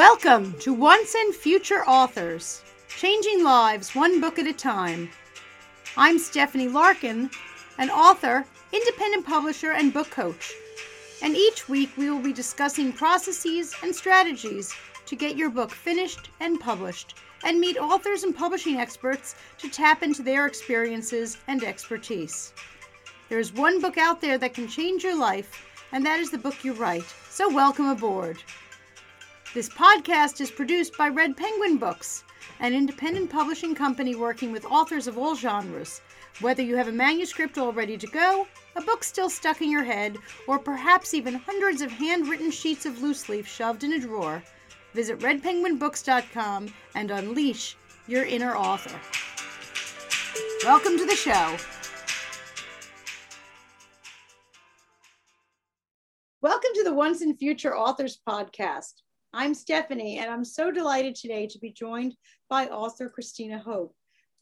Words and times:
Welcome 0.00 0.54
to 0.60 0.72
Once 0.72 1.14
and 1.14 1.34
Future 1.34 1.84
Authors, 1.84 2.62
changing 2.88 3.44
lives 3.44 3.94
one 3.94 4.18
book 4.18 4.38
at 4.38 4.46
a 4.46 4.52
time. 4.54 5.10
I'm 5.94 6.18
Stephanie 6.18 6.68
Larkin, 6.68 7.28
an 7.76 7.90
author, 7.90 8.46
independent 8.72 9.26
publisher, 9.26 9.72
and 9.72 9.92
book 9.92 10.08
coach. 10.08 10.54
And 11.20 11.36
each 11.36 11.68
week 11.68 11.90
we 11.98 12.08
will 12.08 12.18
be 12.18 12.32
discussing 12.32 12.94
processes 12.94 13.74
and 13.82 13.94
strategies 13.94 14.72
to 15.04 15.16
get 15.16 15.36
your 15.36 15.50
book 15.50 15.70
finished 15.70 16.30
and 16.40 16.58
published, 16.58 17.16
and 17.44 17.60
meet 17.60 17.76
authors 17.76 18.22
and 18.22 18.34
publishing 18.34 18.78
experts 18.78 19.34
to 19.58 19.68
tap 19.68 20.02
into 20.02 20.22
their 20.22 20.46
experiences 20.46 21.36
and 21.46 21.62
expertise. 21.62 22.54
There's 23.28 23.52
one 23.52 23.82
book 23.82 23.98
out 23.98 24.22
there 24.22 24.38
that 24.38 24.54
can 24.54 24.66
change 24.66 25.04
your 25.04 25.18
life, 25.18 25.62
and 25.92 26.06
that 26.06 26.20
is 26.20 26.30
the 26.30 26.38
book 26.38 26.64
you 26.64 26.72
write. 26.72 27.14
So, 27.28 27.52
welcome 27.52 27.90
aboard. 27.90 28.42
This 29.52 29.68
podcast 29.68 30.40
is 30.40 30.48
produced 30.48 30.96
by 30.96 31.08
Red 31.08 31.36
Penguin 31.36 31.76
Books, 31.76 32.22
an 32.60 32.72
independent 32.72 33.30
publishing 33.30 33.74
company 33.74 34.14
working 34.14 34.52
with 34.52 34.64
authors 34.64 35.08
of 35.08 35.18
all 35.18 35.34
genres. 35.34 36.00
Whether 36.40 36.62
you 36.62 36.76
have 36.76 36.86
a 36.86 36.92
manuscript 36.92 37.58
all 37.58 37.72
ready 37.72 37.98
to 37.98 38.06
go, 38.06 38.46
a 38.76 38.80
book 38.80 39.02
still 39.02 39.28
stuck 39.28 39.60
in 39.60 39.68
your 39.68 39.82
head, 39.82 40.16
or 40.46 40.60
perhaps 40.60 41.14
even 41.14 41.34
hundreds 41.34 41.82
of 41.82 41.90
handwritten 41.90 42.52
sheets 42.52 42.86
of 42.86 43.02
loose 43.02 43.28
leaf 43.28 43.48
shoved 43.48 43.82
in 43.82 43.94
a 43.94 43.98
drawer, 43.98 44.40
visit 44.94 45.18
redpenguinbooks.com 45.18 46.72
and 46.94 47.10
unleash 47.10 47.76
your 48.06 48.24
inner 48.24 48.54
author. 48.54 49.00
Welcome 50.62 50.96
to 50.96 51.06
the 51.06 51.16
show. 51.16 51.56
Welcome 56.40 56.70
to 56.74 56.84
the 56.84 56.94
Once 56.94 57.20
and 57.20 57.36
Future 57.36 57.76
Authors 57.76 58.20
podcast. 58.24 58.92
I'm 59.32 59.54
Stephanie, 59.54 60.18
and 60.18 60.28
I'm 60.28 60.44
so 60.44 60.72
delighted 60.72 61.14
today 61.14 61.46
to 61.46 61.58
be 61.60 61.70
joined 61.70 62.16
by 62.48 62.66
author 62.66 63.08
Christina 63.08 63.60
Hoag. 63.60 63.90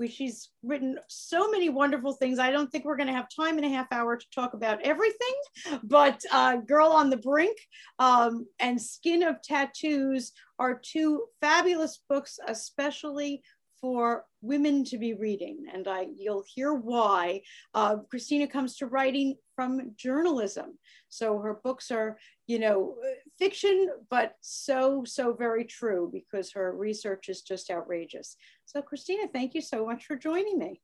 She's 0.08 0.50
written 0.62 0.98
so 1.08 1.50
many 1.50 1.68
wonderful 1.68 2.12
things. 2.14 2.38
I 2.38 2.50
don't 2.50 2.70
think 2.70 2.84
we're 2.84 2.96
going 2.96 3.08
to 3.08 3.12
have 3.12 3.26
time 3.34 3.58
in 3.58 3.64
a 3.64 3.68
half 3.68 3.88
hour 3.90 4.16
to 4.16 4.26
talk 4.34 4.54
about 4.54 4.80
everything, 4.82 5.34
but 5.82 6.22
uh, 6.32 6.56
Girl 6.56 6.88
on 6.88 7.10
the 7.10 7.16
Brink 7.18 7.58
um, 7.98 8.46
and 8.60 8.80
Skin 8.80 9.24
of 9.24 9.42
Tattoos 9.42 10.32
are 10.58 10.80
two 10.82 11.24
fabulous 11.40 12.00
books, 12.08 12.38
especially 12.46 13.42
for 13.80 14.24
women 14.40 14.84
to 14.84 14.98
be 14.98 15.14
reading. 15.14 15.66
And 15.72 15.86
I, 15.86 16.06
you'll 16.16 16.44
hear 16.46 16.74
why. 16.74 17.42
Uh, 17.74 17.96
Christina 18.10 18.46
comes 18.46 18.76
to 18.76 18.86
writing 18.86 19.36
from 19.54 19.92
journalism. 19.96 20.78
So 21.08 21.38
her 21.40 21.60
books 21.62 21.90
are, 21.90 22.18
you 22.46 22.58
know, 22.58 22.96
fiction, 23.38 23.88
but 24.10 24.34
so, 24.40 25.04
so 25.06 25.32
very 25.32 25.64
true 25.64 26.10
because 26.12 26.52
her 26.52 26.76
research 26.76 27.28
is 27.28 27.42
just 27.42 27.70
outrageous. 27.70 28.36
So, 28.64 28.82
Christina, 28.82 29.28
thank 29.32 29.54
you 29.54 29.60
so 29.60 29.86
much 29.86 30.04
for 30.04 30.16
joining 30.16 30.58
me. 30.58 30.80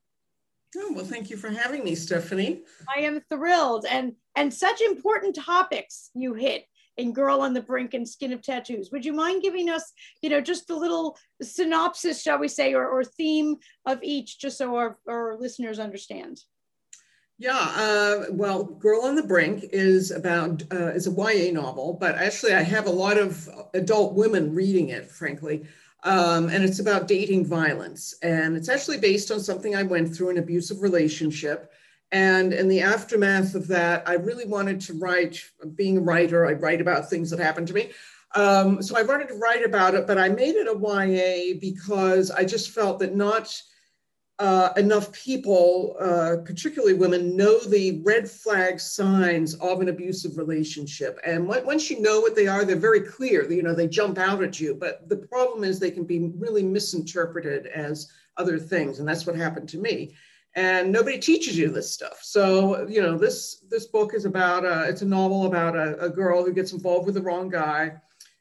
Oh, 0.77 0.91
well, 0.93 1.05
thank 1.05 1.29
you 1.29 1.37
for 1.37 1.49
having 1.49 1.83
me, 1.83 1.95
Stephanie. 1.95 2.63
I 2.93 3.01
am 3.01 3.21
thrilled. 3.29 3.85
And, 3.89 4.13
and 4.35 4.53
such 4.53 4.81
important 4.81 5.35
topics 5.35 6.09
you 6.13 6.33
hit 6.33 6.65
in 6.97 7.13
Girl 7.13 7.41
on 7.41 7.53
the 7.53 7.61
Brink 7.61 7.93
and 7.93 8.07
Skin 8.07 8.33
of 8.33 8.41
Tattoos. 8.41 8.89
Would 8.91 9.05
you 9.05 9.13
mind 9.13 9.41
giving 9.41 9.69
us, 9.69 9.91
you 10.21 10.29
know, 10.29 10.41
just 10.41 10.69
a 10.69 10.75
little 10.75 11.17
synopsis, 11.41 12.21
shall 12.21 12.39
we 12.39 12.47
say, 12.47 12.73
or, 12.73 12.87
or 12.87 13.03
theme 13.03 13.57
of 13.85 13.99
each, 14.01 14.39
just 14.39 14.57
so 14.57 14.75
our, 14.75 14.97
our 15.07 15.37
listeners 15.37 15.79
understand? 15.79 16.41
Yeah, 17.37 17.71
uh, 17.75 18.25
well, 18.31 18.63
Girl 18.63 19.01
on 19.01 19.15
the 19.15 19.23
Brink 19.23 19.65
is 19.73 20.11
about 20.11 20.63
uh, 20.71 20.91
is 20.93 21.07
a 21.07 21.11
YA 21.11 21.51
novel, 21.51 21.97
but 21.99 22.15
actually 22.15 22.53
I 22.53 22.63
have 22.63 22.87
a 22.87 22.91
lot 22.91 23.17
of 23.17 23.49
adult 23.73 24.13
women 24.13 24.55
reading 24.55 24.89
it, 24.89 25.11
frankly, 25.11 25.65
um, 26.03 26.47
and 26.47 26.63
it's 26.63 26.79
about 26.79 27.09
dating 27.09 27.45
violence, 27.45 28.15
and 28.21 28.55
it's 28.55 28.69
actually 28.69 28.99
based 28.99 29.31
on 29.31 29.41
something 29.41 29.75
I 29.75 29.83
went 29.83 30.15
through 30.15 30.29
an 30.29 30.37
abusive 30.37 30.81
relationship, 30.81 31.73
and 32.13 32.53
in 32.53 32.69
the 32.69 32.79
aftermath 32.79 33.53
of 33.53 33.67
that, 33.67 34.07
I 34.07 34.13
really 34.13 34.45
wanted 34.45 34.79
to 34.81 34.93
write. 34.93 35.43
Being 35.75 35.97
a 35.97 36.01
writer, 36.01 36.45
I 36.45 36.53
write 36.53 36.79
about 36.79 37.09
things 37.09 37.29
that 37.31 37.39
happened 37.39 37.67
to 37.67 37.73
me. 37.73 37.91
Um, 38.35 38.81
so 38.81 38.97
I 38.97 39.01
wanted 39.03 39.27
to 39.29 39.35
write 39.35 39.65
about 39.65 39.93
it, 39.93 40.07
but 40.07 40.17
I 40.17 40.29
made 40.29 40.55
it 40.55 40.67
a 40.67 40.77
YA 40.77 41.57
because 41.59 42.31
I 42.31 42.45
just 42.45 42.71
felt 42.71 42.99
that 42.99 43.13
not 43.13 43.61
uh, 44.39 44.73
enough 44.75 45.11
people, 45.13 45.95
uh, 45.99 46.37
particularly 46.43 46.93
women, 46.93 47.37
know 47.37 47.57
the 47.59 48.01
red 48.03 48.29
flag 48.29 48.79
signs 48.79 49.55
of 49.55 49.79
an 49.79 49.87
abusive 49.87 50.37
relationship. 50.37 51.19
And 51.25 51.47
once 51.47 51.89
you 51.89 52.01
know 52.01 52.19
what 52.19 52.35
they 52.35 52.47
are, 52.47 52.65
they're 52.65 52.75
very 52.75 53.01
clear. 53.01 53.49
You 53.49 53.63
know, 53.63 53.73
they 53.73 53.87
jump 53.87 54.17
out 54.17 54.43
at 54.43 54.59
you. 54.59 54.75
But 54.75 55.07
the 55.07 55.17
problem 55.17 55.63
is 55.63 55.79
they 55.79 55.91
can 55.91 56.03
be 56.03 56.31
really 56.37 56.63
misinterpreted 56.63 57.67
as 57.67 58.11
other 58.35 58.59
things, 58.59 58.99
and 58.99 59.07
that's 59.07 59.25
what 59.25 59.37
happened 59.37 59.69
to 59.69 59.77
me. 59.77 60.15
And 60.57 60.91
nobody 60.91 61.19
teaches 61.19 61.57
you 61.57 61.69
this 61.69 61.91
stuff. 61.91 62.19
So 62.21 62.87
you 62.87 63.01
know, 63.01 63.17
this 63.17 63.63
this 63.69 63.85
book 63.85 64.13
is 64.13 64.25
about 64.25 64.65
a, 64.65 64.83
it's 64.89 65.01
a 65.01 65.05
novel 65.05 65.45
about 65.45 65.77
a, 65.77 65.97
a 65.99 66.09
girl 66.09 66.43
who 66.43 66.53
gets 66.53 66.73
involved 66.73 67.05
with 67.05 67.15
the 67.15 67.21
wrong 67.21 67.49
guy 67.49 67.93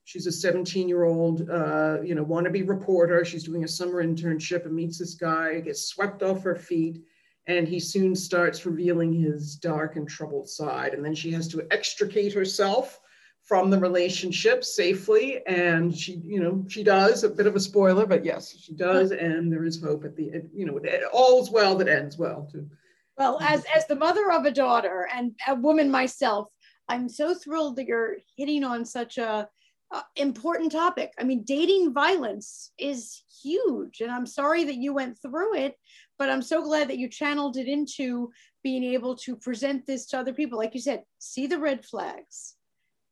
She's 0.04 0.26
a 0.26 0.32
17 0.32 0.88
year 0.88 1.04
old, 1.04 1.48
uh, 1.48 1.98
you 2.02 2.14
know, 2.14 2.24
wannabe 2.24 2.68
reporter. 2.68 3.24
She's 3.24 3.44
doing 3.44 3.64
a 3.64 3.68
summer 3.68 4.04
internship 4.04 4.66
and 4.66 4.74
meets 4.74 4.98
this 4.98 5.14
guy, 5.14 5.60
gets 5.60 5.88
swept 5.88 6.22
off 6.22 6.42
her 6.42 6.54
feet, 6.54 7.02
and 7.46 7.66
he 7.66 7.80
soon 7.80 8.14
starts 8.14 8.66
revealing 8.66 9.12
his 9.12 9.56
dark 9.56 9.96
and 9.96 10.06
troubled 10.06 10.48
side. 10.48 10.92
And 10.92 11.04
then 11.04 11.14
she 11.14 11.32
has 11.32 11.48
to 11.48 11.66
extricate 11.70 12.34
herself 12.34 13.00
from 13.42 13.70
the 13.70 13.78
relationship 13.78 14.62
safely. 14.62 15.40
And 15.46 15.96
she, 15.96 16.14
you 16.16 16.40
know, 16.40 16.64
she 16.68 16.82
does 16.82 17.24
a 17.24 17.28
bit 17.28 17.46
of 17.46 17.56
a 17.56 17.60
spoiler, 17.60 18.06
but 18.06 18.24
yes, 18.24 18.54
she 18.58 18.74
does. 18.74 19.10
And 19.10 19.50
there 19.50 19.64
is 19.64 19.82
hope 19.82 20.04
at 20.04 20.16
the, 20.16 20.42
you 20.54 20.66
know, 20.66 20.78
all's 21.12 21.50
well 21.50 21.76
that 21.76 21.88
ends 21.88 22.18
well 22.18 22.48
too. 22.50 22.68
Well, 23.16 23.38
as, 23.40 23.64
as 23.74 23.86
the 23.86 23.96
mother 23.96 24.32
of 24.32 24.44
a 24.44 24.50
daughter 24.50 25.08
and 25.14 25.32
a 25.46 25.54
woman 25.54 25.90
myself, 25.90 26.48
I'm 26.88 27.08
so 27.08 27.34
thrilled 27.34 27.76
that 27.76 27.86
you're 27.86 28.16
hitting 28.36 28.64
on 28.64 28.84
such 28.84 29.18
a, 29.18 29.48
uh, 29.94 30.02
important 30.16 30.72
topic. 30.72 31.12
I 31.20 31.24
mean, 31.24 31.44
dating 31.44 31.92
violence 31.92 32.72
is 32.78 33.22
huge. 33.42 34.00
And 34.00 34.10
I'm 34.10 34.26
sorry 34.26 34.64
that 34.64 34.74
you 34.74 34.92
went 34.92 35.16
through 35.22 35.54
it, 35.54 35.78
but 36.18 36.28
I'm 36.28 36.42
so 36.42 36.62
glad 36.62 36.88
that 36.88 36.98
you 36.98 37.08
channeled 37.08 37.56
it 37.56 37.68
into 37.68 38.32
being 38.64 38.82
able 38.82 39.14
to 39.18 39.36
present 39.36 39.86
this 39.86 40.06
to 40.06 40.18
other 40.18 40.32
people. 40.32 40.58
Like 40.58 40.74
you 40.74 40.80
said, 40.80 41.04
see 41.18 41.46
the 41.46 41.60
red 41.60 41.84
flags. 41.84 42.56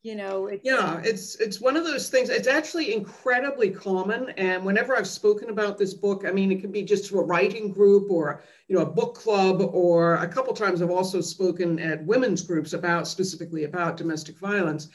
You 0.03 0.17
know, 0.17 0.47
it's, 0.49 0.65
yeah, 0.65 1.01
it's 1.05 1.37
it's 1.37 1.61
one 1.61 1.77
of 1.77 1.85
those 1.85 2.11
things. 2.11 2.29
It's 2.29 2.49
actually 2.49 2.93
incredibly 2.93 3.71
common, 3.71 4.31
and 4.31 4.65
whenever 4.65 4.97
I've 4.97 5.07
spoken 5.07 5.49
about 5.49 5.79
this 5.79 5.95
book, 5.95 6.25
I 6.27 6.33
mean, 6.33 6.51
it 6.51 6.61
can 6.61 6.73
be 6.73 6.83
just 6.83 7.07
to 7.11 7.21
a 7.21 7.25
writing 7.25 7.71
group 7.71 8.11
or 8.11 8.43
you 8.67 8.75
know 8.75 8.83
a 8.83 8.91
book 8.91 9.15
club, 9.15 9.61
or 9.61 10.17
a 10.17 10.27
couple 10.27 10.55
times 10.55 10.83
I've 10.83 10.91
also 10.91 11.21
spoken 11.21 11.79
at 11.79 12.05
women's 12.05 12.43
groups 12.43 12.73
about 12.73 13.07
specifically 13.07 13.63
about 13.63 13.97
domestic 13.97 14.41
violence 14.41 14.89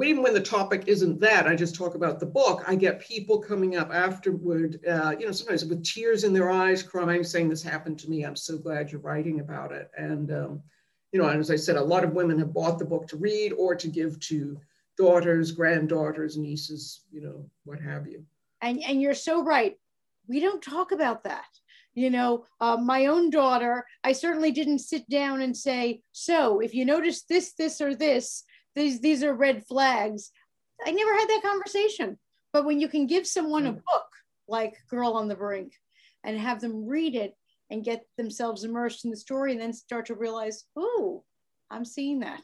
even 0.00 0.22
when 0.22 0.32
the 0.32 0.40
topic 0.40 0.84
isn't 0.86 1.20
that, 1.20 1.46
I 1.46 1.54
just 1.54 1.74
talk 1.74 1.94
about 1.94 2.18
the 2.18 2.26
book, 2.26 2.64
I 2.66 2.74
get 2.74 3.00
people 3.00 3.38
coming 3.38 3.76
up 3.76 3.92
afterward, 3.92 4.80
uh, 4.88 5.14
you 5.18 5.26
know, 5.26 5.32
sometimes 5.32 5.66
with 5.66 5.84
tears 5.84 6.24
in 6.24 6.32
their 6.32 6.50
eyes, 6.50 6.82
crying, 6.82 7.22
saying, 7.22 7.50
This 7.50 7.62
happened 7.62 7.98
to 7.98 8.08
me. 8.08 8.24
I'm 8.24 8.36
so 8.36 8.56
glad 8.56 8.90
you're 8.90 9.02
writing 9.02 9.40
about 9.40 9.70
it. 9.70 9.90
And, 9.96 10.32
um, 10.32 10.62
you 11.12 11.20
know, 11.20 11.28
and 11.28 11.40
as 11.40 11.50
I 11.50 11.56
said, 11.56 11.76
a 11.76 11.82
lot 11.82 12.04
of 12.04 12.14
women 12.14 12.38
have 12.38 12.54
bought 12.54 12.78
the 12.78 12.86
book 12.86 13.06
to 13.08 13.18
read 13.18 13.52
or 13.52 13.74
to 13.74 13.86
give 13.86 14.18
to 14.20 14.58
daughters, 14.96 15.52
granddaughters, 15.52 16.38
nieces, 16.38 17.02
you 17.12 17.20
know, 17.20 17.44
what 17.64 17.78
have 17.78 18.06
you. 18.06 18.24
And, 18.62 18.82
and 18.82 19.02
you're 19.02 19.12
so 19.12 19.44
right. 19.44 19.76
We 20.26 20.40
don't 20.40 20.62
talk 20.62 20.92
about 20.92 21.24
that 21.24 21.44
you 21.94 22.08
know 22.08 22.46
uh, 22.62 22.76
my 22.76 23.04
own 23.04 23.28
daughter 23.28 23.84
i 24.02 24.12
certainly 24.12 24.50
didn't 24.50 24.78
sit 24.78 25.06
down 25.10 25.42
and 25.42 25.54
say 25.54 26.00
so 26.12 26.60
if 26.60 26.74
you 26.74 26.86
notice 26.86 27.24
this 27.24 27.52
this 27.52 27.82
or 27.82 27.94
this 27.94 28.44
these 28.74 29.00
these 29.00 29.22
are 29.22 29.34
red 29.34 29.66
flags. 29.66 30.30
I 30.84 30.90
never 30.90 31.14
had 31.14 31.28
that 31.28 31.42
conversation. 31.42 32.18
But 32.52 32.66
when 32.66 32.80
you 32.80 32.88
can 32.88 33.06
give 33.06 33.26
someone 33.26 33.66
a 33.66 33.72
hmm. 33.72 33.78
book 33.78 34.08
like 34.48 34.76
girl 34.88 35.12
on 35.12 35.28
the 35.28 35.34
brink 35.34 35.72
and 36.24 36.38
have 36.38 36.60
them 36.60 36.86
read 36.86 37.14
it 37.14 37.34
and 37.70 37.84
get 37.84 38.06
themselves 38.16 38.64
immersed 38.64 39.04
in 39.04 39.10
the 39.10 39.16
story 39.16 39.52
and 39.52 39.60
then 39.60 39.72
start 39.72 40.06
to 40.06 40.14
realize 40.14 40.64
oh 40.76 41.24
i'm 41.70 41.84
seeing 41.84 42.20
that. 42.20 42.42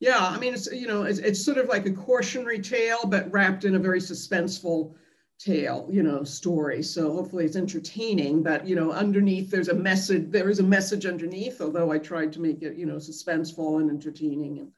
Yeah 0.00 0.20
i 0.20 0.38
mean 0.38 0.54
it's 0.54 0.70
you 0.70 0.86
know 0.86 1.02
it's, 1.02 1.18
it's 1.18 1.44
sort 1.44 1.58
of 1.58 1.68
like 1.68 1.86
a 1.86 1.92
cautionary 1.92 2.60
tale 2.60 3.00
but 3.06 3.30
wrapped 3.32 3.64
in 3.64 3.74
a 3.74 3.78
very 3.78 4.00
suspenseful 4.00 4.94
tale 5.38 5.88
you 5.90 6.02
know 6.02 6.22
story. 6.22 6.82
So 6.82 7.12
hopefully 7.12 7.44
it's 7.44 7.56
entertaining 7.56 8.42
but 8.42 8.66
you 8.66 8.76
know 8.76 8.92
underneath 8.92 9.50
there's 9.50 9.68
a 9.68 9.74
message 9.74 10.30
there 10.30 10.48
is 10.48 10.60
a 10.60 10.62
message 10.76 11.06
underneath 11.06 11.60
although 11.60 11.90
i 11.90 11.98
tried 11.98 12.32
to 12.34 12.40
make 12.40 12.62
it 12.62 12.76
you 12.76 12.86
know 12.86 12.96
suspenseful 12.96 13.80
and 13.80 13.90
entertaining 13.90 14.58
and 14.58 14.70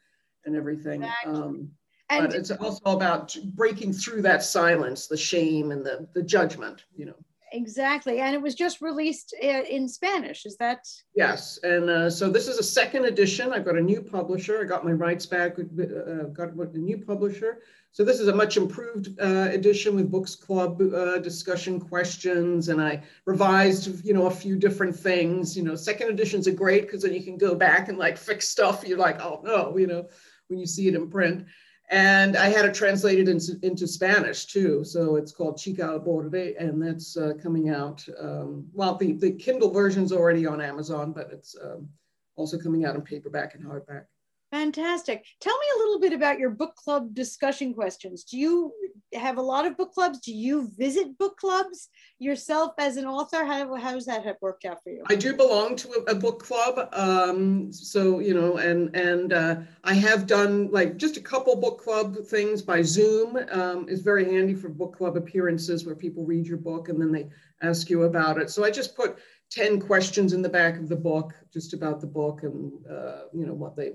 and 0.46 0.56
everything. 0.56 1.02
Exactly. 1.02 1.34
Um, 1.34 1.70
and 2.08 2.28
but 2.28 2.37
it's 2.37 2.50
also 2.50 2.96
about 2.96 3.37
breaking 3.54 3.93
through 3.93 4.22
that 4.22 4.43
silence, 4.43 5.08
the 5.08 5.16
shame 5.16 5.72
and 5.72 5.84
the, 5.84 6.08
the 6.14 6.22
judgment, 6.22 6.84
you 6.94 7.06
know. 7.06 7.16
Exactly. 7.52 8.20
And 8.20 8.34
it 8.34 8.43
was 8.43 8.54
just 8.54 8.81
released 8.81 9.34
uh, 9.43 9.46
in 9.46 9.88
Spanish. 9.88 10.46
Is 10.46 10.56
that? 10.56 10.87
Yes. 11.14 11.58
And 11.62 11.88
uh, 11.88 12.10
so 12.10 12.28
this 12.28 12.48
is 12.48 12.58
a 12.58 12.62
second 12.62 13.04
edition. 13.04 13.52
I've 13.52 13.64
got 13.64 13.76
a 13.76 13.81
new 13.81 14.02
publisher. 14.02 14.60
I 14.60 14.64
got 14.64 14.84
my 14.84 14.93
rights 14.93 15.26
back, 15.26 15.58
uh, 15.58 16.25
got 16.32 16.50
a 16.54 16.78
new 16.78 16.99
publisher. 16.99 17.62
So 17.92 18.04
this 18.04 18.20
is 18.20 18.28
a 18.28 18.34
much 18.34 18.56
improved 18.56 19.19
uh, 19.20 19.49
edition 19.52 19.94
with 19.94 20.10
Books 20.10 20.34
Club 20.34 20.82
uh, 20.82 21.19
discussion 21.19 21.81
questions. 21.81 22.69
And 22.69 22.82
I 22.82 23.02
revised, 23.25 24.04
you 24.04 24.12
know, 24.12 24.26
a 24.26 24.31
few 24.31 24.56
different 24.56 24.94
things. 24.94 25.56
You 25.56 25.62
know, 25.62 25.76
second 25.76 26.10
editions 26.10 26.46
are 26.46 26.52
great 26.52 26.82
because 26.82 27.02
then 27.02 27.14
you 27.14 27.22
can 27.22 27.38
go 27.38 27.54
back 27.54 27.88
and 27.88 27.96
like 27.96 28.19
fix 28.19 28.49
stuff. 28.49 28.87
You're 28.87 28.99
like, 28.99 29.20
oh 29.20 29.40
no, 29.44 29.78
you 29.78 29.87
know, 29.87 30.08
when 30.48 30.58
you 30.58 30.66
see 30.66 30.88
it 30.88 30.94
in 30.94 31.08
print. 31.10 31.46
And 31.88 32.37
I 32.37 32.48
had 32.48 32.64
it 32.64 32.75
translated 32.75 33.28
into, 33.28 33.58
into 33.62 33.87
Spanish 33.87 34.46
too. 34.46 34.82
So 34.82 35.16
it's 35.16 35.31
called 35.31 35.56
Chica 35.56 35.84
al 35.84 36.00
Borde, 36.00 36.56
and 36.58 36.82
that's 36.82 37.16
uh, 37.16 37.34
coming 37.40 37.69
out. 37.69 38.04
Um, 38.19 38.66
well, 38.72 38.96
the, 38.96 39.12
the 39.12 39.32
Kindle 39.32 39.70
version's 39.70 40.12
already 40.12 40.46
on 40.46 40.60
Amazon, 40.60 41.12
but 41.12 41.28
it's 41.32 41.54
um, 41.62 41.88
also 42.34 42.58
coming 42.58 42.84
out 42.84 42.96
in 42.96 43.02
paperback 43.02 43.54
and 43.54 43.64
hardback. 43.64 44.06
Fantastic. 44.52 45.25
Tell 45.40 45.58
me 45.58 45.66
a 45.75 45.78
little 45.78 46.00
bit 46.00 46.12
about 46.12 46.38
your 46.38 46.50
book 46.50 46.76
club 46.76 47.14
discussion 47.14 47.75
questions. 47.75 48.22
Do 48.22 48.38
you 48.38 48.72
have 49.12 49.38
a 49.38 49.43
lot 49.43 49.66
of 49.66 49.76
book 49.76 49.93
clubs? 49.93 50.20
Do 50.20 50.32
you 50.32 50.70
visit 50.78 51.19
book 51.19 51.37
clubs 51.37 51.88
yourself 52.20 52.72
as 52.78 52.96
an 52.96 53.06
author? 53.06 53.44
How, 53.44 53.94
does 53.94 54.06
that 54.06 54.25
have 54.25 54.37
worked 54.40 54.64
out 54.64 54.82
for 54.84 54.90
you? 54.90 55.02
I 55.10 55.16
do 55.16 55.34
belong 55.34 55.75
to 55.76 56.04
a, 56.06 56.12
a 56.12 56.14
book 56.14 56.44
club. 56.44 56.88
Um, 56.93 57.72
so, 57.72 58.20
you 58.20 58.34
know, 58.34 58.58
and, 58.58 58.94
and 58.94 59.32
uh, 59.32 59.56
I 59.82 59.94
have 59.94 60.28
done 60.28 60.70
like 60.70 60.96
just 60.96 61.16
a 61.16 61.20
couple 61.20 61.56
book 61.56 61.82
club 61.82 62.16
things 62.26 62.62
by 62.62 62.82
Zoom. 62.82 63.37
Um, 63.50 63.88
is 63.88 64.00
very 64.00 64.32
handy 64.32 64.54
for 64.54 64.69
book 64.69 64.96
club 64.96 65.16
appearances 65.16 65.84
where 65.84 65.96
people 65.96 66.25
read 66.25 66.46
your 66.46 66.58
book 66.58 66.88
and 66.88 67.00
then 67.00 67.10
they 67.10 67.28
ask 67.62 67.90
you 67.90 68.04
about 68.04 68.40
it. 68.40 68.50
So 68.50 68.64
I 68.64 68.70
just 68.70 68.96
put 68.96 69.19
10 69.50 69.81
questions 69.81 70.32
in 70.32 70.42
the 70.42 70.49
back 70.49 70.78
of 70.78 70.88
the 70.88 70.96
book 70.96 71.34
just 71.52 71.75
about 71.75 72.00
the 72.00 72.06
book 72.06 72.44
and, 72.44 72.72
uh, 72.87 73.22
you 73.32 73.44
know, 73.44 73.54
what 73.54 73.75
they 73.75 73.92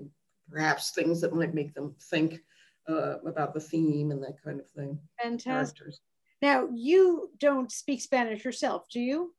perhaps 0.52 0.92
things 0.92 1.22
that 1.22 1.34
might 1.34 1.54
make 1.54 1.74
them 1.74 1.96
think 2.10 2.40
uh, 2.90 3.20
about 3.26 3.54
the 3.54 3.60
theme 3.60 4.12
and 4.12 4.22
that 4.24 4.42
kind 4.44 4.60
of 4.60 4.70
thing. 4.70 5.00
Fantastic. 5.22 5.78
Characters. 5.78 6.02
Now, 6.42 6.68
you 6.74 7.30
don't 7.40 7.72
speak 7.72 8.02
Spanish 8.02 8.44
yourself, 8.44 8.88
do 8.90 9.00
you? 9.00 9.34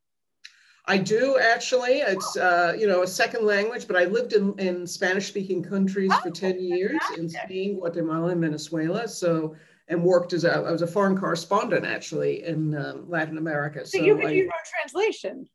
I 0.87 0.99
do 0.99 1.39
actually. 1.39 1.99
It's 1.99 2.37
uh, 2.37 2.75
you 2.77 2.89
know 2.89 3.03
a 3.03 3.07
second 3.07 3.47
language, 3.47 3.87
but 3.87 3.97
I 3.97 4.07
lived 4.07 4.33
in, 4.33 4.59
in 4.59 4.85
Spanish-speaking 4.87 5.63
countries 5.63 6.11
oh, 6.13 6.21
for 6.23 6.31
ten 6.31 6.61
years 6.61 7.01
in 7.17 7.29
Spain, 7.29 7.77
Guatemala, 7.79 8.33
and 8.33 8.41
Venezuela. 8.41 9.07
So 9.07 9.55
and 9.89 10.03
worked 10.03 10.33
as 10.33 10.45
a 10.45 10.53
I 10.53 10.73
was 10.73 10.83
a 10.83 10.87
foreign 10.87 11.17
correspondent 11.17 11.85
actually 11.87 12.45
in 12.45 12.75
um, 12.75 13.09
Latin 13.09 13.39
America. 13.39 13.87
So, 13.87 13.99
so 13.99 14.05
you 14.05 14.17
could 14.17 14.29
do 14.29 14.35
your 14.35 14.47
own 14.47 14.51
translation. 14.81 15.49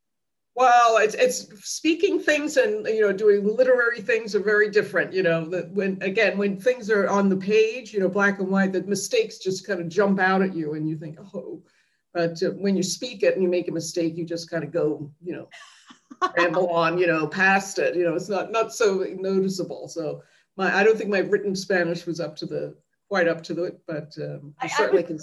Well, 0.58 0.98
it's 0.98 1.14
it's 1.14 1.48
speaking 1.64 2.20
things 2.20 2.58
and 2.58 2.88
you 2.88 3.02
know 3.02 3.14
doing 3.14 3.46
literary 3.46 4.02
things 4.02 4.34
are 4.34 4.40
very 4.40 4.72
different. 4.72 5.14
You 5.14 5.22
know 5.22 5.48
that 5.50 5.70
when 5.70 6.02
again 6.02 6.36
when 6.36 6.60
things 6.60 6.90
are 6.90 7.08
on 7.08 7.30
the 7.30 7.38
page, 7.38 7.94
you 7.94 8.00
know 8.00 8.10
black 8.10 8.40
and 8.40 8.48
white, 8.48 8.74
the 8.74 8.82
mistakes 8.82 9.38
just 9.38 9.68
kind 9.68 9.80
of 9.80 9.88
jump 9.88 10.20
out 10.20 10.42
at 10.42 10.56
you 10.56 10.74
and 10.74 10.90
you 10.90 10.98
think 10.98 11.20
oh, 11.36 11.62
but 12.12 12.42
uh, 12.42 12.50
when 12.58 12.76
you 12.76 12.82
speak 12.82 13.22
it 13.22 13.36
and 13.36 13.44
you 13.44 13.50
make 13.50 13.68
a 13.68 13.72
mistake, 13.72 14.18
you 14.18 14.26
just 14.26 14.50
kind 14.50 14.64
of 14.64 14.72
go 14.72 15.12
you 15.22 15.34
know 15.34 15.48
ramble 16.36 16.72
on 16.72 16.98
you 16.98 17.06
know 17.06 17.28
past 17.28 17.78
it. 17.78 17.96
You 17.96 18.06
know 18.06 18.16
it's 18.16 18.30
not 18.30 18.52
not 18.52 18.74
so 18.74 19.06
noticeable. 19.16 19.88
So 19.88 20.24
my 20.56 20.76
I 20.76 20.84
don't 20.84 20.98
think 20.98 21.12
my 21.12 21.20
written 21.20 21.56
Spanish 21.56 22.08
was 22.08 22.20
up 22.20 22.36
to 22.38 22.48
the 22.48 22.76
quite 23.10 23.28
up 23.28 23.44
to 23.44 23.54
the 23.54 23.80
but 23.86 24.12
um, 24.20 24.56
I, 24.60 24.66
certainly 24.66 25.04
I 25.04 25.08
can. 25.08 25.20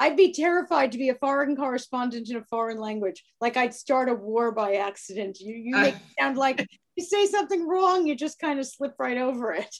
I'd 0.00 0.16
be 0.16 0.32
terrified 0.32 0.92
to 0.92 0.98
be 0.98 1.10
a 1.10 1.14
foreign 1.14 1.54
correspondent 1.54 2.30
in 2.30 2.36
a 2.36 2.44
foreign 2.44 2.78
language. 2.78 3.22
Like 3.40 3.58
I'd 3.58 3.74
start 3.74 4.08
a 4.08 4.14
war 4.14 4.50
by 4.50 4.76
accident. 4.76 5.38
You 5.38 5.54
you 5.54 5.76
ah. 5.76 5.82
make 5.82 5.94
it 5.94 6.00
sound 6.18 6.38
like 6.38 6.66
you 6.96 7.04
say 7.04 7.26
something 7.26 7.68
wrong, 7.68 8.06
you 8.06 8.16
just 8.16 8.38
kind 8.38 8.58
of 8.58 8.66
slip 8.66 8.94
right 8.98 9.18
over 9.18 9.54
it. 9.54 9.76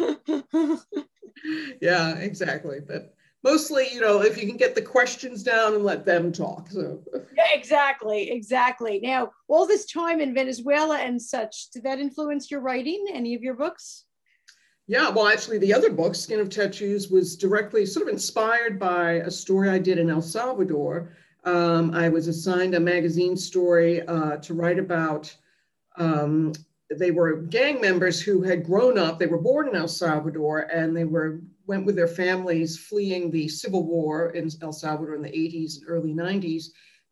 yeah, 1.80 2.16
exactly. 2.16 2.80
But 2.86 3.14
mostly, 3.44 3.86
you 3.92 4.00
know, 4.00 4.22
if 4.22 4.36
you 4.36 4.48
can 4.48 4.56
get 4.56 4.74
the 4.74 4.82
questions 4.82 5.44
down 5.44 5.74
and 5.74 5.84
let 5.84 6.04
them 6.04 6.32
talk. 6.32 6.68
So 6.68 7.02
yeah, 7.36 7.44
exactly, 7.54 8.32
exactly. 8.32 8.98
Now, 9.00 9.30
all 9.46 9.66
this 9.66 9.86
time 9.86 10.20
in 10.20 10.34
Venezuela 10.34 10.98
and 10.98 11.22
such, 11.22 11.70
did 11.70 11.84
that 11.84 12.00
influence 12.00 12.50
your 12.50 12.60
writing? 12.60 13.06
Any 13.12 13.36
of 13.36 13.42
your 13.42 13.54
books? 13.54 14.04
Yeah, 14.90 15.08
well, 15.08 15.28
actually, 15.28 15.58
the 15.58 15.72
other 15.72 15.88
book, 15.88 16.16
Skin 16.16 16.40
of 16.40 16.50
Tattoos, 16.50 17.12
was 17.12 17.36
directly 17.36 17.86
sort 17.86 18.08
of 18.08 18.12
inspired 18.12 18.76
by 18.76 19.12
a 19.12 19.30
story 19.30 19.68
I 19.68 19.78
did 19.78 19.98
in 19.98 20.10
El 20.10 20.20
Salvador. 20.20 21.12
Um, 21.44 21.94
I 21.94 22.08
was 22.08 22.26
assigned 22.26 22.74
a 22.74 22.80
magazine 22.80 23.36
story 23.36 24.04
uh, 24.08 24.38
to 24.38 24.52
write 24.52 24.80
about. 24.80 25.32
Um, 25.96 26.54
they 26.90 27.12
were 27.12 27.36
gang 27.36 27.80
members 27.80 28.20
who 28.20 28.42
had 28.42 28.66
grown 28.66 28.98
up. 28.98 29.20
They 29.20 29.28
were 29.28 29.40
born 29.40 29.68
in 29.68 29.76
El 29.76 29.86
Salvador, 29.86 30.62
and 30.72 30.96
they 30.96 31.04
were 31.04 31.40
went 31.68 31.86
with 31.86 31.94
their 31.94 32.08
families 32.08 32.76
fleeing 32.76 33.30
the 33.30 33.46
civil 33.46 33.86
war 33.86 34.30
in 34.30 34.50
El 34.60 34.72
Salvador 34.72 35.14
in 35.14 35.22
the 35.22 35.28
80s 35.28 35.78
and 35.78 35.84
early 35.86 36.12
90s 36.12 36.64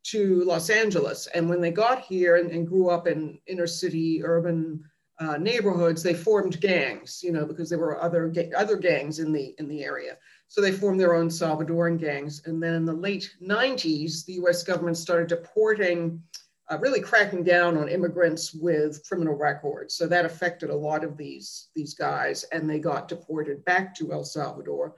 to 0.02 0.42
Los 0.42 0.69
Angeles. 0.69 1.28
And 1.28 1.48
when 1.48 1.60
they 1.60 1.70
got 1.70 2.00
here 2.00 2.38
and, 2.38 2.50
and 2.50 2.66
grew 2.66 2.90
up 2.90 3.06
in 3.06 3.38
inner 3.46 3.69
city 3.69 4.20
urban 4.25 4.82
uh, 5.20 5.37
neighborhoods, 5.37 6.03
they 6.03 6.15
formed 6.15 6.61
gangs, 6.61 7.23
you 7.23 7.32
know, 7.32 7.44
because 7.44 7.69
there 7.69 7.79
were 7.79 8.00
other 8.00 8.32
other 8.56 8.76
gangs 8.76 9.19
in 9.19 9.32
the 9.32 9.55
in 9.59 9.69
the 9.69 9.82
area. 9.82 10.17
So 10.47 10.61
they 10.61 10.73
formed 10.73 11.00
their 11.00 11.15
own 11.15 11.29
Salvadoran 11.29 11.99
gangs. 11.99 12.43
And 12.47 12.62
then 12.62 12.75
in 12.75 12.85
the 12.85 12.93
late 12.93 13.35
90s, 13.43 14.25
the 14.25 14.35
U.S. 14.35 14.62
government 14.62 14.97
started 14.97 15.29
deporting, 15.29 16.23
uh, 16.70 16.79
really 16.79 17.00
cracking 17.00 17.44
down 17.44 17.76
on 17.76 17.88
immigrants 17.88 18.55
with 18.55 19.06
criminal 19.06 19.35
records. 19.35 19.94
So 19.94 20.06
that 20.06 20.25
affected 20.25 20.70
a 20.70 20.76
lot 20.76 21.05
of 21.05 21.17
these 21.17 21.69
these 21.75 21.94
guys, 21.94 22.44
and 22.53 22.71
they 22.71 22.79
got 22.79 23.09
deported 23.09 23.64
back 23.64 23.94
to 23.97 24.12
El 24.12 24.25
Salvador 24.25 24.94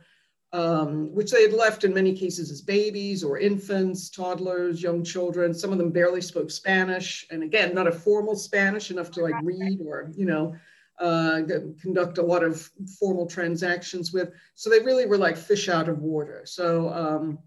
um, 0.52 1.14
which 1.14 1.30
they 1.30 1.42
had 1.42 1.52
left 1.52 1.84
in 1.84 1.94
many 1.94 2.12
cases 2.12 2.50
as 2.50 2.60
babies 2.60 3.22
or 3.22 3.38
infants, 3.38 4.10
toddlers, 4.10 4.82
young 4.82 5.04
children. 5.04 5.54
Some 5.54 5.70
of 5.72 5.78
them 5.78 5.90
barely 5.90 6.20
spoke 6.20 6.50
Spanish, 6.50 7.26
and 7.30 7.42
again, 7.42 7.74
not 7.74 7.86
a 7.86 7.92
formal 7.92 8.34
Spanish 8.34 8.90
enough 8.90 9.10
to 9.12 9.22
like 9.22 9.34
read 9.42 9.80
or 9.84 10.10
you 10.16 10.26
know 10.26 10.56
uh, 10.98 11.42
conduct 11.80 12.18
a 12.18 12.22
lot 12.22 12.42
of 12.42 12.68
formal 12.98 13.26
transactions 13.26 14.12
with. 14.12 14.32
So 14.54 14.68
they 14.68 14.80
really 14.80 15.06
were 15.06 15.18
like 15.18 15.36
fish 15.36 15.68
out 15.68 15.88
of 15.88 16.00
water. 16.00 16.42
So 16.44 16.90
um, 16.90 17.38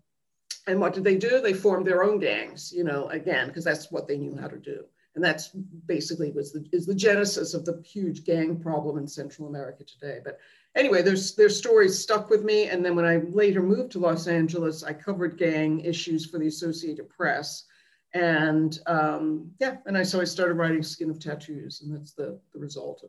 and 0.68 0.80
what 0.80 0.94
did 0.94 1.04
they 1.04 1.18
do? 1.18 1.42
They 1.42 1.54
formed 1.54 1.86
their 1.86 2.04
own 2.04 2.20
gangs, 2.20 2.72
you 2.72 2.84
know, 2.84 3.10
again 3.10 3.48
because 3.48 3.66
that's 3.66 3.92
what 3.92 4.08
they 4.08 4.18
knew 4.18 4.38
how 4.38 4.48
to 4.48 4.58
do. 4.58 4.86
And 5.16 5.24
that's 5.24 5.50
basically 5.86 6.32
was 6.32 6.52
the 6.54 6.66
is 6.72 6.86
the 6.86 6.96
genesis 6.96 7.54
of 7.54 7.66
the 7.66 7.82
huge 7.86 8.24
gang 8.24 8.60
problem 8.60 8.98
in 8.98 9.08
Central 9.08 9.48
America 9.48 9.84
today. 9.84 10.20
But 10.24 10.40
anyway, 10.75 11.02
there's 11.02 11.36
their 11.36 11.50
stories 11.50 12.00
stuck 12.00 12.30
with 12.30 12.44
me. 12.44 12.68
And 12.68 12.83
then 12.83 12.95
when 12.95 13.06
I 13.06 13.18
later 13.31 13.62
moved 13.62 13.92
to 13.94 14.00
Los 14.00 14.28
Angeles, 14.28 14.83
I 14.83 14.94
covered 14.94 15.38
gang 15.38 15.80
issues 15.81 16.26
for 16.26 16.40
the 16.40 16.47
Associated 16.47 17.09
Press. 17.09 17.66
And 18.14 18.80
um, 18.86 19.52
yeah, 19.59 19.78
and 19.86 19.97
I 19.97 20.04
so 20.04 20.21
I 20.21 20.24
started 20.24 20.54
writing 20.54 20.83
Skin 20.83 21.09
of 21.09 21.19
Tattoos, 21.19 21.81
and 21.81 21.95
that's 21.95 22.14
the, 22.14 22.40
the 22.54 22.59
result. 22.59 23.04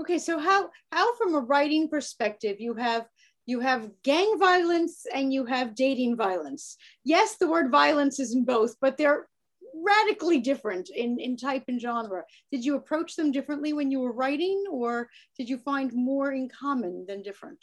Okay, 0.00 0.18
so 0.18 0.38
how 0.38 0.70
how 0.90 1.14
from 1.16 1.34
a 1.34 1.40
writing 1.40 1.86
perspective, 1.88 2.58
you 2.58 2.74
have 2.74 3.06
you 3.44 3.60
have 3.60 3.90
gang 4.02 4.36
violence 4.38 5.04
and 5.12 5.32
you 5.32 5.44
have 5.44 5.74
dating 5.74 6.16
violence. 6.16 6.76
Yes, 7.04 7.36
the 7.36 7.48
word 7.48 7.70
violence 7.70 8.20
is 8.20 8.34
in 8.34 8.44
both, 8.44 8.76
but 8.80 8.96
they're 8.96 9.28
radically 9.82 10.40
different 10.40 10.90
in, 10.90 11.18
in 11.18 11.36
type 11.36 11.64
and 11.68 11.80
genre. 11.80 12.22
Did 12.50 12.64
you 12.64 12.76
approach 12.76 13.16
them 13.16 13.32
differently 13.32 13.72
when 13.72 13.90
you 13.90 14.00
were 14.00 14.12
writing, 14.12 14.64
or 14.70 15.08
did 15.36 15.48
you 15.48 15.58
find 15.58 15.92
more 15.92 16.32
in 16.32 16.48
common 16.48 17.04
than 17.06 17.22
different? 17.22 17.58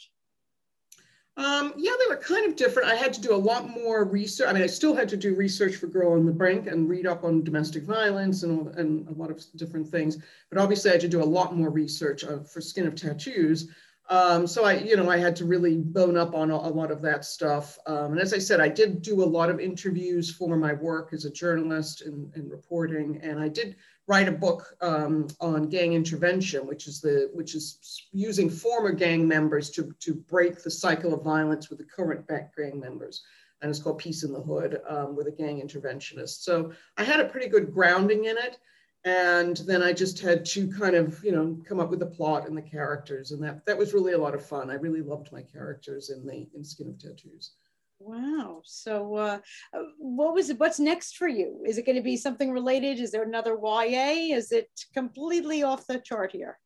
Um, 1.36 1.72
yeah, 1.76 1.92
they 1.98 2.14
were 2.14 2.20
kind 2.20 2.46
of 2.46 2.56
different. 2.56 2.88
I 2.88 2.96
had 2.96 3.14
to 3.14 3.20
do 3.20 3.34
a 3.34 3.36
lot 3.36 3.70
more 3.70 4.04
research. 4.04 4.48
I 4.48 4.52
mean, 4.52 4.62
I 4.62 4.66
still 4.66 4.94
had 4.94 5.08
to 5.08 5.16
do 5.16 5.34
research 5.34 5.76
for 5.76 5.86
Girl 5.86 6.12
on 6.12 6.26
the 6.26 6.32
Brink 6.32 6.66
and 6.66 6.88
read 6.88 7.06
up 7.06 7.24
on 7.24 7.44
domestic 7.44 7.84
violence 7.84 8.42
and, 8.42 8.66
and 8.76 9.08
a 9.08 9.12
lot 9.12 9.30
of 9.30 9.42
different 9.56 9.88
things. 9.88 10.18
But 10.50 10.60
obviously, 10.60 10.90
I 10.90 10.94
had 10.94 11.00
to 11.02 11.08
do 11.08 11.22
a 11.22 11.24
lot 11.24 11.56
more 11.56 11.70
research 11.70 12.24
uh, 12.24 12.40
for 12.40 12.60
Skin 12.60 12.86
of 12.86 12.94
Tattoos. 12.94 13.68
Um, 14.10 14.48
so 14.48 14.64
I, 14.64 14.74
you 14.74 14.96
know, 14.96 15.08
I 15.08 15.18
had 15.18 15.36
to 15.36 15.44
really 15.44 15.76
bone 15.76 16.16
up 16.16 16.34
on 16.34 16.50
a, 16.50 16.56
a 16.56 16.68
lot 16.68 16.90
of 16.90 17.00
that 17.02 17.24
stuff. 17.24 17.78
Um, 17.86 18.12
and 18.12 18.20
as 18.20 18.34
I 18.34 18.38
said, 18.38 18.60
I 18.60 18.68
did 18.68 19.02
do 19.02 19.22
a 19.22 19.24
lot 19.24 19.50
of 19.50 19.60
interviews 19.60 20.34
for 20.34 20.56
my 20.56 20.72
work 20.72 21.10
as 21.12 21.24
a 21.24 21.30
journalist 21.30 22.02
and, 22.02 22.28
and 22.34 22.50
reporting. 22.50 23.20
And 23.22 23.38
I 23.38 23.46
did 23.46 23.76
write 24.08 24.26
a 24.26 24.32
book 24.32 24.76
um, 24.80 25.28
on 25.40 25.68
gang 25.68 25.92
intervention, 25.92 26.66
which 26.66 26.88
is 26.88 27.00
the 27.00 27.30
which 27.32 27.54
is 27.54 28.08
using 28.10 28.50
former 28.50 28.90
gang 28.90 29.28
members 29.28 29.70
to 29.70 29.94
to 30.00 30.14
break 30.14 30.60
the 30.60 30.70
cycle 30.70 31.14
of 31.14 31.22
violence 31.22 31.70
with 31.70 31.78
the 31.78 31.84
current 31.84 32.26
gang 32.28 32.80
members. 32.80 33.22
And 33.62 33.70
it's 33.70 33.78
called 33.78 33.98
Peace 33.98 34.24
in 34.24 34.32
the 34.32 34.40
Hood 34.40 34.80
um, 34.88 35.14
with 35.14 35.28
a 35.28 35.32
gang 35.32 35.62
interventionist. 35.62 36.42
So 36.42 36.72
I 36.96 37.04
had 37.04 37.20
a 37.20 37.28
pretty 37.28 37.48
good 37.48 37.72
grounding 37.72 38.24
in 38.24 38.36
it 38.38 38.58
and 39.04 39.56
then 39.58 39.82
I 39.82 39.92
just 39.92 40.20
had 40.20 40.44
to 40.46 40.70
kind 40.70 40.94
of, 40.94 41.22
you 41.24 41.32
know, 41.32 41.58
come 41.66 41.80
up 41.80 41.90
with 41.90 42.00
the 42.00 42.06
plot 42.06 42.46
and 42.46 42.56
the 42.56 42.62
characters, 42.62 43.30
and 43.32 43.42
that 43.42 43.64
that 43.66 43.78
was 43.78 43.94
really 43.94 44.12
a 44.12 44.18
lot 44.18 44.34
of 44.34 44.44
fun. 44.44 44.70
I 44.70 44.74
really 44.74 45.02
loved 45.02 45.32
my 45.32 45.42
characters 45.42 46.10
in 46.10 46.26
the 46.26 46.48
in 46.54 46.62
Skin 46.62 46.88
of 46.88 46.98
Tattoos. 46.98 47.52
Wow. 47.98 48.62
So, 48.64 49.14
uh, 49.14 49.38
uh, 49.74 49.82
what 49.98 50.34
was 50.34 50.48
it? 50.48 50.58
What's 50.58 50.80
next 50.80 51.16
for 51.16 51.28
you? 51.28 51.62
Is 51.66 51.76
it 51.76 51.84
going 51.84 51.96
to 51.96 52.02
be 52.02 52.16
something 52.16 52.50
related? 52.50 52.98
Is 52.98 53.10
there 53.10 53.24
another 53.24 53.58
YA? 53.62 54.34
Is 54.34 54.52
it 54.52 54.70
completely 54.94 55.62
off 55.62 55.86
the 55.86 55.98
chart 55.98 56.32
here? 56.32 56.58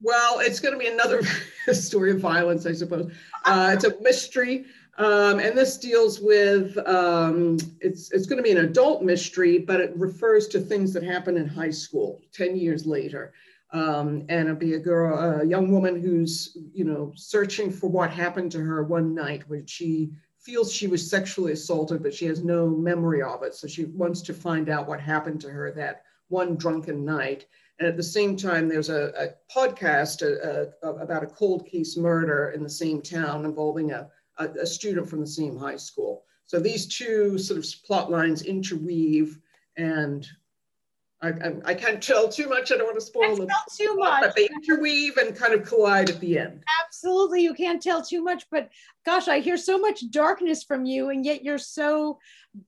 Well, 0.00 0.40
it's 0.40 0.60
going 0.60 0.74
to 0.74 0.78
be 0.78 0.88
another 0.88 1.22
story 1.72 2.12
of 2.12 2.20
violence, 2.20 2.66
I 2.66 2.72
suppose. 2.72 3.10
Uh, 3.44 3.70
it's 3.74 3.84
a 3.84 4.00
mystery, 4.00 4.66
um, 4.98 5.40
and 5.40 5.56
this 5.56 5.76
deals 5.76 6.20
with 6.20 6.76
um, 6.88 7.58
it's 7.80 8.10
it's 8.12 8.26
going 8.26 8.38
to 8.38 8.42
be 8.42 8.52
an 8.52 8.64
adult 8.64 9.02
mystery, 9.02 9.58
but 9.58 9.80
it 9.80 9.92
refers 9.96 10.48
to 10.48 10.60
things 10.60 10.92
that 10.94 11.02
happen 11.02 11.36
in 11.36 11.46
high 11.46 11.70
school 11.70 12.22
ten 12.32 12.56
years 12.56 12.86
later. 12.86 13.32
Um, 13.72 14.24
and 14.28 14.48
it'll 14.48 14.54
be 14.54 14.74
a 14.74 14.78
girl, 14.78 15.40
a 15.40 15.44
young 15.44 15.70
woman 15.70 16.00
who's 16.00 16.56
you 16.72 16.84
know 16.84 17.12
searching 17.14 17.70
for 17.70 17.88
what 17.88 18.10
happened 18.10 18.52
to 18.52 18.60
her 18.60 18.84
one 18.84 19.14
night 19.14 19.42
when 19.48 19.66
she 19.66 20.12
feels 20.38 20.72
she 20.72 20.86
was 20.86 21.10
sexually 21.10 21.52
assaulted, 21.52 22.02
but 22.02 22.14
she 22.14 22.24
has 22.26 22.44
no 22.44 22.68
memory 22.68 23.20
of 23.20 23.42
it. 23.42 23.54
So 23.54 23.66
she 23.66 23.86
wants 23.86 24.22
to 24.22 24.32
find 24.32 24.68
out 24.68 24.88
what 24.88 25.00
happened 25.00 25.40
to 25.42 25.50
her 25.50 25.72
that 25.72 26.02
one 26.28 26.56
drunken 26.56 27.04
night. 27.04 27.46
And 27.78 27.86
at 27.86 27.96
the 27.96 28.02
same 28.02 28.36
time, 28.36 28.68
there's 28.68 28.88
a, 28.88 29.12
a 29.18 29.54
podcast 29.54 30.22
a, 30.22 30.72
a, 30.82 30.92
about 30.94 31.24
a 31.24 31.26
cold 31.26 31.66
case 31.66 31.96
murder 31.96 32.52
in 32.54 32.62
the 32.62 32.70
same 32.70 33.02
town 33.02 33.44
involving 33.44 33.90
a, 33.90 34.08
a, 34.38 34.66
student 34.66 35.08
from 35.08 35.20
the 35.20 35.26
same 35.26 35.56
high 35.56 35.76
school. 35.76 36.24
So 36.46 36.58
these 36.60 36.86
two 36.86 37.38
sort 37.38 37.58
of 37.58 37.66
plot 37.84 38.10
lines 38.10 38.42
interweave 38.42 39.38
and 39.76 40.26
I, 41.22 41.28
I, 41.28 41.52
I, 41.64 41.74
can't 41.74 42.02
tell 42.02 42.28
too 42.28 42.46
much. 42.46 42.70
I 42.70 42.76
don't 42.76 42.86
want 42.86 43.00
to 43.00 43.04
spoil 43.04 43.36
them. 43.36 43.48
too 43.74 43.96
much. 43.96 44.22
But 44.22 44.36
they 44.36 44.48
interweave 44.52 45.16
and 45.16 45.34
kind 45.34 45.54
of 45.54 45.66
collide 45.66 46.10
at 46.10 46.20
the 46.20 46.38
end. 46.38 46.62
Absolutely. 46.84 47.42
You 47.42 47.54
can't 47.54 47.82
tell 47.82 48.02
too 48.02 48.22
much. 48.22 48.44
But 48.50 48.68
gosh, 49.06 49.26
I 49.26 49.40
hear 49.40 49.56
so 49.56 49.78
much 49.78 50.10
darkness 50.10 50.62
from 50.62 50.84
you, 50.84 51.08
and 51.08 51.24
yet 51.24 51.42
you're 51.42 51.58
so 51.58 52.18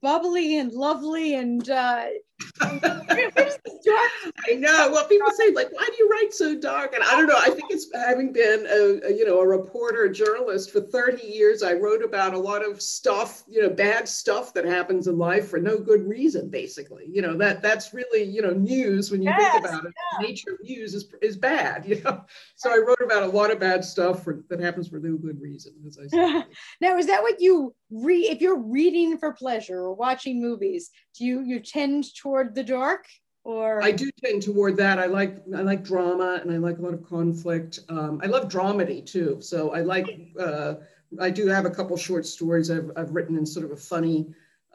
bubbly 0.02 0.58
and 0.58 0.72
lovely 0.72 1.34
and 1.34 1.68
uh, 1.68 2.06
I 2.60 4.54
know. 4.54 4.90
Well, 4.92 5.06
people 5.08 5.30
say 5.32 5.50
like, 5.52 5.72
why 5.72 5.84
do 5.86 5.96
you 5.98 6.08
write 6.08 6.32
so 6.32 6.56
dark? 6.58 6.94
And 6.94 7.02
I 7.02 7.12
don't 7.12 7.26
know. 7.26 7.38
I 7.38 7.50
think 7.50 7.64
it's 7.70 7.88
having 7.94 8.32
been 8.32 8.64
a, 8.66 9.08
a, 9.08 9.12
you 9.12 9.24
know 9.24 9.40
a 9.40 9.46
reporter, 9.46 10.04
a 10.04 10.12
journalist 10.12 10.70
for 10.70 10.80
30 10.80 11.26
years. 11.26 11.62
I 11.64 11.72
wrote 11.72 12.04
about 12.04 12.34
a 12.34 12.38
lot 12.38 12.64
of 12.64 12.80
stuff, 12.80 13.42
you 13.48 13.62
know, 13.62 13.70
bad 13.70 14.08
stuff 14.08 14.54
that 14.54 14.64
happens 14.64 15.08
in 15.08 15.18
life 15.18 15.48
for 15.48 15.58
no 15.58 15.78
good 15.78 16.06
reason. 16.06 16.48
Basically, 16.48 17.06
you 17.10 17.22
know 17.22 17.36
that 17.38 17.60
that's 17.60 17.92
really 17.92 18.22
you 18.38 18.44
know 18.44 18.52
news 18.52 19.10
when 19.10 19.20
you 19.20 19.30
yes, 19.30 19.52
think 19.52 19.64
about 19.64 19.84
it. 19.84 19.92
Yeah. 20.12 20.28
Nature 20.28 20.52
of 20.52 20.60
news 20.62 20.94
is 20.94 21.12
is 21.20 21.36
bad. 21.36 21.84
You 21.88 22.00
know, 22.02 22.24
so 22.54 22.70
I 22.70 22.76
wrote 22.76 23.00
about 23.02 23.24
a 23.24 23.26
lot 23.26 23.50
of 23.50 23.58
bad 23.58 23.84
stuff 23.84 24.22
for, 24.22 24.44
that 24.48 24.60
happens 24.60 24.86
for 24.86 25.00
no 25.00 25.16
good 25.16 25.40
reason. 25.40 25.72
As 25.84 25.98
I 25.98 26.06
said. 26.06 26.46
now, 26.80 26.96
is 26.96 27.06
that 27.06 27.22
what 27.22 27.40
you 27.40 27.74
read? 27.90 28.26
If 28.30 28.40
you're 28.40 28.60
reading 28.60 29.18
for 29.18 29.32
pleasure 29.32 29.78
or 29.78 29.94
watching 29.94 30.40
movies, 30.40 30.90
do 31.18 31.24
you 31.24 31.40
you 31.40 31.58
tend 31.58 32.14
toward 32.14 32.54
the 32.54 32.62
dark? 32.62 33.06
or 33.42 33.82
I 33.82 33.90
do 33.90 34.08
tend 34.22 34.42
toward 34.42 34.76
that. 34.76 35.00
I 35.00 35.06
like 35.06 35.42
I 35.56 35.62
like 35.62 35.82
drama 35.82 36.38
and 36.40 36.52
I 36.52 36.58
like 36.58 36.78
a 36.78 36.82
lot 36.82 36.94
of 36.94 37.02
conflict. 37.02 37.80
Um, 37.88 38.20
I 38.22 38.26
love 38.26 38.48
dramedy 38.48 39.04
too. 39.04 39.38
So 39.40 39.72
I 39.72 39.80
like 39.80 40.06
uh, 40.38 40.74
I 41.18 41.30
do 41.30 41.48
have 41.48 41.64
a 41.64 41.70
couple 41.70 41.96
short 41.96 42.26
stories 42.26 42.70
I've, 42.70 42.90
I've 42.94 43.10
written 43.10 43.36
in 43.36 43.46
sort 43.46 43.64
of 43.64 43.72
a 43.72 43.76
funny 43.76 44.28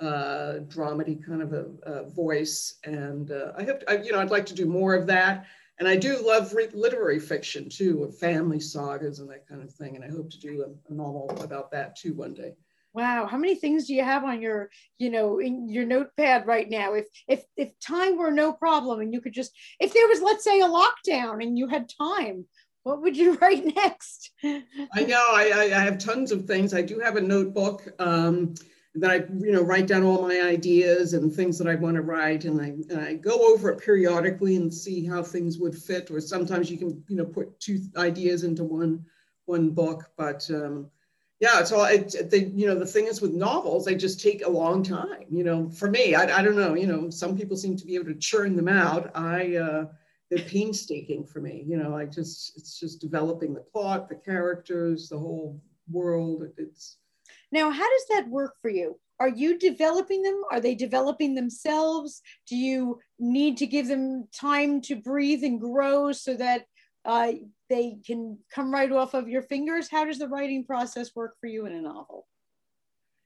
uh, 0.04 0.60
dramedy 0.68 1.26
kind 1.26 1.42
of 1.42 1.54
a, 1.54 1.66
a 1.84 2.10
voice, 2.10 2.76
and 2.84 3.32
uh, 3.32 3.54
I 3.58 3.64
hope 3.64 3.84
I, 3.88 3.98
you 3.98 4.12
know 4.12 4.20
I'd 4.20 4.32
like 4.32 4.46
to 4.48 4.56
do 4.56 4.66
more 4.66 4.94
of 4.94 5.08
that. 5.08 5.46
And 5.80 5.88
I 5.88 5.96
do 5.96 6.24
love 6.24 6.54
re- 6.54 6.70
literary 6.72 7.20
fiction 7.20 7.68
too, 7.68 8.04
of 8.04 8.16
family 8.18 8.60
sagas 8.60 9.20
and 9.20 9.30
that 9.32 9.48
kind 9.48 9.64
of 9.64 9.74
thing. 9.74 9.96
And 9.96 10.06
I 10.06 10.08
hope 10.08 10.30
to 10.30 10.40
do 10.40 10.64
a, 10.64 10.92
a 10.92 10.96
novel 10.96 11.36
about 11.42 11.72
that 11.72 11.96
too 11.96 12.14
one 12.14 12.36
day. 12.36 12.54
Wow. 12.94 13.26
How 13.26 13.38
many 13.38 13.56
things 13.56 13.88
do 13.88 13.96
you 13.96 14.04
have 14.04 14.24
on 14.24 14.40
your 14.40 14.70
you 15.00 15.10
know 15.10 15.40
in 15.40 15.68
your 15.68 15.86
notepad 15.86 16.46
right 16.46 16.70
now? 16.70 16.94
If 16.94 17.08
if 17.28 17.44
if 17.58 17.72
time 17.80 18.18
were 18.18 18.32
no 18.32 18.54
problem 18.54 19.00
and 19.00 19.12
you 19.12 19.20
could 19.20 19.34
just 19.34 19.52
if 19.80 19.94
there 19.94 20.08
was 20.08 20.22
let's 20.22 20.44
say 20.44 20.62
a 20.62 20.68
lockdown 20.68 21.42
and 21.42 21.58
you 21.58 21.68
had 21.68 21.90
time 21.90 22.46
what 22.84 23.02
would 23.02 23.18
you 23.18 23.38
write 23.42 23.66
next? 23.76 24.32
I 24.44 25.04
know. 25.04 25.26
I, 25.30 25.72
I 25.74 25.80
have 25.80 25.98
tons 25.98 26.32
of 26.32 26.46
things. 26.46 26.74
I 26.74 26.82
do 26.82 27.00
have 27.00 27.16
a 27.16 27.22
notebook. 27.22 27.88
Um, 28.00 28.54
that 28.96 29.12
i 29.12 29.16
you 29.40 29.52
know 29.52 29.62
write 29.62 29.88
down 29.88 30.04
all 30.04 30.22
my 30.22 30.42
ideas 30.42 31.14
and 31.14 31.34
things 31.34 31.58
that 31.58 31.68
i 31.68 31.76
want 31.76 31.96
to 31.96 32.02
write 32.02 32.46
and 32.46 32.62
I, 32.62 32.68
and 32.90 33.00
I 33.00 33.14
go 33.16 33.54
over 33.54 33.70
it 33.70 33.80
periodically 33.80 34.56
and 34.56 34.74
see 34.74 35.06
how 35.06 35.24
things 35.24 35.58
would 35.58 35.76
fit 35.76 36.12
or 36.12 36.22
sometimes 36.22 36.70
you 36.70 36.78
can 36.78 37.04
you 37.08 37.16
know 37.16 37.26
put 37.26 37.60
two 37.60 37.82
ideas 37.98 38.44
into 38.44 38.64
one 38.64 39.04
one 39.46 39.72
book 39.72 40.12
but 40.16 40.48
um, 40.52 40.90
yeah 41.40 41.60
it's 41.60 41.72
all 41.72 41.86
it, 41.86 42.16
you 42.54 42.68
know 42.68 42.78
the 42.78 42.86
thing 42.86 43.08
is 43.08 43.22
with 43.22 43.34
novels 43.34 43.86
they 43.86 43.96
just 43.96 44.22
take 44.22 44.46
a 44.46 44.50
long 44.50 44.84
time 44.84 45.26
you 45.30 45.44
know 45.44 45.70
for 45.70 45.90
me 45.90 46.14
I, 46.14 46.40
I 46.40 46.42
don't 46.44 46.56
know 46.56 46.76
you 46.76 46.88
know 46.88 47.10
some 47.10 47.36
people 47.38 47.58
seem 47.58 47.76
to 47.76 47.86
be 47.86 47.96
able 47.96 48.06
to 48.06 48.16
churn 48.16 48.56
them 48.56 48.70
out 48.70 49.12
i 49.16 49.56
uh 49.56 49.86
they're 50.30 50.46
painstaking 50.46 51.26
for 51.26 51.42
me 51.42 51.64
you 51.68 51.78
know 51.78 51.98
i 51.98 52.06
just 52.06 52.58
it's 52.58 52.80
just 52.80 53.02
developing 53.02 53.54
the 53.54 53.60
plot 53.60 54.08
the 54.08 54.16
characters 54.16 55.10
the 55.10 55.18
whole 55.18 55.60
world 55.92 56.44
it's 56.58 56.98
now 57.54 57.70
how 57.70 57.90
does 57.90 58.06
that 58.10 58.28
work 58.30 58.56
for 58.62 58.70
you 58.70 59.00
are 59.20 59.30
you 59.30 59.58
developing 59.58 60.22
them 60.22 60.42
are 60.52 60.60
they 60.60 60.76
developing 60.76 61.36
themselves 61.36 62.22
do 62.48 62.56
you 62.56 63.00
need 63.20 63.58
to 63.58 63.68
give 63.68 63.88
them 63.88 64.28
time 64.34 64.82
to 64.82 64.96
breathe 64.96 65.44
and 65.44 65.62
grow 65.62 66.12
so 66.12 66.36
that 66.36 66.66
uh, 67.06 67.32
they 67.70 67.98
can 68.06 68.38
come 68.54 68.72
right 68.72 68.92
off 68.92 69.14
of 69.14 69.28
your 69.28 69.42
fingers? 69.42 69.90
How 69.90 70.06
does 70.06 70.20
the 70.20 70.28
writing 70.28 70.66
process 70.66 71.16
work 71.16 71.36
for 71.40 71.48
you 71.48 71.66
in 71.66 71.74
a 71.74 71.82
novel? 71.82 72.28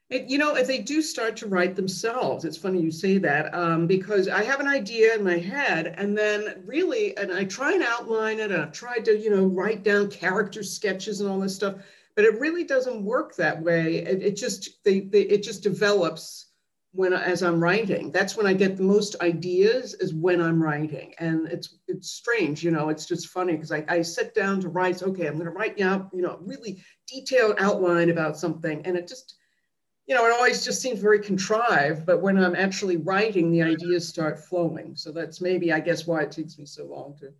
It, 0.09 0.29
you 0.29 0.37
know, 0.37 0.55
if 0.55 0.67
they 0.67 0.79
do 0.79 1.01
start 1.01 1.35
to 1.37 1.47
write 1.47 1.75
themselves, 1.75 2.45
it's 2.45 2.55
funny 2.55 2.81
you 2.81 2.91
say 2.91 3.17
that 3.17 3.53
um, 3.53 3.87
because 3.87 4.29
I 4.29 4.41
have 4.43 4.61
an 4.61 4.67
idea 4.67 5.13
in 5.15 5.23
my 5.23 5.37
head, 5.37 5.95
and 5.97 6.17
then 6.17 6.63
really, 6.65 7.17
and 7.17 7.31
I 7.31 7.43
try 7.43 7.73
and 7.73 7.83
outline 7.83 8.39
it, 8.39 8.51
and 8.51 8.61
I've 8.61 8.71
tried 8.71 9.03
to, 9.05 9.17
you 9.17 9.29
know, 9.29 9.45
write 9.45 9.83
down 9.83 10.09
character 10.09 10.63
sketches 10.63 11.19
and 11.19 11.29
all 11.29 11.41
this 11.41 11.55
stuff, 11.55 11.75
but 12.15 12.23
it 12.23 12.39
really 12.39 12.63
doesn't 12.63 13.03
work 13.03 13.35
that 13.35 13.61
way. 13.61 13.97
It, 13.97 14.23
it 14.23 14.35
just 14.37 14.81
they, 14.85 15.01
they 15.01 15.23
it 15.23 15.43
just 15.43 15.61
develops 15.61 16.51
when 16.93 17.11
as 17.11 17.43
I'm 17.43 17.61
writing. 17.61 18.11
That's 18.11 18.37
when 18.37 18.47
I 18.47 18.53
get 18.53 18.77
the 18.77 18.83
most 18.83 19.17
ideas 19.21 19.93
is 19.95 20.13
when 20.13 20.41
I'm 20.41 20.63
writing. 20.63 21.13
And 21.19 21.47
it's 21.47 21.79
it's 21.89 22.11
strange, 22.11 22.63
you 22.63 22.71
know, 22.71 22.89
it's 22.89 23.05
just 23.05 23.27
funny 23.27 23.53
because 23.53 23.73
I, 23.73 23.83
I 23.89 24.01
sit 24.03 24.33
down 24.33 24.61
to 24.61 24.69
write, 24.69 25.03
okay, 25.03 25.27
I'm 25.27 25.37
gonna 25.37 25.51
write 25.51 25.77
now, 25.77 26.09
you 26.13 26.21
know, 26.21 26.39
really 26.41 26.81
detailed 27.07 27.57
outline 27.59 28.09
about 28.09 28.37
something. 28.37 28.81
And 28.85 28.95
it 28.97 29.07
just, 29.07 29.35
you 30.07 30.15
know, 30.15 30.25
it 30.25 30.31
always 30.31 30.63
just 30.63 30.81
seems 30.81 30.99
very 30.99 31.19
contrived, 31.19 32.05
but 32.05 32.21
when 32.21 32.37
I'm 32.37 32.55
actually 32.55 32.95
writing, 32.97 33.51
the 33.51 33.61
ideas 33.61 34.07
start 34.07 34.39
flowing. 34.39 34.95
So 34.95 35.11
that's 35.11 35.41
maybe, 35.41 35.73
I 35.73 35.81
guess, 35.81 36.07
why 36.07 36.21
it 36.21 36.31
takes 36.31 36.57
me 36.57 36.65
so 36.65 36.85
long 36.85 37.15
to. 37.19 37.33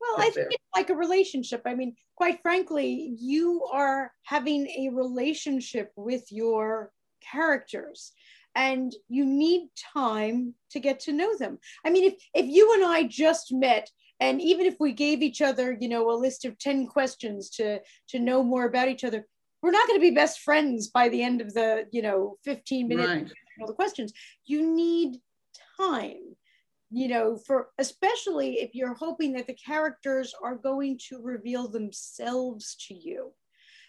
Well, 0.00 0.26
I 0.26 0.30
think 0.30 0.48
it's 0.50 0.64
like 0.74 0.88
a 0.88 0.94
relationship. 0.94 1.62
I 1.66 1.74
mean, 1.74 1.94
quite 2.14 2.40
frankly, 2.40 3.16
you 3.18 3.64
are 3.70 4.12
having 4.22 4.66
a 4.66 4.88
relationship 4.94 5.92
with 5.96 6.24
your 6.30 6.90
characters 7.20 8.12
and 8.54 8.94
you 9.08 9.26
need 9.26 9.68
time 9.92 10.54
to 10.70 10.80
get 10.80 11.00
to 11.00 11.12
know 11.12 11.36
them. 11.36 11.58
I 11.84 11.90
mean, 11.90 12.04
if 12.04 12.14
if 12.34 12.46
you 12.46 12.72
and 12.74 12.84
I 12.84 13.02
just 13.02 13.52
met 13.52 13.90
and 14.20 14.40
even 14.40 14.64
if 14.64 14.76
we 14.80 14.92
gave 14.92 15.22
each 15.22 15.42
other, 15.42 15.76
you 15.78 15.88
know, 15.88 16.10
a 16.10 16.16
list 16.16 16.46
of 16.46 16.58
10 16.58 16.86
questions 16.86 17.50
to 17.50 17.80
to 18.08 18.18
know 18.18 18.42
more 18.42 18.64
about 18.64 18.88
each 18.88 19.04
other, 19.04 19.26
we're 19.62 19.70
not 19.70 19.86
going 19.88 19.98
to 19.98 20.08
be 20.08 20.14
best 20.14 20.40
friends 20.40 20.88
by 20.88 21.08
the 21.08 21.22
end 21.22 21.40
of 21.40 21.52
the, 21.54 21.86
you 21.92 22.02
know, 22.02 22.36
15 22.44 22.88
minutes 22.88 23.08
right. 23.08 23.32
all 23.60 23.66
the 23.66 23.72
questions. 23.72 24.12
You 24.44 24.74
need 24.74 25.20
time 25.78 26.36
you 26.90 27.08
know 27.08 27.36
for 27.36 27.70
especially 27.78 28.60
if 28.60 28.72
you're 28.72 28.94
hoping 28.94 29.32
that 29.32 29.48
the 29.48 29.54
characters 29.54 30.32
are 30.40 30.54
going 30.54 30.96
to 30.96 31.20
reveal 31.20 31.66
themselves 31.66 32.76
to 32.76 32.94
you 32.94 33.32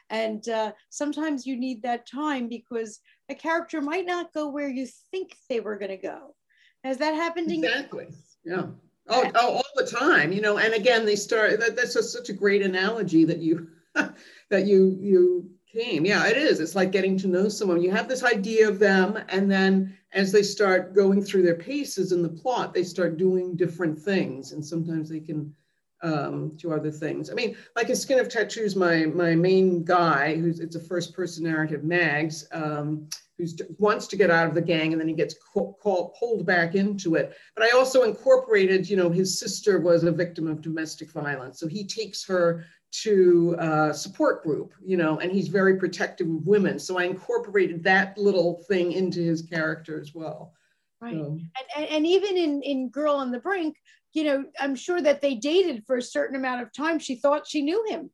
and 0.10 0.48
uh, 0.50 0.72
sometimes 0.90 1.46
you 1.46 1.58
need 1.58 1.82
that 1.84 2.08
time 2.10 2.48
because 2.48 3.00
a 3.30 3.36
character 3.36 3.82
might 3.82 4.06
not 4.06 4.34
go 4.34 4.50
where 4.50 4.70
you 4.70 4.88
think 5.12 5.36
they 5.50 5.60
were 5.60 5.78
going 5.78 5.92
to 5.92 5.98
go. 5.98 6.36
Has 6.84 6.98
that 7.00 7.16
happened 7.16 7.52
exactly? 7.52 8.08
Yeah. 8.46 8.68
Oh, 9.10 9.32
oh, 9.36 9.54
all 9.56 9.64
the 9.76 9.86
time, 9.86 10.32
you 10.32 10.42
know. 10.42 10.58
And 10.58 10.74
again, 10.74 11.06
they 11.06 11.16
start. 11.16 11.60
That, 11.60 11.76
that's 11.76 11.94
just 11.94 12.14
such 12.14 12.30
a 12.30 12.34
great 12.34 12.62
analogy 12.62 13.26
that 13.26 13.40
you 13.40 13.68
that 14.50 14.66
you 14.66 14.98
you 15.00 15.50
came. 15.78 16.06
Yeah, 16.06 16.28
it 16.28 16.38
is. 16.38 16.60
It's 16.60 16.76
like 16.76 16.92
getting 16.92 17.18
to 17.20 17.28
know 17.28 17.50
someone. 17.50 17.82
You 17.82 17.92
have 17.92 18.08
this 18.08 18.24
idea 18.24 18.68
of 18.68 18.80
them, 18.80 19.20
and 19.30 19.50
then 19.50 19.98
as 20.14 20.32
they 20.32 20.44
start 20.44 20.96
going 20.96 21.22
through 21.24 21.44
their 21.44 21.56
paces 21.56 22.12
in 22.12 22.24
the 22.24 22.30
plot, 22.30 22.74
they 22.74 22.84
start 22.84 23.18
doing 23.18 23.56
different 23.56 23.98
things, 23.98 24.52
and 24.52 24.66
sometimes 24.66 25.10
they 25.10 25.20
can 25.20 25.54
um, 26.02 26.56
to 26.58 26.74
other 26.74 26.92
things. 26.92 27.30
I 27.30 27.34
mean, 27.34 27.56
like 27.76 27.90
in 27.90 27.96
Skin 27.96 28.20
of 28.20 28.30
Tattoos, 28.30 28.76
my 28.76 29.06
my 29.06 29.36
main 29.36 29.84
guy, 29.84 30.36
who's 30.36 30.60
it's 30.60 30.76
a 30.76 30.80
first 30.80 31.14
person 31.14 31.44
narrative, 31.44 31.84
Mags, 31.84 32.48
um, 32.52 33.08
who 33.38 33.46
wants 33.78 34.08
to 34.08 34.16
get 34.16 34.32
out 34.32 34.48
of 34.48 34.56
the 34.56 34.62
gang 34.62 34.92
and 34.92 35.00
then 35.00 35.08
he 35.08 35.14
gets 35.14 35.36
called 35.54 36.16
pulled 36.20 36.46
back 36.46 36.76
into 36.76 37.16
it. 37.16 37.36
But 37.56 37.66
I 37.66 37.78
also 37.78 38.04
incorporated, 38.04 38.90
you 38.90 38.98
know, 38.98 39.10
his 39.10 39.40
sister 39.40 39.80
was 39.80 40.04
a 40.04 40.12
victim 40.12 40.48
of 40.48 40.62
domestic 40.62 41.12
violence, 41.12 41.60
so 41.60 41.68
he 41.68 41.86
takes 41.86 42.26
her 42.26 42.66
to 43.04 43.56
a 43.60 43.94
support 43.94 44.44
group, 44.44 44.74
you 44.84 44.98
know, 44.98 45.20
and 45.20 45.32
he's 45.32 45.48
very 45.48 45.78
protective 45.78 46.28
of 46.28 46.48
women. 46.48 46.80
So 46.80 46.98
I 46.98 47.04
incorporated 47.04 47.84
that 47.84 48.18
little 48.18 48.64
thing 48.68 48.94
into 48.94 49.22
his 49.22 49.42
character 49.42 50.00
as 50.00 50.16
well. 50.16 50.54
Right. 51.02 51.14
So. 51.14 51.26
And, 51.26 51.68
and, 51.76 51.86
and 51.86 52.08
even 52.08 52.38
in, 52.38 52.62
in 52.64 52.90
Girl 52.90 53.16
on 53.16 53.32
the 53.32 53.40
Brink, 53.40 53.76
you 54.14 54.24
know, 54.24 54.46
I'm 54.60 54.76
sure 54.76 55.02
that 55.02 55.22
they 55.22 55.36
dated 55.36 55.86
for 55.86 55.98
a 55.98 56.02
certain 56.02 56.36
amount 56.36 56.62
of 56.62 56.74
time. 56.74 56.98
She 56.98 57.16
thought 57.16 57.48
she 57.48 57.62
knew 57.62 57.86
him. 57.88 58.10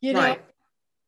You 0.00 0.12
know, 0.12 0.20
right. 0.20 0.44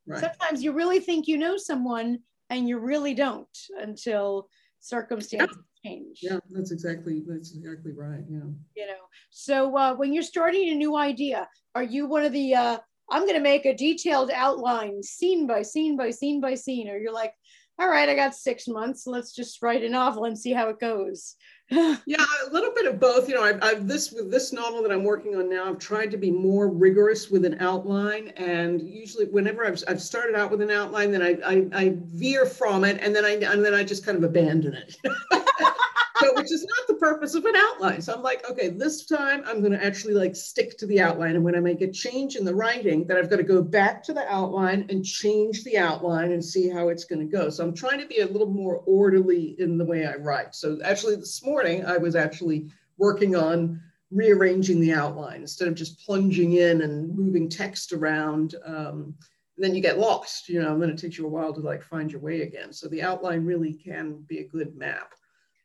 Right. 0.07 0.21
sometimes 0.21 0.63
you 0.63 0.73
really 0.73 0.99
think 0.99 1.29
you 1.29 1.37
know 1.37 1.57
someone 1.57 2.21
and 2.51 2.69
you 2.69 2.79
really 2.79 3.15
don't 3.15 3.47
until 3.79 4.49
circumstances 4.81 5.59
yeah. 5.85 5.91
change. 5.91 6.19
Yeah, 6.23 6.39
that's 6.51 6.73
exactly 6.73 7.23
that's 7.27 7.55
exactly 7.55 7.93
right. 7.93 8.25
Yeah. 8.29 8.49
You 8.77 8.87
know, 8.87 9.05
so 9.31 9.77
uh, 9.77 9.95
when 9.95 10.13
you're 10.13 10.23
starting 10.23 10.71
a 10.71 10.75
new 10.75 10.97
idea, 10.97 11.49
are 11.75 11.83
you 11.83 12.07
one 12.07 12.25
of 12.25 12.33
the 12.33 12.55
uh, 12.55 12.79
I'm 13.11 13.23
going 13.23 13.35
to 13.35 13.41
make 13.41 13.67
a 13.67 13.75
detailed 13.75 14.31
outline, 14.33 15.03
scene 15.03 15.47
by 15.47 15.63
scene 15.63 15.97
by 15.97 16.11
scene 16.11 16.41
by 16.41 16.55
scene, 16.55 16.89
or 16.89 16.99
you're 16.99 17.13
like, 17.13 17.35
all 17.81 17.89
right, 17.89 18.09
I 18.09 18.15
got 18.17 18.35
six 18.35 18.67
months. 18.67 19.07
Let's 19.07 19.33
just 19.33 19.63
write 19.63 19.85
a 19.85 19.89
novel 19.89 20.25
and 20.25 20.37
see 20.37 20.53
how 20.53 20.69
it 20.69 20.81
goes. 20.81 21.37
yeah, 21.71 22.25
a 22.49 22.53
little 22.53 22.73
bit 22.75 22.87
of 22.87 22.99
both. 22.99 23.29
You 23.29 23.37
know, 23.37 23.45
I've, 23.45 23.63
I've, 23.63 23.87
this 23.87 24.11
with 24.11 24.31
this 24.31 24.53
novel 24.53 24.83
that 24.83 24.91
I'm 24.91 25.05
working 25.05 25.37
on 25.37 25.49
now. 25.49 25.69
I've 25.69 25.79
tried 25.79 26.11
to 26.11 26.17
be 26.17 26.31
more 26.31 26.69
rigorous 26.69 27.31
with 27.31 27.45
an 27.45 27.59
outline, 27.61 28.29
and 28.37 28.83
usually, 28.83 29.27
whenever 29.27 29.65
I've, 29.65 29.83
I've 29.87 30.03
started 30.03 30.35
out 30.35 30.51
with 30.51 30.61
an 30.61 30.71
outline, 30.71 31.13
then 31.13 31.23
I, 31.23 31.37
I, 31.45 31.67
I 31.73 31.95
veer 32.07 32.47
from 32.47 32.85
it, 32.85 32.99
and 33.01 33.15
then 33.15 33.25
I 33.25 33.35
and 33.35 33.65
then 33.65 33.75
I 33.75 33.85
just 33.85 34.05
kind 34.05 34.19
of 34.19 34.25
abandon 34.25 34.75
it. 34.75 34.97
so 36.21 36.35
which 36.35 36.53
is 36.53 36.65
not 36.65 36.87
the 36.89 36.95
purpose 36.95 37.35
of 37.35 37.45
an 37.45 37.55
outline. 37.57 38.01
So 38.01 38.15
I'm 38.15 38.23
like, 38.23 38.49
okay, 38.51 38.69
this 38.69 39.05
time 39.07 39.43
I'm 39.47 39.61
going 39.61 39.73
to 39.73 39.85
actually 39.85 40.15
like 40.15 40.35
stick 40.35 40.77
to 40.79 40.87
the 40.87 41.01
outline. 41.01 41.37
And 41.37 41.45
when 41.45 41.55
I 41.55 41.61
make 41.61 41.81
a 41.81 41.91
change 41.91 42.37
in 42.37 42.45
the 42.45 42.55
writing, 42.55 43.07
then 43.07 43.17
I've 43.17 43.31
got 43.31 43.37
to 43.37 43.43
go 43.43 43.63
back 43.63 44.03
to 44.05 44.13
the 44.13 44.27
outline 44.33 44.87
and 44.89 45.05
change 45.05 45.65
the 45.65 45.79
outline 45.79 46.33
and 46.33 46.45
see 46.45 46.69
how 46.69 46.89
it's 46.89 47.05
going 47.05 47.21
to 47.21 47.37
go. 47.37 47.51
So 47.51 47.65
I'm 47.65 47.75
trying 47.75 48.01
to 48.01 48.07
be 48.07 48.21
a 48.21 48.27
little 48.27 48.51
more 48.51 48.83
orderly 48.87 49.57
in 49.59 49.79
the 49.79 49.85
way 49.85 50.07
I 50.07 50.15
write. 50.15 50.55
So 50.55 50.79
actually 50.85 51.17
this 51.17 51.45
morning 51.45 51.85
I 51.85 51.97
was 51.97 52.17
actually 52.17 52.71
working 52.97 53.37
on 53.37 53.81
rearranging 54.11 54.81
the 54.81 54.93
outline 54.93 55.43
instead 55.43 55.69
of 55.69 55.75
just 55.75 56.05
plunging 56.05 56.55
in 56.55 56.83
and 56.83 57.15
moving 57.17 57.49
text 57.49 57.93
around. 57.93 58.55
Um, 58.65 59.15
then 59.59 59.75
you 59.75 59.81
get 59.81 59.99
lost, 59.99 60.49
you 60.49 60.63
know, 60.63 60.73
and 60.73 60.83
then 60.83 60.91
it 60.91 60.99
takes 60.99 61.19
you 61.19 61.27
a 61.27 61.29
while 61.29 61.53
to 61.53 61.61
like 61.61 61.83
find 61.83 62.11
your 62.11 62.21
way 62.21 62.43
again. 62.43 62.73
So 62.73 62.89
the 62.89 63.03
outline 63.03 63.45
really 63.45 63.75
can 63.75 64.25
be 64.29 64.39
a 64.39 64.49
good 64.49 64.77
map. 64.77 65.15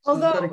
Although, 0.05 0.51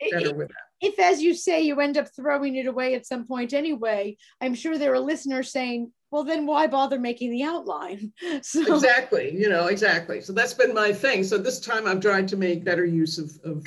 if, 0.00 0.50
if, 0.80 0.98
as 0.98 1.22
you 1.22 1.34
say, 1.34 1.60
you 1.62 1.80
end 1.80 1.98
up 1.98 2.08
throwing 2.14 2.56
it 2.56 2.66
away 2.66 2.94
at 2.94 3.06
some 3.06 3.26
point 3.26 3.52
anyway, 3.52 4.16
I'm 4.40 4.54
sure 4.54 4.78
there 4.78 4.94
are 4.94 5.00
listeners 5.00 5.52
saying, 5.52 5.92
well, 6.10 6.24
then 6.24 6.46
why 6.46 6.66
bother 6.66 6.98
making 6.98 7.30
the 7.30 7.44
outline? 7.44 8.12
So. 8.42 8.74
Exactly, 8.74 9.36
you 9.36 9.48
know, 9.48 9.66
exactly. 9.66 10.20
So 10.20 10.32
that's 10.32 10.54
been 10.54 10.74
my 10.74 10.92
thing. 10.92 11.24
So 11.24 11.38
this 11.38 11.60
time 11.60 11.86
I've 11.86 12.00
tried 12.00 12.28
to 12.28 12.36
make 12.36 12.64
better 12.64 12.84
use 12.84 13.18
of, 13.18 13.30
of 13.44 13.64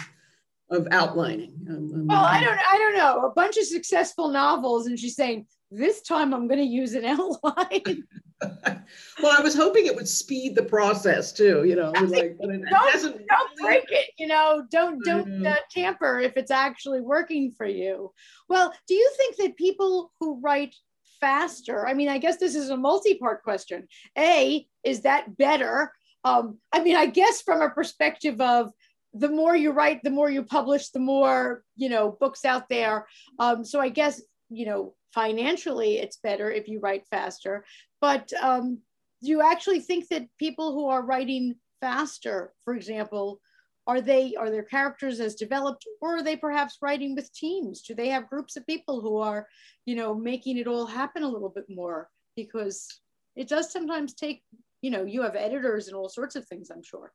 of 0.70 0.88
outlining. 0.92 1.54
Um, 1.70 1.92
um 1.94 2.08
well, 2.08 2.24
I 2.24 2.40
don't, 2.42 2.60
I 2.60 2.78
don't 2.78 2.96
know. 2.96 3.26
A 3.26 3.32
bunch 3.32 3.58
of 3.58 3.66
successful 3.66 4.30
novels, 4.30 4.88
and 4.88 4.98
she's 4.98 5.16
saying 5.16 5.46
this 5.74 6.02
time 6.02 6.34
I'm 6.34 6.48
going 6.48 6.60
to 6.60 6.66
use 6.66 6.94
an 6.94 7.06
outline. 7.06 8.04
well, 9.22 9.36
I 9.38 9.42
was 9.42 9.56
hoping 9.56 9.86
it 9.86 9.96
would 9.96 10.08
speed 10.08 10.56
the 10.56 10.64
process 10.64 11.32
too. 11.32 11.64
You 11.64 11.76
know, 11.76 11.92
like 11.92 12.38
don't, 12.42 12.70
don't 12.70 12.70
really... 12.70 13.24
break 13.62 13.86
it. 13.90 14.10
You 14.18 14.28
know, 14.28 14.66
don't 14.72 15.04
don't 15.04 15.46
uh, 15.46 15.56
tamper 15.72 16.20
if 16.20 16.34
it's 16.36 16.52
actually 16.52 17.02
working 17.02 17.52
for 17.52 17.66
you. 17.66 18.12
Well, 18.50 18.74
do 18.88 18.94
you 18.94 19.12
think 19.18 19.38
that 19.38 19.58
people 19.58 20.12
who 20.20 20.40
write 20.42 20.76
faster? 21.20 21.88
I 21.88 21.94
mean, 21.94 22.10
I 22.10 22.18
guess 22.18 22.38
this 22.38 22.56
is 22.56 22.70
a 22.70 22.78
multi-part 22.78 23.44
question. 23.44 23.88
A, 24.18 24.68
is 24.84 25.02
that 25.02 25.38
better? 25.38 25.94
Um, 26.26 26.58
I 26.72 26.82
mean, 26.84 26.96
I 26.96 27.06
guess 27.06 27.42
from 27.42 27.62
a 27.62 27.70
perspective 27.70 28.40
of 28.42 28.72
the 29.14 29.30
more 29.30 29.56
you 29.56 29.72
write, 29.72 30.02
the 30.04 30.10
more 30.10 30.30
you 30.30 30.44
publish, 30.44 30.90
the 30.90 31.00
more 31.00 31.64
you 31.76 31.90
know 31.90 32.18
books 32.20 32.46
out 32.46 32.68
there. 32.70 33.08
Um, 33.40 33.64
so 33.64 33.80
I 33.80 33.90
guess 33.90 34.22
you 34.54 34.66
know 34.66 34.94
financially 35.14 35.98
it's 35.98 36.18
better 36.18 36.52
if 36.52 36.68
you 36.68 36.80
write 36.80 37.08
faster. 37.08 37.66
But 38.02 38.32
um, 38.42 38.80
do 39.22 39.30
you 39.30 39.42
actually 39.42 39.80
think 39.80 40.08
that 40.10 40.28
people 40.38 40.74
who 40.74 40.88
are 40.88 41.06
writing 41.06 41.56
faster 41.82 42.54
for 42.64 42.76
example 42.76 43.42
are 43.86 44.00
they 44.00 44.34
are 44.36 44.50
their 44.50 44.64
characters 44.64 45.20
as 45.20 45.36
developed 45.36 45.86
or 46.02 46.18
are 46.18 46.24
they 46.24 46.38
perhaps 46.38 46.78
writing 46.82 47.16
with 47.16 47.34
teams? 47.34 47.82
Do 47.82 47.94
they 47.94 48.08
have 48.10 48.30
groups 48.30 48.56
of 48.56 48.66
people 48.66 49.02
who 49.02 49.18
are 49.18 49.48
you 49.86 49.96
know 49.96 50.16
making 50.16 50.58
it 50.58 50.68
all 50.68 50.86
happen 50.86 51.24
a 51.24 51.30
little 51.30 51.50
bit 51.50 51.66
more? 51.70 52.10
Because 52.36 52.88
it 53.36 53.50
does 53.50 53.72
sometimes 53.72 54.14
take 54.14 54.44
you 54.82 54.92
know 54.92 55.04
you 55.04 55.22
have 55.24 55.36
editors 55.36 55.88
and 55.88 55.96
all 55.96 56.10
sorts 56.10 56.36
of 56.36 56.46
things 56.46 56.70
i'm 56.70 56.84
sure 56.84 57.12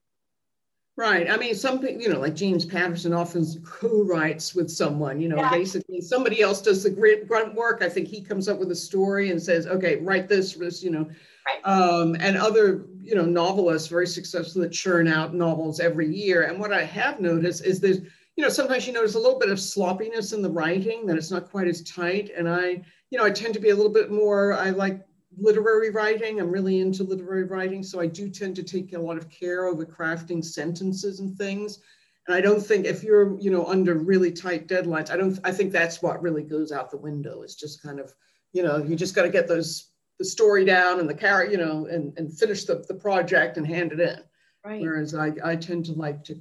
Right. 0.99 1.31
I 1.31 1.37
mean, 1.37 1.55
something, 1.55 2.01
you 2.01 2.09
know, 2.09 2.19
like 2.19 2.35
James 2.35 2.65
Patterson 2.65 3.13
often 3.13 3.47
co-writes 3.63 4.57
with 4.57 4.69
someone, 4.69 5.21
you 5.21 5.29
know, 5.29 5.37
yeah. 5.37 5.49
basically 5.49 6.01
somebody 6.01 6.43
else 6.43 6.61
does 6.61 6.83
the 6.83 6.91
grunt 6.91 7.55
work. 7.55 7.83
I 7.83 7.89
think 7.89 8.09
he 8.09 8.21
comes 8.21 8.49
up 8.49 8.59
with 8.59 8.73
a 8.73 8.75
story 8.75 9.31
and 9.31 9.41
says, 9.41 9.69
okay, 9.69 10.01
write 10.01 10.29
this, 10.29 10.55
this 10.55 10.83
you 10.83 10.91
know, 10.91 11.09
right. 11.47 11.61
um, 11.63 12.17
and 12.19 12.37
other, 12.37 12.87
you 13.01 13.15
know, 13.15 13.25
novelists 13.25 13.87
very 13.87 14.09
successful 14.09 14.61
that 14.63 14.73
churn 14.73 15.07
out 15.07 15.35
novels 15.35 15.79
every 15.79 16.13
year. 16.13 16.43
And 16.43 16.59
what 16.59 16.73
I 16.73 16.83
have 16.83 17.21
noticed 17.21 17.65
is 17.65 17.79
there's, 17.79 18.01
you 18.35 18.43
know, 18.43 18.49
sometimes 18.49 18.85
you 18.85 18.93
notice 18.93 19.15
a 19.15 19.21
little 19.21 19.39
bit 19.39 19.51
of 19.51 19.61
sloppiness 19.61 20.33
in 20.33 20.43
the 20.43 20.51
writing, 20.51 21.07
that 21.07 21.17
it's 21.17 21.31
not 21.31 21.49
quite 21.49 21.69
as 21.69 21.81
tight. 21.83 22.33
And 22.37 22.49
I, 22.49 22.83
you 23.11 23.19
know, 23.19 23.25
I 23.25 23.31
tend 23.31 23.55
to 23.55 23.61
be 23.61 23.71
a 23.71 23.77
little 23.77 23.93
bit 23.93 24.11
more, 24.11 24.53
I 24.53 24.71
like 24.71 25.01
literary 25.39 25.91
writing. 25.91 26.41
I'm 26.41 26.51
really 26.51 26.81
into 26.81 27.05
literary 27.05 27.45
writing, 27.45 27.83
so 27.83 28.01
I 28.01 28.07
do 28.07 28.29
tend 28.29 28.57
to 28.57 28.63
take 28.63 28.93
a 28.93 28.99
lot 28.99 29.17
of 29.17 29.31
care 29.31 29.67
over 29.67 29.85
crafting 29.85 30.45
sentences 30.45 31.21
and 31.21 31.37
things. 31.37 31.81
And 32.27 32.37
I 32.37 32.41
don't 32.41 32.61
think 32.61 32.85
if 32.85 33.03
you're, 33.03 33.39
you 33.41 33.51
know, 33.51 33.65
under 33.67 33.95
really 33.95 34.31
tight 34.31 34.69
deadlines, 34.69 35.11
I 35.11 35.17
don't. 35.17 35.39
I 35.45 35.53
think 35.53 35.73
that's 35.73 36.03
what 36.03 36.23
really 36.23 36.43
goes 36.43 36.73
out 36.73 36.91
the 36.91 36.99
window. 36.99 37.43
It's 37.43 37.55
just 37.55 37.83
kind 37.83 37.99
of, 37.99 38.13
you 38.53 38.63
know, 38.63 38.79
you 38.79 38.97
just 38.97 39.15
got 39.15 39.23
to 39.23 39.31
get 39.31 39.49
those 39.49 39.91
the 40.19 40.25
story 40.25 40.65
down 40.65 41.01
and 41.01 41.09
the 41.09 41.15
character, 41.15 41.53
you 41.53 41.59
know, 41.59 41.87
and 41.87 42.13
and 42.19 42.37
finish 42.37 42.65
the 42.65 42.85
the 42.87 42.95
project 42.95 43.57
and 43.57 43.67
hand 43.67 43.93
it 43.93 44.01
in. 44.01 44.21
Right. 44.65 44.83
Whereas 44.83 45.15
I 45.15 45.33
I 45.43 45.57
tend 45.57 45.87
to 45.87 45.93
like 45.93 46.23
to 46.25 46.39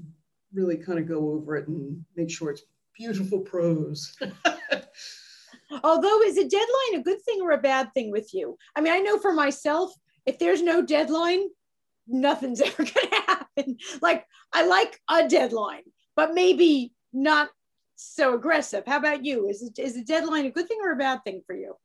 really 0.54 0.78
kind 0.78 1.00
of 1.00 1.08
go 1.08 1.32
over 1.32 1.56
it 1.56 1.68
and 1.68 2.04
make 2.16 2.30
sure 2.30 2.52
it's 2.52 2.64
beautiful 2.98 3.40
prose. 3.40 4.18
Although, 5.84 6.22
is 6.22 6.38
a 6.38 6.48
deadline 6.48 6.96
a 6.96 7.04
good 7.04 7.22
thing 7.22 7.42
or 7.42 7.52
a 7.52 7.58
bad 7.58 7.94
thing 7.94 8.12
with 8.12 8.34
you? 8.34 8.58
I 8.76 8.82
mean, 8.82 8.94
I 8.94 9.00
know 9.00 9.18
for 9.18 9.34
myself, 9.34 9.94
if 10.26 10.40
there's 10.40 10.62
no 10.62 10.82
deadline, 10.82 11.48
nothing's 12.08 12.62
ever 12.62 12.84
going 12.84 13.10
to 13.10 13.24
happen. 13.28 13.78
Like, 14.02 14.26
I 14.54 14.66
like 14.66 15.00
a 15.10 15.28
deadline, 15.28 15.84
but 16.16 16.34
maybe 16.34 16.94
not 17.14 17.50
so 17.96 18.36
aggressive. 18.36 18.84
How 18.86 18.98
about 18.98 19.26
you? 19.26 19.50
Is, 19.50 19.72
is 19.78 19.98
a 19.98 20.04
deadline 20.04 20.46
a 20.46 20.52
good 20.52 20.68
thing 20.68 20.80
or 20.84 20.92
a 20.92 20.98
bad 20.98 21.24
thing 21.24 21.42
for 21.46 21.56
you? 21.56 21.76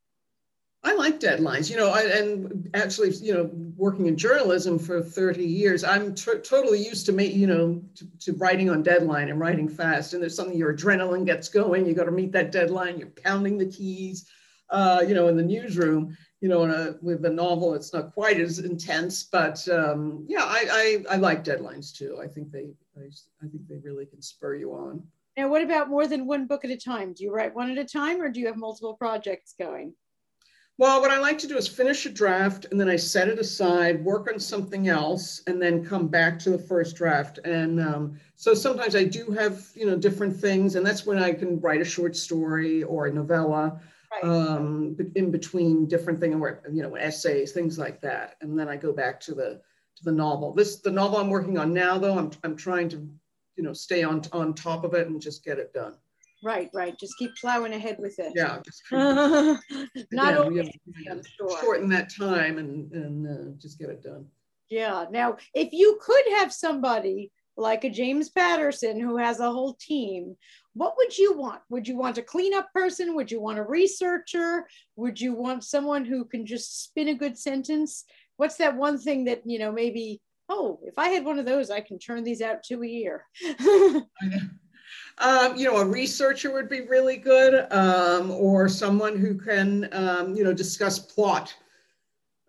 I 0.85 0.95
like 0.95 1.21
deadlines, 1.21 1.71
you 1.71 1.77
know, 1.77 1.91
I, 1.91 2.03
and 2.03 2.69
actually, 2.75 3.11
you 3.11 3.33
know, 3.33 3.49
working 3.77 4.07
in 4.07 4.17
journalism 4.17 4.81
for 4.81 5.01
30 5.01 5.45
years, 5.45 5.85
I'm 5.85 6.13
t- 6.13 6.39
totally 6.43 6.85
used 6.85 7.07
to, 7.07 7.13
make, 7.13 7.35
you 7.35 7.47
know, 7.47 7.81
to, 7.95 8.07
to, 8.21 8.33
writing 8.33 8.69
on 8.69 8.83
deadline 8.83 9.29
and 9.29 9.39
writing 9.39 9.69
fast. 9.69 10.13
And 10.13 10.21
there's 10.21 10.35
something 10.35 10.57
your 10.57 10.75
adrenaline 10.75 11.25
gets 11.25 11.49
going. 11.49 11.87
You 11.87 11.95
got 11.95 12.05
to 12.05 12.11
meet 12.11 12.33
that 12.33 12.51
deadline. 12.51 12.99
You're 12.99 13.13
pounding 13.25 13.59
the 13.59 13.67
keys, 13.67 14.27
uh, 14.71 15.05
you 15.07 15.15
know, 15.15 15.29
in 15.29 15.37
the 15.37 15.43
newsroom. 15.45 16.17
You 16.41 16.49
know, 16.49 16.65
a, 16.65 16.97
with 17.01 17.25
a 17.25 17.31
novel, 17.31 17.75
it's 17.75 17.93
not 17.93 18.13
quite 18.13 18.41
as 18.41 18.59
intense, 18.59 19.23
but 19.23 19.67
um, 19.69 20.25
yeah, 20.29 20.43
I, 20.43 21.05
I, 21.09 21.15
I 21.15 21.17
like 21.17 21.45
deadlines 21.45 21.97
too. 21.97 22.19
I 22.21 22.27
think 22.27 22.51
they, 22.51 22.73
I, 22.97 23.05
I 23.41 23.47
think 23.47 23.69
they 23.69 23.79
really 23.85 24.07
can 24.07 24.21
spur 24.21 24.57
you 24.57 24.73
on. 24.73 25.05
Now, 25.37 25.49
what 25.49 25.63
about 25.63 25.89
more 25.89 26.09
than 26.09 26.27
one 26.27 26.49
book 26.49 26.65
at 26.65 26.73
a 26.73 26.77
time? 26.77 27.13
Do 27.13 27.23
you 27.23 27.33
write 27.33 27.55
one 27.55 27.71
at 27.71 27.79
a 27.79 27.85
time, 27.85 28.21
or 28.21 28.29
do 28.29 28.41
you 28.41 28.49
have 28.49 28.57
multiple 28.57 28.95
projects 28.95 29.55
going? 29.57 29.95
Well, 30.83 31.01
what 31.01 31.13
I 31.13 31.19
like 31.21 31.39
to 31.39 31.47
do 31.47 31.57
is 31.57 31.69
finish 31.69 32.07
a 32.07 32.11
draft 32.11 32.67
and 32.73 32.81
then 32.81 32.89
I 32.89 32.97
set 32.97 33.29
it 33.29 33.39
aside, 33.39 34.05
work 34.05 34.29
on 34.29 34.41
something 34.41 34.89
else, 34.89 35.41
and 35.47 35.63
then 35.63 35.85
come 35.85 36.09
back 36.09 36.41
to 36.41 36.51
the 36.51 36.59
first 36.59 36.97
draft. 36.97 37.39
And 37.45 37.79
um, 37.79 38.19
so 38.35 38.53
sometimes 38.53 38.97
I 38.97 39.05
do 39.05 39.31
have, 39.31 39.65
you 39.77 39.87
know, 39.87 39.97
different 39.97 40.37
things, 40.37 40.75
and 40.75 40.85
that's 40.85 41.07
when 41.07 41.21
I 41.21 41.35
can 41.35 41.61
write 41.61 41.81
a 41.81 41.85
short 41.85 42.17
story 42.17 42.83
or 42.83 43.07
a 43.07 43.13
novella 43.13 43.81
right. 44.11 44.25
um, 44.25 44.97
in 45.15 45.31
between 45.31 45.87
different 45.87 46.19
things, 46.19 46.35
you 46.73 46.83
know, 46.83 46.97
essays, 46.97 47.53
things 47.53 47.79
like 47.79 48.01
that. 48.01 48.35
And 48.41 48.59
then 48.59 48.69
I 48.69 48.75
go 48.75 48.93
back 48.93 49.21
to 49.21 49.35
the 49.37 49.61
to 49.99 50.03
the 50.03 50.11
novel. 50.11 50.53
This 50.53 50.81
the 50.81 50.91
novel 50.91 51.19
I'm 51.19 51.31
working 51.31 51.59
on 51.59 51.73
now, 51.73 51.97
though. 51.97 52.19
I'm 52.19 52.33
I'm 52.43 52.57
trying 52.57 52.89
to, 52.89 53.09
you 53.55 53.63
know, 53.63 53.73
stay 53.73 54.03
on 54.03 54.21
on 54.33 54.53
top 54.53 54.83
of 54.83 54.95
it 54.95 55.07
and 55.07 55.23
just 55.23 55.45
get 55.45 55.61
it 55.61 55.73
done. 55.73 55.95
Right, 56.43 56.69
right. 56.75 56.99
Just 56.99 57.17
keep 57.19 57.31
plowing 57.41 57.73
ahead 57.73 57.97
with 58.01 58.19
it. 58.19 58.33
Yeah. 58.35 58.59
Not 58.91 59.61
yeah, 60.13 60.39
always, 60.39 60.71
we 60.87 61.09
I'm 61.09 61.23
sure. 61.39 61.61
shorten 61.61 61.89
that 61.91 62.13
time 62.15 62.59
and 62.59 62.91
and 62.93 63.27
uh, 63.27 63.53
just 63.61 63.79
get 63.79 63.91
it 63.91 64.03
done. 64.03 64.27
Yeah. 64.69 65.07
Now, 65.11 65.37
if 65.55 65.73
you 65.73 66.01
could 66.03 66.25
have 66.39 66.53
somebody 66.53 67.31
like 67.57 67.85
a 67.85 67.91
James 67.91 68.31
Patterson 68.31 68.99
who 68.99 69.19
has 69.19 69.39
a 69.39 69.51
whole 69.51 69.75
team, 69.75 70.37
what 70.75 70.95
would 70.97 71.17
you 71.17 71.37
want? 71.37 71.61
Would 71.69 71.87
you 71.87 71.97
want 71.97 72.19
a 72.19 72.23
cleanup 72.23 72.73
person? 72.73 73.15
Would 73.15 73.31
you 73.31 73.41
want 73.41 73.59
a 73.59 73.65
researcher? 73.65 74.67
Would 74.97 75.21
you 75.21 75.35
want 75.35 75.63
someone 75.63 76.05
who 76.05 76.25
can 76.25 76.47
just 76.47 76.83
spin 76.85 77.09
a 77.09 77.15
good 77.15 77.39
sentence? 77.39 78.05
What's 78.37 78.57
that 78.57 78.77
one 78.77 78.99
thing 78.99 79.25
that, 79.27 79.43
you 79.45 79.59
know, 79.59 79.71
maybe, 79.71 80.21
oh, 80.49 80.81
if 80.85 80.99
I 80.99 81.09
had 81.11 81.25
one 81.25 81.39
of 81.39 81.45
those, 81.45 81.71
I 81.71 81.81
can 81.81 81.99
turn 81.99 82.25
these 82.25 82.41
out 82.41 82.63
to 82.65 82.83
a 82.83 82.87
year. 82.87 83.27
um, 85.19 85.57
you 85.57 85.65
know, 85.65 85.77
a 85.79 85.85
researcher 85.85 86.53
would 86.53 86.69
be 86.69 86.83
really 86.83 87.17
good, 87.17 87.67
um, 87.73 88.31
or 88.31 88.69
someone 88.69 89.17
who 89.17 89.35
can, 89.35 89.89
um, 89.93 90.35
you 90.35 90.45
know, 90.45 90.53
discuss 90.53 90.99
plot. 90.99 91.55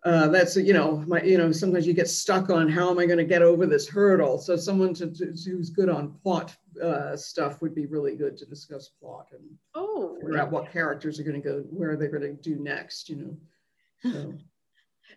Uh, 0.05 0.27
that's 0.27 0.57
you 0.57 0.73
know, 0.73 1.03
my 1.07 1.21
you 1.21 1.37
know, 1.37 1.51
sometimes 1.51 1.87
you 1.87 1.93
get 1.93 2.09
stuck 2.09 2.49
on 2.49 2.67
how 2.67 2.89
am 2.89 2.99
I 2.99 3.05
going 3.05 3.19
to 3.19 3.23
get 3.23 3.41
over 3.41 3.65
this 3.65 3.87
hurdle. 3.87 4.37
So 4.37 4.57
someone 4.57 4.93
to, 4.95 5.07
to 5.07 5.25
who's 5.45 5.69
good 5.69 5.89
on 5.89 6.13
plot 6.23 6.55
uh, 6.81 7.15
stuff 7.15 7.61
would 7.61 7.73
be 7.73 7.85
really 7.85 8.15
good 8.15 8.37
to 8.37 8.45
discuss 8.45 8.89
plot 8.89 9.27
and 9.31 9.43
oh, 9.75 10.17
figure 10.19 10.39
out 10.39 10.51
what 10.51 10.71
characters 10.71 11.19
are 11.19 11.23
going 11.23 11.41
to 11.41 11.47
go, 11.47 11.59
where 11.69 11.91
are 11.91 11.97
they're 11.97 12.09
going 12.09 12.21
to 12.21 12.33
do 12.33 12.61
next. 12.61 13.09
You 13.09 13.15
know. 13.15 14.11
So. 14.11 14.33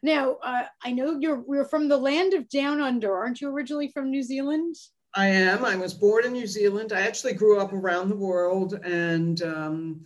Now, 0.02 0.36
uh, 0.42 0.64
I 0.84 0.92
know 0.92 1.18
you're 1.18 1.40
we're 1.40 1.64
from 1.64 1.88
the 1.88 1.96
land 1.96 2.34
of 2.34 2.48
down 2.48 2.80
under. 2.80 3.16
Aren't 3.16 3.40
you 3.40 3.48
originally 3.48 3.88
from 3.88 4.10
New 4.10 4.22
Zealand? 4.22 4.76
I 5.16 5.28
am. 5.28 5.64
I 5.64 5.76
was 5.76 5.94
born 5.94 6.26
in 6.26 6.32
New 6.32 6.46
Zealand. 6.46 6.92
I 6.92 7.00
actually 7.00 7.32
grew 7.32 7.58
up 7.58 7.72
around 7.72 8.10
the 8.10 8.16
world 8.16 8.74
and 8.84 9.40
um, 9.42 10.04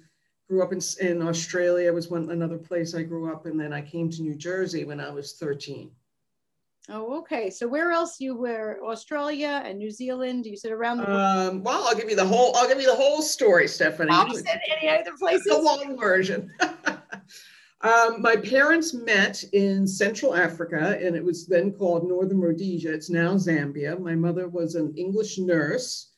grew 0.48 0.62
up 0.62 0.72
in, 0.72 0.80
in 1.00 1.26
Australia 1.26 1.92
was 1.92 2.08
one 2.08 2.30
another 2.30 2.58
place 2.58 2.94
I 2.94 3.02
grew 3.02 3.32
up, 3.32 3.46
and 3.46 3.58
then 3.58 3.72
I 3.72 3.80
came 3.80 4.08
to 4.10 4.22
New 4.22 4.36
Jersey 4.36 4.84
when 4.84 5.00
I 5.00 5.10
was 5.10 5.32
13. 5.32 5.90
Oh, 6.88 7.18
okay. 7.18 7.50
So 7.50 7.68
where 7.68 7.90
else 7.90 8.20
you 8.20 8.36
were? 8.36 8.78
Australia 8.84 9.62
and 9.64 9.78
New 9.78 9.90
Zealand. 9.90 10.46
You 10.46 10.56
said 10.56 10.72
around 10.72 10.98
the 10.98 11.04
world. 11.04 11.20
Um, 11.20 11.62
well, 11.62 11.86
I'll 11.86 11.96
give 11.96 12.08
you 12.08 12.16
the 12.16 12.26
whole. 12.26 12.56
I'll 12.56 12.68
give 12.68 12.80
you 12.80 12.86
the 12.86 12.96
whole 12.96 13.20
story, 13.20 13.68
Stephanie. 13.68 14.12
Said 14.34 14.60
any 14.80 14.88
other 14.88 15.12
places? 15.18 15.44
The 15.44 15.60
long 15.60 15.98
version. 15.98 16.52
Um, 17.82 18.20
my 18.20 18.36
parents 18.36 18.92
met 18.92 19.42
in 19.54 19.86
Central 19.86 20.34
Africa, 20.34 20.98
and 21.02 21.16
it 21.16 21.24
was 21.24 21.46
then 21.46 21.72
called 21.72 22.06
Northern 22.06 22.38
Rhodesia. 22.38 22.92
It's 22.92 23.08
now 23.08 23.34
Zambia. 23.36 23.98
My 23.98 24.14
mother 24.14 24.48
was 24.48 24.74
an 24.74 24.92
English 24.96 25.38
nurse, 25.38 26.10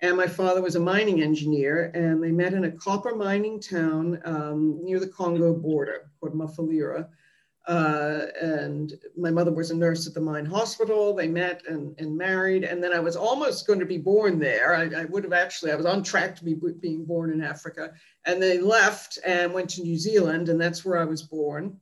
and 0.00 0.16
my 0.16 0.28
father 0.28 0.62
was 0.62 0.76
a 0.76 0.80
mining 0.80 1.20
engineer. 1.22 1.90
And 1.92 2.22
they 2.22 2.30
met 2.30 2.54
in 2.54 2.66
a 2.66 2.70
copper 2.70 3.16
mining 3.16 3.60
town 3.60 4.20
um, 4.24 4.78
near 4.80 5.00
the 5.00 5.08
Congo 5.08 5.54
border 5.54 6.12
called 6.20 6.34
Mufulira. 6.34 7.08
Uh, 7.68 8.28
and 8.40 8.94
my 9.14 9.30
mother 9.30 9.52
was 9.52 9.70
a 9.70 9.76
nurse 9.76 10.06
at 10.06 10.14
the 10.14 10.20
mine 10.20 10.46
hospital. 10.46 11.14
They 11.14 11.28
met 11.28 11.62
and, 11.68 11.94
and 11.98 12.16
married. 12.16 12.64
And 12.64 12.82
then 12.82 12.94
I 12.94 12.98
was 12.98 13.14
almost 13.14 13.66
going 13.66 13.78
to 13.78 13.84
be 13.84 13.98
born 13.98 14.38
there. 14.38 14.74
I, 14.74 15.02
I 15.02 15.04
would 15.04 15.22
have 15.22 15.34
actually, 15.34 15.70
I 15.70 15.76
was 15.76 15.84
on 15.84 16.02
track 16.02 16.34
to 16.36 16.44
be 16.44 16.54
being 16.54 17.04
born 17.04 17.30
in 17.30 17.42
Africa. 17.42 17.92
And 18.24 18.42
they 18.42 18.58
left 18.58 19.18
and 19.22 19.52
went 19.52 19.68
to 19.70 19.82
New 19.82 19.98
Zealand, 19.98 20.48
and 20.48 20.58
that's 20.58 20.82
where 20.82 20.98
I 20.98 21.04
was 21.04 21.22
born. 21.22 21.78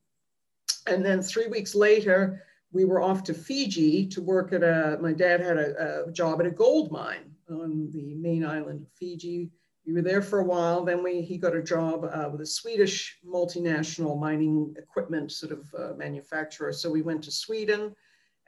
And 0.88 1.06
then 1.06 1.22
three 1.22 1.46
weeks 1.46 1.76
later, 1.76 2.42
we 2.72 2.84
were 2.84 3.00
off 3.00 3.22
to 3.24 3.34
Fiji 3.34 4.08
to 4.08 4.20
work 4.20 4.52
at 4.52 4.64
a, 4.64 4.98
my 5.00 5.12
dad 5.12 5.40
had 5.40 5.56
a, 5.56 6.04
a 6.08 6.12
job 6.12 6.40
at 6.40 6.46
a 6.46 6.50
gold 6.50 6.90
mine 6.90 7.30
on 7.48 7.90
the 7.92 8.14
main 8.16 8.44
island 8.44 8.82
of 8.82 8.88
Fiji 8.92 9.50
we 9.86 9.92
were 9.92 10.02
there 10.02 10.22
for 10.22 10.40
a 10.40 10.44
while. 10.44 10.84
Then 10.84 11.02
we, 11.02 11.22
he 11.22 11.38
got 11.38 11.54
a 11.54 11.62
job 11.62 12.04
uh, 12.04 12.28
with 12.30 12.40
a 12.40 12.46
Swedish 12.46 13.18
multinational 13.24 14.18
mining 14.18 14.74
equipment 14.76 15.30
sort 15.30 15.52
of 15.52 15.74
uh, 15.78 15.94
manufacturer. 15.96 16.72
So 16.72 16.90
we 16.90 17.02
went 17.02 17.22
to 17.24 17.30
Sweden 17.30 17.94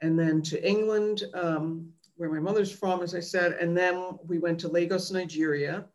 and 0.01 0.19
then 0.19 0.41
to 0.43 0.67
England, 0.67 1.23
um, 1.33 1.89
where 2.17 2.29
my 2.29 2.39
mother's 2.39 2.71
from, 2.71 3.01
as 3.01 3.15
I 3.15 3.21
said. 3.21 3.53
And 3.53 3.75
then 3.75 4.17
we 4.27 4.37
went 4.37 4.59
to 4.61 4.67
Lagos, 4.67 5.11
Nigeria. 5.11 5.85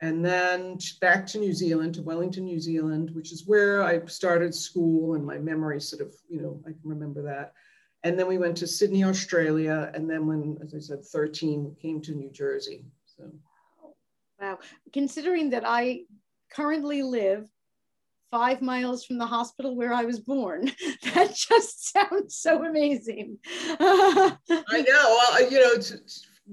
And 0.00 0.24
then 0.24 0.78
back 1.02 1.26
to 1.26 1.38
New 1.38 1.52
Zealand, 1.52 1.94
to 1.96 2.02
Wellington, 2.02 2.44
New 2.44 2.58
Zealand, 2.58 3.10
which 3.12 3.32
is 3.32 3.46
where 3.46 3.82
I 3.82 4.02
started 4.06 4.54
school 4.54 5.12
and 5.12 5.24
my 5.24 5.36
memory 5.36 5.78
sort 5.78 6.00
of, 6.00 6.14
you 6.30 6.40
know, 6.40 6.58
I 6.66 6.70
can 6.70 6.80
remember 6.84 7.20
that. 7.22 7.52
And 8.02 8.18
then 8.18 8.26
we 8.26 8.38
went 8.38 8.56
to 8.58 8.66
Sydney, 8.66 9.04
Australia. 9.04 9.90
And 9.92 10.08
then 10.08 10.26
when, 10.26 10.56
as 10.64 10.74
I 10.74 10.78
said, 10.78 11.04
13, 11.04 11.64
we 11.64 11.74
came 11.74 12.00
to 12.00 12.14
New 12.14 12.30
Jersey. 12.30 12.86
So. 13.04 13.30
Wow. 14.40 14.58
Considering 14.92 15.50
that 15.50 15.64
I 15.66 16.02
currently 16.50 17.02
live 17.02 17.48
five 18.30 18.62
miles 18.62 19.04
from 19.04 19.18
the 19.18 19.26
hospital 19.26 19.76
where 19.76 19.92
I 19.92 20.04
was 20.04 20.20
born, 20.20 20.70
that 21.14 21.34
just 21.34 21.92
sounds 21.92 22.36
so 22.36 22.64
amazing. 22.64 23.38
I 23.46 24.36
know. 24.48 24.84
Well, 24.88 25.34
uh, 25.34 25.48
you 25.48 25.60
know, 25.60 25.72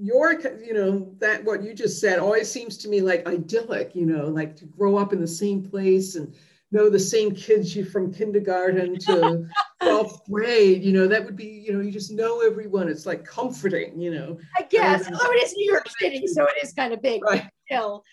your, 0.00 0.40
you 0.60 0.74
know, 0.74 1.14
that 1.18 1.44
what 1.44 1.62
you 1.62 1.74
just 1.74 2.00
said 2.00 2.18
always 2.18 2.50
seems 2.50 2.76
to 2.78 2.88
me 2.88 3.00
like 3.00 3.26
idyllic, 3.26 3.94
you 3.94 4.06
know, 4.06 4.26
like 4.26 4.54
to 4.56 4.66
grow 4.66 4.96
up 4.96 5.12
in 5.12 5.20
the 5.20 5.26
same 5.26 5.62
place 5.62 6.14
and 6.14 6.34
know 6.70 6.90
the 6.90 6.98
same 6.98 7.34
kids 7.34 7.74
you 7.74 7.84
from 7.84 8.12
kindergarten 8.12 8.98
to 8.98 9.46
12th 9.82 10.24
grade 10.30 10.82
you 10.82 10.92
know 10.92 11.06
that 11.06 11.24
would 11.24 11.36
be 11.36 11.64
you 11.66 11.72
know 11.72 11.80
you 11.80 11.90
just 11.90 12.12
know 12.12 12.40
everyone. 12.40 12.88
It's 12.88 13.06
like 13.06 13.24
comforting 13.24 14.00
you 14.00 14.14
know. 14.14 14.38
I 14.56 14.62
guess. 14.62 15.06
Although 15.06 15.32
it 15.32 15.44
is 15.44 15.54
new 15.54 15.70
york 15.70 15.88
city 16.00 16.26
so 16.26 16.44
it 16.44 16.62
is 16.62 16.72
kind 16.72 16.92
of 16.92 17.02
big 17.02 17.22
right. 17.24 17.42
but 17.42 17.52
still. 17.66 18.04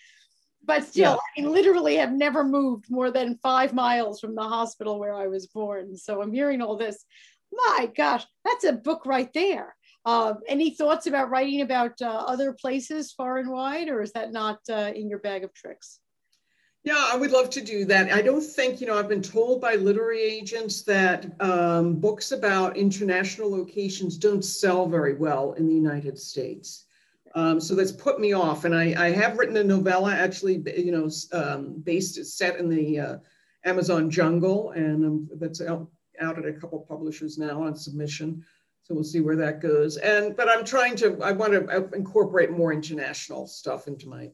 But 0.64 0.84
still 0.84 1.20
yeah. 1.36 1.44
i 1.44 1.46
literally 1.46 1.96
have 1.96 2.12
never 2.12 2.42
moved 2.42 2.86
more 2.90 3.10
than 3.10 3.38
five 3.42 3.72
miles 3.72 4.20
from 4.20 4.34
the 4.34 4.42
hospital 4.42 4.98
where 4.98 5.14
i 5.14 5.26
was 5.26 5.46
born. 5.46 5.96
So 5.96 6.22
i'm 6.22 6.32
hearing 6.32 6.62
all 6.62 6.76
this. 6.76 7.04
My 7.52 7.90
gosh 7.96 8.24
that's 8.44 8.64
a 8.64 8.72
book 8.72 9.06
right 9.06 9.32
there. 9.34 9.74
Uh, 10.04 10.34
any 10.46 10.70
thoughts 10.70 11.08
about 11.08 11.30
writing 11.30 11.62
about 11.62 12.00
uh, 12.00 12.06
other 12.06 12.52
places 12.52 13.10
far 13.12 13.38
and 13.38 13.50
wide 13.50 13.88
or 13.88 14.02
is 14.02 14.12
that 14.12 14.30
not 14.30 14.60
uh, 14.70 14.92
in 14.94 15.08
your 15.08 15.18
bag 15.18 15.42
of 15.42 15.52
tricks 15.52 15.98
yeah, 16.86 17.10
I 17.12 17.16
would 17.16 17.32
love 17.32 17.50
to 17.50 17.60
do 17.60 17.84
that. 17.86 18.12
I 18.12 18.22
don't 18.22 18.40
think, 18.40 18.80
you 18.80 18.86
know, 18.86 18.96
I've 18.96 19.08
been 19.08 19.20
told 19.20 19.60
by 19.60 19.74
literary 19.74 20.22
agents 20.22 20.82
that 20.82 21.26
um, 21.40 21.96
books 21.96 22.30
about 22.30 22.76
international 22.76 23.50
locations 23.50 24.16
don't 24.16 24.44
sell 24.44 24.86
very 24.86 25.14
well 25.14 25.54
in 25.54 25.66
the 25.66 25.74
United 25.74 26.16
States. 26.16 26.84
Um, 27.34 27.60
so 27.60 27.74
that's 27.74 27.90
put 27.90 28.20
me 28.20 28.34
off. 28.34 28.64
And 28.64 28.72
I, 28.72 28.94
I, 28.96 29.10
have 29.10 29.36
written 29.36 29.56
a 29.56 29.64
novella 29.64 30.14
actually, 30.14 30.62
you 30.76 30.92
know, 30.92 31.10
um, 31.32 31.80
based, 31.82 32.24
set 32.24 32.60
in 32.60 32.68
the 32.68 33.00
uh, 33.00 33.16
Amazon 33.64 34.08
jungle, 34.08 34.70
and 34.70 35.04
um, 35.04 35.28
that's 35.40 35.60
out, 35.60 35.88
out 36.20 36.38
at 36.38 36.46
a 36.46 36.52
couple 36.52 36.78
publishers 36.78 37.36
now 37.36 37.64
on 37.64 37.74
submission. 37.74 38.44
So 38.84 38.94
we'll 38.94 39.02
see 39.02 39.20
where 39.20 39.36
that 39.36 39.60
goes. 39.60 39.96
And 39.96 40.36
but 40.36 40.48
I'm 40.48 40.64
trying 40.64 40.94
to, 40.98 41.20
I 41.20 41.32
want 41.32 41.52
to 41.52 41.66
uh, 41.66 41.88
incorporate 41.94 42.52
more 42.52 42.72
international 42.72 43.48
stuff 43.48 43.88
into 43.88 44.08
my 44.08 44.30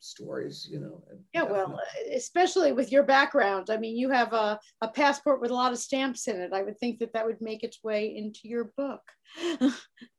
stories, 0.00 0.68
you 0.70 0.80
know. 0.80 1.02
Yeah, 1.32 1.42
well, 1.42 1.78
especially 2.14 2.72
with 2.72 2.90
your 2.90 3.02
background. 3.02 3.68
I 3.70 3.76
mean, 3.76 3.96
you 3.96 4.10
have 4.10 4.32
a, 4.32 4.58
a 4.80 4.88
passport 4.88 5.40
with 5.40 5.50
a 5.50 5.54
lot 5.54 5.72
of 5.72 5.78
stamps 5.78 6.26
in 6.26 6.40
it. 6.40 6.52
I 6.52 6.62
would 6.62 6.78
think 6.78 6.98
that 6.98 7.12
that 7.12 7.26
would 7.26 7.40
make 7.40 7.62
its 7.62 7.82
way 7.84 8.16
into 8.16 8.40
your 8.44 8.72
book. 8.76 9.02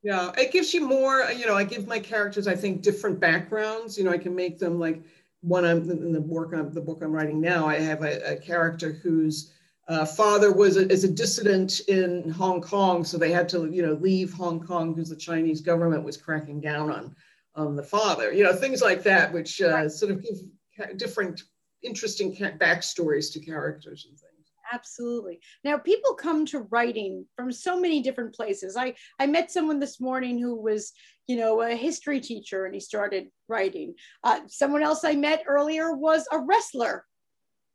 yeah, 0.03 0.31
it 0.37 0.51
gives 0.51 0.73
you 0.73 0.87
more, 0.87 1.29
you 1.31 1.45
know, 1.45 1.55
I 1.55 1.63
give 1.63 1.87
my 1.87 1.99
characters, 1.99 2.47
I 2.47 2.55
think, 2.55 2.81
different 2.81 3.19
backgrounds. 3.19 3.97
You 3.97 4.03
know, 4.03 4.11
I 4.11 4.17
can 4.17 4.35
make 4.35 4.59
them 4.59 4.79
like 4.79 5.03
one 5.41 5.65
I'm 5.65 5.89
in 5.89 6.13
the 6.13 6.21
work 6.21 6.53
on 6.53 6.71
the 6.71 6.81
book 6.81 7.01
I'm 7.01 7.11
writing 7.11 7.41
now. 7.41 7.67
I 7.67 7.79
have 7.79 8.03
a, 8.03 8.33
a 8.33 8.35
character 8.37 8.91
whose 8.91 9.51
uh, 9.87 10.05
father 10.05 10.53
was 10.53 10.77
a, 10.77 10.89
is 10.91 11.03
a 11.03 11.11
dissident 11.11 11.81
in 11.87 12.29
Hong 12.29 12.61
Kong, 12.61 13.03
so 13.03 13.17
they 13.17 13.31
had 13.31 13.49
to, 13.49 13.69
you 13.69 13.85
know, 13.85 13.93
leave 13.93 14.31
Hong 14.33 14.65
Kong 14.65 14.93
because 14.93 15.09
the 15.09 15.15
Chinese 15.15 15.59
government 15.59 16.03
was 16.03 16.15
cracking 16.15 16.61
down 16.61 16.91
on 16.91 17.15
on 17.55 17.75
the 17.75 17.83
father, 17.83 18.31
you 18.31 18.43
know, 18.43 18.53
things 18.53 18.81
like 18.81 19.03
that, 19.03 19.33
which 19.33 19.61
uh, 19.61 19.89
sort 19.89 20.11
of 20.11 20.23
give 20.23 20.97
different 20.97 21.41
interesting 21.83 22.35
backstories 22.35 23.31
to 23.33 23.39
characters 23.39 24.05
and 24.09 24.17
things. 24.17 24.31
Absolutely. 24.73 25.39
Now, 25.63 25.77
people 25.77 26.13
come 26.13 26.45
to 26.47 26.61
writing 26.71 27.25
from 27.35 27.51
so 27.51 27.79
many 27.79 28.01
different 28.01 28.33
places. 28.33 28.77
I, 28.77 28.95
I 29.19 29.27
met 29.27 29.51
someone 29.51 29.79
this 29.79 29.99
morning 29.99 30.39
who 30.39 30.55
was, 30.55 30.93
you 31.27 31.35
know, 31.35 31.61
a 31.61 31.75
history 31.75 32.21
teacher 32.21 32.65
and 32.65 32.73
he 32.73 32.79
started 32.79 33.27
writing. 33.49 33.95
Uh, 34.23 34.41
someone 34.47 34.81
else 34.81 35.03
I 35.03 35.15
met 35.15 35.43
earlier 35.45 35.93
was 35.93 36.25
a 36.31 36.39
wrestler. 36.39 37.05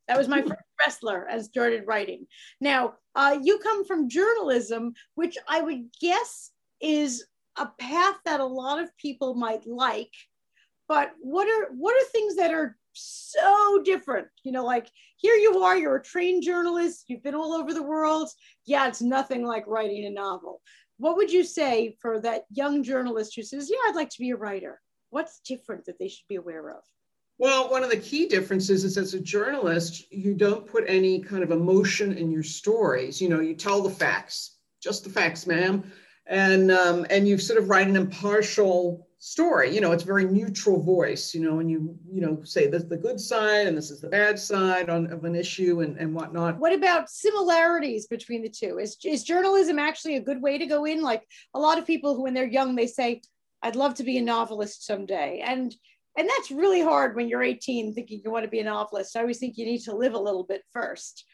That 0.08 0.16
was 0.16 0.28
my 0.28 0.40
first 0.40 0.62
wrestler 0.80 1.26
and 1.28 1.44
started 1.44 1.84
writing. 1.86 2.26
Now, 2.60 2.94
uh, 3.14 3.38
you 3.42 3.58
come 3.58 3.84
from 3.84 4.08
journalism, 4.08 4.94
which 5.16 5.36
I 5.48 5.60
would 5.60 5.88
guess 6.00 6.52
is 6.80 7.26
a 7.58 7.66
path 7.78 8.16
that 8.24 8.40
a 8.40 8.44
lot 8.44 8.82
of 8.82 8.96
people 8.98 9.34
might 9.34 9.66
like 9.66 10.12
but 10.88 11.12
what 11.20 11.48
are 11.48 11.72
what 11.74 11.94
are 11.94 12.06
things 12.06 12.36
that 12.36 12.52
are 12.52 12.76
so 12.92 13.82
different? 13.84 14.28
You 14.44 14.52
know 14.52 14.64
like 14.64 14.88
here 15.16 15.34
you 15.34 15.62
are 15.62 15.76
you're 15.76 15.96
a 15.96 16.02
trained 16.02 16.42
journalist 16.42 17.04
you've 17.08 17.22
been 17.22 17.34
all 17.34 17.52
over 17.52 17.74
the 17.74 17.82
world. 17.82 18.30
Yeah 18.64 18.88
it's 18.88 19.02
nothing 19.02 19.44
like 19.44 19.66
writing 19.66 20.06
a 20.06 20.10
novel. 20.10 20.60
What 20.98 21.16
would 21.16 21.30
you 21.30 21.44
say 21.44 21.96
for 22.00 22.20
that 22.20 22.44
young 22.50 22.82
journalist 22.82 23.34
who 23.34 23.42
says 23.42 23.70
yeah 23.70 23.76
i'd 23.88 23.96
like 23.96 24.10
to 24.10 24.20
be 24.20 24.30
a 24.30 24.36
writer 24.36 24.80
what's 25.10 25.40
different 25.40 25.84
that 25.86 25.98
they 25.98 26.08
should 26.08 26.28
be 26.28 26.36
aware 26.36 26.70
of? 26.70 26.82
Well, 27.38 27.70
one 27.70 27.84
of 27.84 27.90
the 27.90 27.98
key 27.98 28.26
differences 28.26 28.82
is 28.82 28.96
as 28.96 29.12
a 29.12 29.20
journalist, 29.20 30.10
you 30.10 30.32
don't 30.32 30.66
put 30.66 30.84
any 30.86 31.20
kind 31.20 31.42
of 31.42 31.50
emotion 31.50 32.16
in 32.16 32.30
your 32.30 32.42
stories. 32.42 33.20
You 33.20 33.28
know, 33.28 33.40
you 33.40 33.54
tell 33.54 33.82
the 33.82 33.90
facts, 33.90 34.56
just 34.82 35.04
the 35.04 35.10
facts, 35.10 35.46
ma'am, 35.46 35.84
and 36.26 36.70
um, 36.70 37.06
and 37.10 37.28
you 37.28 37.38
sort 37.38 37.58
of 37.58 37.68
write 37.68 37.86
an 37.86 37.96
impartial 37.96 39.06
story. 39.18 39.74
You 39.74 39.80
know, 39.80 39.92
it's 39.92 40.02
very 40.02 40.24
neutral 40.24 40.82
voice. 40.82 41.34
You 41.34 41.42
know, 41.42 41.60
and 41.60 41.70
you 41.70 41.96
you 42.10 42.20
know 42.20 42.42
say 42.42 42.66
this 42.66 42.82
is 42.82 42.88
the 42.88 42.96
good 42.96 43.20
side 43.20 43.66
and 43.66 43.76
this 43.76 43.90
is 43.90 44.00
the 44.00 44.08
bad 44.08 44.38
side 44.38 44.90
on, 44.90 45.12
of 45.12 45.24
an 45.24 45.34
issue 45.34 45.80
and 45.80 45.96
and 45.98 46.14
whatnot. 46.14 46.58
What 46.58 46.72
about 46.72 47.10
similarities 47.10 48.06
between 48.06 48.42
the 48.42 48.50
two? 48.50 48.78
Is 48.78 48.96
is 49.04 49.24
journalism 49.24 49.78
actually 49.78 50.16
a 50.16 50.20
good 50.20 50.42
way 50.42 50.58
to 50.58 50.66
go 50.66 50.84
in? 50.84 51.02
Like 51.02 51.24
a 51.54 51.60
lot 51.60 51.78
of 51.78 51.86
people 51.86 52.14
who, 52.14 52.24
when 52.24 52.34
they're 52.34 52.46
young, 52.46 52.74
they 52.74 52.86
say, 52.86 53.22
"I'd 53.62 53.76
love 53.76 53.94
to 53.94 54.04
be 54.04 54.18
a 54.18 54.22
novelist 54.22 54.84
someday," 54.84 55.42
and 55.44 55.74
and 56.18 56.28
that's 56.28 56.50
really 56.50 56.80
hard 56.80 57.14
when 57.14 57.28
you're 57.28 57.42
18 57.42 57.94
thinking 57.94 58.22
you 58.24 58.30
want 58.30 58.44
to 58.44 58.50
be 58.50 58.60
a 58.60 58.64
novelist 58.64 59.16
i 59.16 59.20
always 59.20 59.38
think 59.38 59.58
you 59.58 59.66
need 59.66 59.80
to 59.80 59.94
live 59.94 60.14
a 60.14 60.18
little 60.18 60.44
bit 60.44 60.62
first 60.72 61.24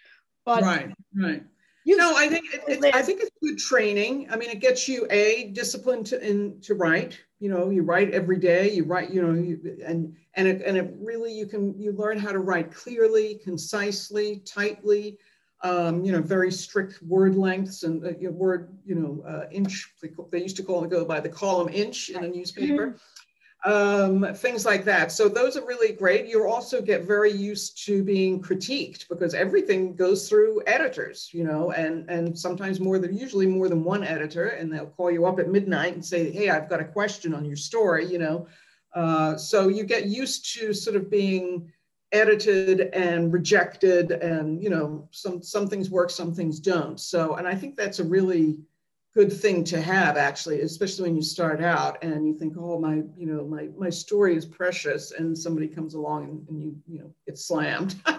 but 0.45 0.63
right 0.63 0.91
right 1.15 1.45
you 1.85 1.97
know 1.97 2.15
i 2.17 2.29
think 2.29 2.45
it, 2.53 2.63
it, 2.69 2.95
i 2.95 3.03
think 3.03 3.21
it's 3.21 3.31
good 3.43 3.59
training 3.59 4.27
i 4.31 4.37
mean 4.37 4.51
it 4.51 4.61
gets 4.61 4.89
you 4.89 5.07
a 5.11 5.51
discipline 5.53 6.05
to 6.05 6.21
in 6.27 6.61
to 6.61 6.75
write 6.75 7.19
you 7.41 7.49
know 7.49 7.71
you 7.71 7.83
write 7.83 8.11
every 8.11 8.39
day 8.39 8.71
you 8.71 8.85
write 8.85 9.11
you 9.11 9.23
know 9.23 9.33
you, 9.35 9.59
and 9.85 10.15
and 10.35 10.49
it, 10.49 10.63
and 10.65 10.77
it 10.77 10.95
really 11.01 11.33
you 11.33 11.47
can 11.47 11.79
you 11.79 11.93
learn 11.93 12.19
how 12.19 12.33
to 12.33 12.39
write 12.39 12.73
clearly 12.73 13.41
concisely 13.45 14.43
tightly 14.47 15.19
um, 15.63 16.05
you 16.05 16.11
know, 16.11 16.21
very 16.21 16.51
strict 16.51 17.01
word 17.03 17.37
lengths 17.37 17.85
and 17.85 18.05
uh, 18.05 18.31
word, 18.31 18.77
you 18.85 18.97
know, 18.97 19.25
uh, 19.27 19.49
inch. 19.51 19.95
They, 20.03 20.11
they, 20.33 20.43
used 20.43 20.57
to 20.57 20.65
call 20.65 20.83
it 20.85 20.91
go 20.91 21.05
by 21.05 21.21
the 21.21 21.29
column 21.29 21.69
inch 21.69 22.09
in 22.09 22.25
a 22.25 22.29
newspaper. 22.29 22.97
Um, 23.65 24.35
things 24.35 24.67
like 24.67 24.85
that. 24.87 25.13
So 25.13 25.29
those 25.29 25.57
are 25.57 25.65
really 25.65 25.93
great. 25.93 26.27
You 26.27 26.49
also 26.49 26.83
get 26.83 27.05
very 27.05 27.31
used 27.31 27.85
to 27.87 28.03
being 28.03 28.43
critiqued 28.43 29.09
because 29.09 29.35
everything 29.35 29.95
goes 29.95 30.29
through 30.29 30.65
editors, 30.67 31.31
you 31.33 31.45
know, 31.45 31.71
and 31.71 32.11
and 32.11 32.37
sometimes 32.37 32.81
more 32.81 32.99
than 32.99 33.17
usually 33.17 33.47
more 33.47 33.69
than 33.69 33.85
one 33.85 34.03
editor, 34.03 34.49
and 34.49 34.73
they'll 34.73 34.87
call 34.87 35.13
you 35.13 35.27
up 35.27 35.39
at 35.39 35.49
midnight 35.49 35.95
and 35.95 36.05
say, 36.05 36.33
"Hey, 36.33 36.51
I've 36.51 36.69
got 36.69 36.81
a 36.81 36.85
question 36.85 37.35
on 37.35 37.45
your 37.45 37.55
story," 37.55 38.05
you 38.05 38.19
know. 38.19 38.49
Uh, 38.95 39.37
so 39.37 39.69
you 39.69 39.85
get 39.85 40.07
used 40.07 40.53
to 40.55 40.75
sort 40.75 40.97
of 40.97 41.09
being 41.09 41.71
edited 42.11 42.81
and 42.93 43.33
rejected, 43.33 44.11
and 44.11 44.61
you 44.61 44.71
know, 44.71 45.09
some 45.13 45.41
some 45.41 45.69
things 45.69 45.89
work, 45.89 46.11
some 46.11 46.35
things 46.35 46.59
don't. 46.59 46.99
So, 46.99 47.37
and 47.37 47.47
I 47.47 47.55
think 47.55 47.77
that's 47.77 48.01
a 48.01 48.05
really 48.05 48.59
good 49.15 49.33
thing 49.33 49.63
to 49.63 49.81
have 49.81 50.17
actually 50.17 50.63
especially 50.63 51.05
when 51.05 51.17
you 51.17 51.23
start 51.23 51.63
out 51.63 52.03
and 52.03 52.27
you 52.27 52.35
think 52.35 52.55
oh 52.59 52.79
my 52.79 52.95
you 53.17 53.27
know 53.27 53.45
my 53.45 53.69
my 53.77 53.91
story 53.91 54.35
is 54.35 54.47
precious 54.47 55.13
and 55.13 55.37
somebody 55.37 55.69
comes 55.69 55.95
along 55.95 56.25
and, 56.25 56.49
and 56.49 56.63
you 56.63 56.77
you 56.87 56.99
know 57.01 57.11
get 57.27 57.39
slammed. 57.39 57.97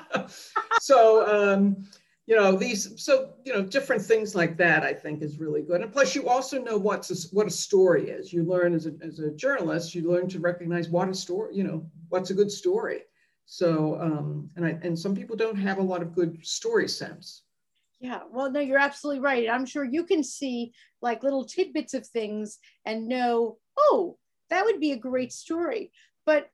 So 0.79 1.53
um 1.53 1.86
you 2.25 2.36
know 2.36 2.56
these 2.56 3.01
so 3.03 3.34
you 3.45 3.53
know 3.53 3.62
different 3.62 4.01
things 4.01 4.36
like 4.36 4.58
that 4.58 4.84
i 4.84 4.93
think 4.93 5.21
is 5.21 5.39
really 5.39 5.62
good. 5.62 5.82
And 5.82 5.91
plus 5.91 6.15
you 6.15 6.27
also 6.27 6.62
know 6.62 6.77
what's 6.77 7.10
a, 7.12 7.36
what 7.36 7.47
a 7.47 7.51
story 7.51 8.10
is. 8.10 8.34
You 8.34 8.43
learn 8.43 8.73
as 8.73 8.86
a, 8.86 8.93
as 9.01 9.19
a 9.19 9.32
journalist 9.32 9.95
you 9.95 10.10
learn 10.10 10.27
to 10.29 10.39
recognize 10.39 10.89
what 10.89 11.10
a 11.10 11.15
story 11.15 11.56
you 11.56 11.63
know 11.63 11.86
what's 12.10 12.32
a 12.32 12.34
good 12.34 12.51
story. 12.51 13.01
So 13.45 13.99
um 14.01 14.49
and 14.56 14.65
i 14.65 14.77
and 14.84 14.97
some 14.97 15.15
people 15.15 15.36
don't 15.36 15.56
have 15.56 15.77
a 15.77 15.89
lot 15.91 16.01
of 16.01 16.15
good 16.15 16.45
story 16.45 16.88
sense 16.88 17.43
yeah, 18.04 18.20
well, 18.30 18.52
no, 18.52 18.60
you're 18.60 18.80
absolutely 18.80 19.22
right. 19.22 19.50
I'm 19.50 19.66
sure 19.66 19.86
you 19.86 20.04
can 20.04 20.26
see 20.26 20.74
like 21.02 21.24
little 21.24 21.46
tidbits 21.46 21.94
of 21.94 22.06
things 22.06 22.60
and 22.86 23.08
know, 23.08 23.60
oh, 23.80 24.18
that 24.50 24.66
would 24.66 24.82
be 24.82 24.92
a 24.92 24.98
great 24.98 25.32
story. 25.32 25.89
But 26.26 26.50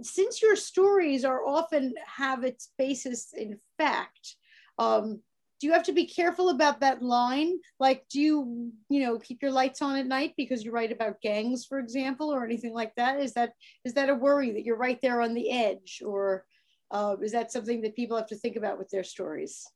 since 0.00 0.40
your 0.40 0.56
stories 0.56 1.22
are 1.26 1.46
often 1.46 1.94
have 2.06 2.42
its 2.42 2.70
basis 2.78 3.34
in 3.34 3.58
fact, 3.76 4.36
um, 4.78 5.20
do 5.60 5.66
you 5.66 5.74
have 5.74 5.82
to 5.84 5.92
be 5.92 6.06
careful 6.06 6.48
about 6.48 6.80
that 6.80 7.02
line? 7.02 7.58
Like, 7.78 8.06
do 8.10 8.18
you, 8.18 8.72
you 8.88 9.00
know, 9.00 9.18
keep 9.18 9.42
your 9.42 9.52
lights 9.52 9.82
on 9.82 9.98
at 9.98 10.06
night 10.06 10.32
because 10.38 10.64
you 10.64 10.72
write 10.72 10.90
about 10.90 11.20
gangs, 11.20 11.66
for 11.66 11.78
example, 11.78 12.32
or 12.32 12.46
anything 12.46 12.72
like 12.72 12.94
that? 12.96 13.20
Is 13.20 13.34
that 13.34 13.52
is 13.84 13.92
that 13.92 14.08
a 14.08 14.14
worry 14.14 14.52
that 14.52 14.64
you're 14.64 14.78
right 14.78 14.98
there 15.02 15.20
on 15.20 15.34
the 15.34 15.50
edge, 15.50 16.02
or 16.04 16.46
uh, 16.90 17.16
is 17.22 17.32
that 17.32 17.52
something 17.52 17.82
that 17.82 17.94
people 17.94 18.16
have 18.16 18.28
to 18.28 18.36
think 18.36 18.56
about 18.56 18.78
with 18.78 18.88
their 18.88 19.04
stories? 19.04 19.66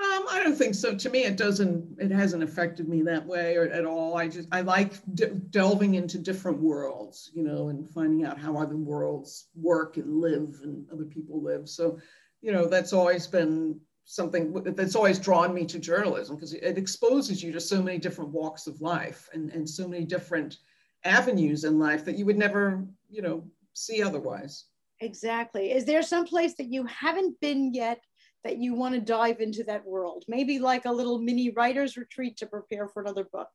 Um, 0.00 0.26
I 0.28 0.42
don't 0.42 0.56
think 0.56 0.74
so. 0.74 0.96
To 0.96 1.10
me, 1.10 1.24
it 1.24 1.36
doesn't. 1.36 2.00
It 2.00 2.10
hasn't 2.10 2.42
affected 2.42 2.88
me 2.88 3.02
that 3.02 3.24
way 3.24 3.56
or 3.56 3.64
at 3.64 3.84
all. 3.84 4.16
I 4.16 4.26
just 4.26 4.48
I 4.50 4.60
like 4.60 4.94
de- 5.14 5.34
delving 5.34 5.94
into 5.94 6.18
different 6.18 6.58
worlds, 6.58 7.30
you 7.32 7.44
know, 7.44 7.68
and 7.68 7.88
finding 7.88 8.24
out 8.24 8.38
how 8.38 8.56
other 8.56 8.76
worlds 8.76 9.48
work 9.54 9.96
and 9.96 10.20
live 10.20 10.60
and 10.64 10.84
other 10.92 11.04
people 11.04 11.40
live. 11.40 11.68
So, 11.68 11.98
you 12.42 12.50
know, 12.50 12.66
that's 12.66 12.92
always 12.92 13.28
been 13.28 13.80
something 14.04 14.52
that's 14.74 14.96
always 14.96 15.20
drawn 15.20 15.54
me 15.54 15.64
to 15.64 15.78
journalism 15.78 16.34
because 16.34 16.54
it 16.54 16.76
exposes 16.76 17.42
you 17.42 17.52
to 17.52 17.60
so 17.60 17.80
many 17.80 17.98
different 17.98 18.30
walks 18.30 18.66
of 18.66 18.80
life 18.80 19.28
and 19.32 19.52
and 19.52 19.68
so 19.68 19.86
many 19.86 20.04
different 20.04 20.58
avenues 21.04 21.62
in 21.62 21.78
life 21.78 22.04
that 22.04 22.18
you 22.18 22.26
would 22.26 22.36
never, 22.36 22.84
you 23.08 23.22
know, 23.22 23.44
see 23.74 24.02
otherwise. 24.02 24.64
Exactly. 25.00 25.70
Is 25.70 25.84
there 25.84 26.02
some 26.02 26.24
place 26.24 26.54
that 26.54 26.72
you 26.72 26.84
haven't 26.86 27.38
been 27.40 27.72
yet 27.74 28.00
that 28.44 28.58
you 28.58 28.74
want 28.74 28.94
to 28.94 29.00
dive 29.00 29.40
into 29.40 29.64
that 29.64 29.84
world? 29.84 30.24
Maybe 30.28 30.58
like 30.58 30.84
a 30.84 30.92
little 30.92 31.18
mini 31.18 31.50
writer's 31.50 31.96
retreat 31.96 32.36
to 32.38 32.46
prepare 32.46 32.86
for 32.88 33.02
another 33.02 33.24
book. 33.24 33.48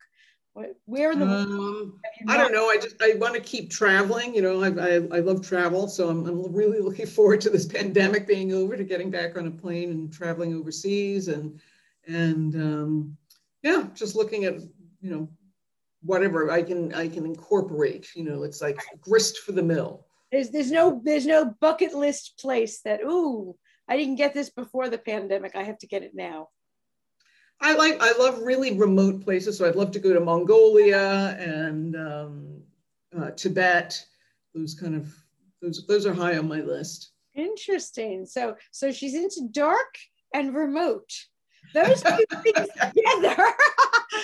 Where 0.85 1.11
in 1.11 1.19
the 1.19 1.25
um, 1.25 1.99
I 2.27 2.35
don't 2.35 2.51
know. 2.51 2.67
I 2.67 2.77
just 2.77 3.01
I 3.01 3.13
want 3.17 3.35
to 3.35 3.39
keep 3.39 3.69
traveling. 3.69 4.35
You 4.35 4.41
know, 4.41 4.63
I, 4.63 4.67
I, 4.67 5.17
I 5.17 5.19
love 5.21 5.45
travel, 5.45 5.87
so 5.87 6.09
I'm, 6.09 6.25
I'm 6.25 6.53
really 6.53 6.79
looking 6.81 7.05
forward 7.05 7.39
to 7.41 7.49
this 7.49 7.65
pandemic 7.65 8.27
being 8.27 8.51
over, 8.53 8.75
to 8.75 8.83
getting 8.83 9.09
back 9.09 9.37
on 9.37 9.47
a 9.47 9.51
plane 9.51 9.91
and 9.91 10.11
traveling 10.11 10.53
overseas, 10.53 11.27
and 11.29 11.59
and 12.07 12.55
um, 12.55 13.17
yeah, 13.61 13.87
just 13.93 14.15
looking 14.15 14.45
at 14.45 14.55
you 15.01 15.11
know 15.11 15.29
whatever 16.01 16.51
I 16.51 16.61
can 16.63 16.93
I 16.93 17.07
can 17.07 17.25
incorporate. 17.25 18.09
You 18.15 18.23
know, 18.23 18.43
it's 18.43 18.61
like 18.61 18.81
grist 18.99 19.39
for 19.39 19.53
the 19.53 19.63
mill. 19.63 20.07
There's 20.31 20.49
there's 20.49 20.71
no 20.71 20.99
there's 21.03 21.25
no 21.25 21.55
bucket 21.61 21.93
list 21.93 22.37
place 22.37 22.81
that 22.81 23.01
ooh 23.03 23.55
I 23.89 23.97
didn't 23.97 24.15
get 24.15 24.35
this 24.35 24.51
before 24.51 24.87
the 24.87 24.99
pandemic. 24.99 25.55
I 25.55 25.63
have 25.63 25.79
to 25.79 25.87
get 25.87 26.03
it 26.03 26.11
now. 26.13 26.49
I 27.59 27.73
like, 27.75 27.97
I 27.99 28.13
love 28.17 28.39
really 28.43 28.77
remote 28.77 29.21
places. 29.21 29.57
So 29.57 29.67
I'd 29.67 29.75
love 29.75 29.91
to 29.91 29.99
go 29.99 30.13
to 30.13 30.19
Mongolia 30.19 31.35
and 31.39 31.95
um, 31.95 32.61
uh, 33.19 33.31
Tibet. 33.31 34.05
Those 34.53 34.75
kind 34.75 34.95
of, 34.95 35.13
those, 35.61 35.85
those 35.87 36.05
are 36.05 36.13
high 36.13 36.37
on 36.37 36.47
my 36.47 36.61
list. 36.61 37.11
Interesting. 37.35 38.25
So, 38.25 38.55
so 38.71 38.91
she's 38.91 39.15
into 39.15 39.49
dark 39.51 39.97
and 40.33 40.55
remote. 40.55 41.11
Those 41.73 42.01
two 42.01 42.25
things 42.43 42.67
together. 42.81 43.35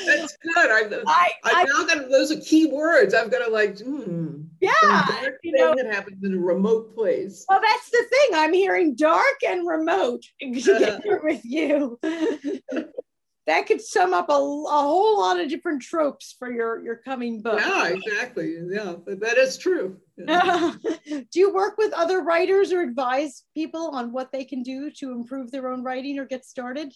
That's 0.06 0.38
good. 0.38 0.56
I, 0.56 1.04
I, 1.08 1.32
I, 1.43 1.63
now 1.65 1.86
got 1.86 2.10
those 2.10 2.32
are 2.32 2.39
key 2.39 2.67
words. 2.67 3.13
I've 3.13 3.32
got 3.32 3.45
to 3.45 3.52
like, 3.52 3.80
hmm. 3.80 4.43
Yeah, 4.62 5.26
you 5.43 5.52
know, 5.52 5.76
that 5.76 5.93
happens 5.93 6.24
in 6.24 6.34
a 6.34 6.39
remote 6.39 6.95
place. 6.95 7.45
Well, 7.48 7.62
that's 7.62 7.89
the 7.89 8.04
thing. 8.10 8.39
I'm 8.39 8.54
hearing 8.54 8.95
dark 8.95 9.43
and 9.48 9.67
remote 9.67 10.24
together 10.41 11.21
with 11.24 11.43
you. 11.43 12.00
that 13.48 13.67
could 13.67 13.82
sum 13.82 14.13
up 14.13 14.30
a, 14.30 14.34
a 14.34 14.36
whole 14.36 15.19
lot 15.19 15.39
of 15.39 15.50
different 15.50 15.82
tropes 15.82 16.36
for 16.38 16.52
your 16.52 16.84
your 16.84 16.95
coming 16.95 17.41
book. 17.41 17.60
Yeah, 17.60 17.89
exactly. 17.89 18.58
Yeah, 18.69 18.95
that 19.06 19.38
is 19.38 19.58
true. 19.58 19.98
Yeah. 20.17 20.71
do 21.06 21.39
you 21.39 21.54
work 21.54 21.78
with 21.78 21.91
other 21.91 22.21
writers 22.21 22.71
or 22.71 22.80
advise 22.82 23.43
people 23.54 23.89
on 23.89 24.13
what 24.13 24.32
they 24.32 24.45
can 24.45 24.63
do 24.63 24.89
to 24.91 25.12
improve 25.12 25.52
their 25.52 25.67
own 25.67 25.84
writing 25.84 26.17
or 26.19 26.26
get 26.26 26.45
started? 26.45 26.93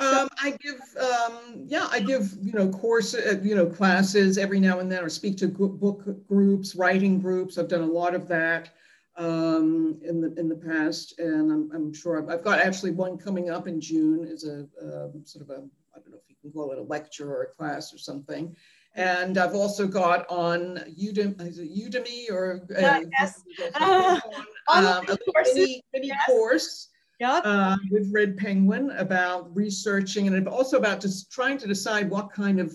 Um, 0.00 0.28
I 0.42 0.56
give, 0.60 0.80
um, 1.00 1.64
yeah, 1.66 1.86
I 1.90 2.00
give, 2.00 2.34
you 2.42 2.52
know, 2.52 2.68
course, 2.68 3.14
uh, 3.14 3.38
you 3.42 3.54
know, 3.54 3.66
classes 3.66 4.36
every 4.36 4.58
now 4.58 4.80
and 4.80 4.90
then, 4.90 5.04
or 5.04 5.08
speak 5.08 5.36
to 5.38 5.48
book 5.48 6.26
groups, 6.26 6.74
writing 6.74 7.20
groups. 7.20 7.56
I've 7.56 7.68
done 7.68 7.82
a 7.82 7.86
lot 7.86 8.14
of 8.14 8.26
that 8.28 8.70
um, 9.16 10.00
in 10.02 10.20
the 10.20 10.34
in 10.38 10.48
the 10.48 10.56
past, 10.56 11.18
and 11.18 11.52
I'm, 11.52 11.70
I'm 11.72 11.94
sure 11.94 12.20
I've, 12.20 12.28
I've, 12.28 12.44
got 12.44 12.58
actually 12.58 12.92
one 12.92 13.16
coming 13.16 13.50
up 13.50 13.68
in 13.68 13.80
June 13.80 14.26
as 14.26 14.44
a 14.44 14.66
um, 14.82 15.22
sort 15.24 15.44
of 15.44 15.50
a, 15.50 15.62
I 15.94 16.00
don't 16.00 16.10
know 16.10 16.18
if 16.18 16.28
you 16.28 16.36
can 16.42 16.50
call 16.52 16.72
it 16.72 16.78
a 16.78 16.82
lecture 16.82 17.32
or 17.32 17.42
a 17.42 17.46
class 17.46 17.94
or 17.94 17.98
something. 17.98 18.54
And 18.96 19.38
I've 19.38 19.54
also 19.54 19.86
got 19.86 20.28
on 20.28 20.82
Udemy, 21.00 21.46
is 21.46 21.58
it 21.60 21.70
Udemy 21.70 22.28
or 22.28 22.66
uh, 22.76 23.02
yes. 23.18 23.40
uh, 23.76 24.18
um, 24.74 25.04
a 25.08 25.18
mini, 25.44 25.82
mini 25.92 26.08
yes. 26.08 26.26
course 26.26 26.89
yep. 27.20 27.42
uh, 27.44 27.76
with 27.90 28.10
Red 28.12 28.36
Penguin 28.36 28.90
about 28.92 29.54
researching 29.54 30.26
and 30.26 30.48
also 30.48 30.78
about 30.78 31.00
just 31.00 31.30
trying 31.30 31.58
to 31.58 31.68
decide 31.68 32.10
what 32.10 32.32
kind 32.32 32.58
of 32.58 32.72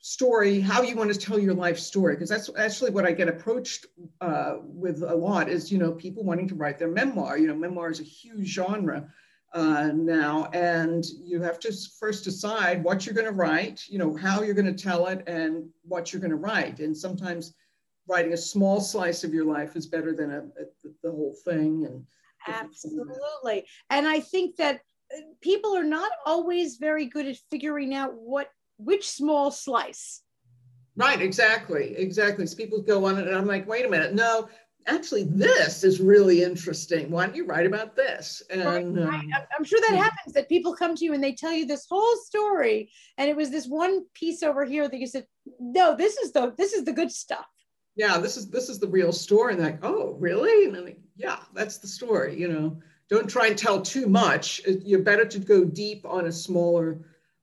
story, 0.00 0.60
how 0.60 0.82
you 0.82 0.94
want 0.94 1.12
to 1.12 1.18
tell 1.18 1.38
your 1.38 1.54
life 1.54 1.78
story. 1.78 2.14
Because 2.14 2.28
that's 2.28 2.50
actually 2.58 2.90
what 2.90 3.06
I 3.06 3.12
get 3.12 3.28
approached 3.28 3.86
uh, 4.20 4.56
with 4.60 5.02
a 5.02 5.14
lot 5.14 5.48
is, 5.48 5.72
you 5.72 5.78
know, 5.78 5.92
people 5.92 6.24
wanting 6.24 6.48
to 6.48 6.54
write 6.54 6.78
their 6.78 6.90
memoir. 6.90 7.38
You 7.38 7.48
know, 7.48 7.54
memoir 7.54 7.90
is 7.90 8.00
a 8.00 8.04
huge 8.04 8.48
genre 8.48 9.08
uh, 9.54 9.90
now, 9.94 10.50
and 10.52 11.04
you 11.22 11.40
have 11.40 11.58
to 11.60 11.72
first 11.98 12.24
decide 12.24 12.84
what 12.84 13.06
you're 13.06 13.14
going 13.14 13.26
to 13.26 13.32
write, 13.32 13.84
you 13.88 13.98
know, 13.98 14.14
how 14.14 14.42
you're 14.42 14.54
going 14.54 14.72
to 14.72 14.84
tell 14.84 15.06
it 15.06 15.26
and 15.26 15.68
what 15.82 16.12
you're 16.12 16.20
going 16.20 16.30
to 16.30 16.36
write. 16.36 16.80
And 16.80 16.96
sometimes 16.96 17.54
writing 18.08 18.32
a 18.32 18.36
small 18.36 18.80
slice 18.80 19.24
of 19.24 19.34
your 19.34 19.44
life 19.44 19.74
is 19.74 19.86
better 19.86 20.14
than 20.14 20.30
a, 20.30 20.38
a 20.38 20.66
the 21.02 21.10
whole 21.10 21.34
thing 21.44 21.86
and 21.86 22.04
absolutely. 22.48 23.66
And 23.90 24.06
i 24.06 24.20
think 24.20 24.56
that 24.56 24.80
uh, 25.14 25.20
people 25.40 25.76
are 25.76 25.84
not 25.84 26.10
always 26.24 26.76
very 26.76 27.06
good 27.06 27.26
at 27.26 27.36
figuring 27.50 27.94
out 27.94 28.14
what 28.14 28.48
which 28.78 29.08
small 29.08 29.50
slice. 29.50 30.22
Right 30.96 31.20
exactly 31.20 31.96
exactly. 31.96 32.46
So 32.46 32.56
people 32.56 32.80
go 32.82 33.04
on 33.06 33.18
it 33.18 33.26
and 33.26 33.36
i'm 33.36 33.46
like 33.46 33.66
wait 33.66 33.84
a 33.84 33.88
minute 33.88 34.14
no 34.14 34.48
actually 34.88 35.24
this 35.24 35.82
is 35.82 36.00
really 36.00 36.42
interesting. 36.42 37.10
Why 37.10 37.26
don't 37.26 37.34
you 37.34 37.44
write 37.44 37.66
about 37.66 37.96
this? 37.96 38.42
And 38.50 38.64
right, 38.96 39.06
right. 39.08 39.20
Um, 39.20 39.32
i'm 39.58 39.64
sure 39.64 39.80
that 39.88 39.96
happens 39.96 40.32
that 40.34 40.48
people 40.48 40.74
come 40.74 40.94
to 40.94 41.04
you 41.04 41.12
and 41.12 41.22
they 41.22 41.34
tell 41.34 41.52
you 41.52 41.66
this 41.66 41.86
whole 41.88 42.16
story 42.24 42.90
and 43.18 43.28
it 43.28 43.36
was 43.36 43.50
this 43.50 43.66
one 43.66 44.04
piece 44.14 44.42
over 44.42 44.64
here 44.64 44.88
that 44.88 44.98
you 44.98 45.06
said 45.06 45.26
no 45.58 45.96
this 45.96 46.16
is 46.18 46.32
the 46.32 46.54
this 46.56 46.72
is 46.72 46.84
the 46.84 46.92
good 46.92 47.10
stuff. 47.10 47.46
Yeah, 47.96 48.18
this 48.18 48.36
is 48.36 48.50
this 48.50 48.68
is 48.68 48.78
the 48.78 48.88
real 48.88 49.10
story. 49.10 49.54
And 49.54 49.62
like, 49.62 49.78
oh, 49.82 50.16
really? 50.18 50.66
And 50.66 50.76
I'm 50.76 50.84
like, 50.84 51.00
yeah, 51.16 51.38
that's 51.54 51.78
the 51.78 51.86
story. 51.86 52.38
You 52.38 52.48
know, 52.48 52.78
don't 53.08 53.28
try 53.28 53.46
and 53.46 53.58
tell 53.58 53.80
too 53.80 54.06
much. 54.06 54.60
You're 54.66 55.02
better 55.02 55.24
to 55.24 55.38
go 55.38 55.64
deep 55.64 56.04
on 56.04 56.26
a 56.26 56.32
smaller, 56.32 57.00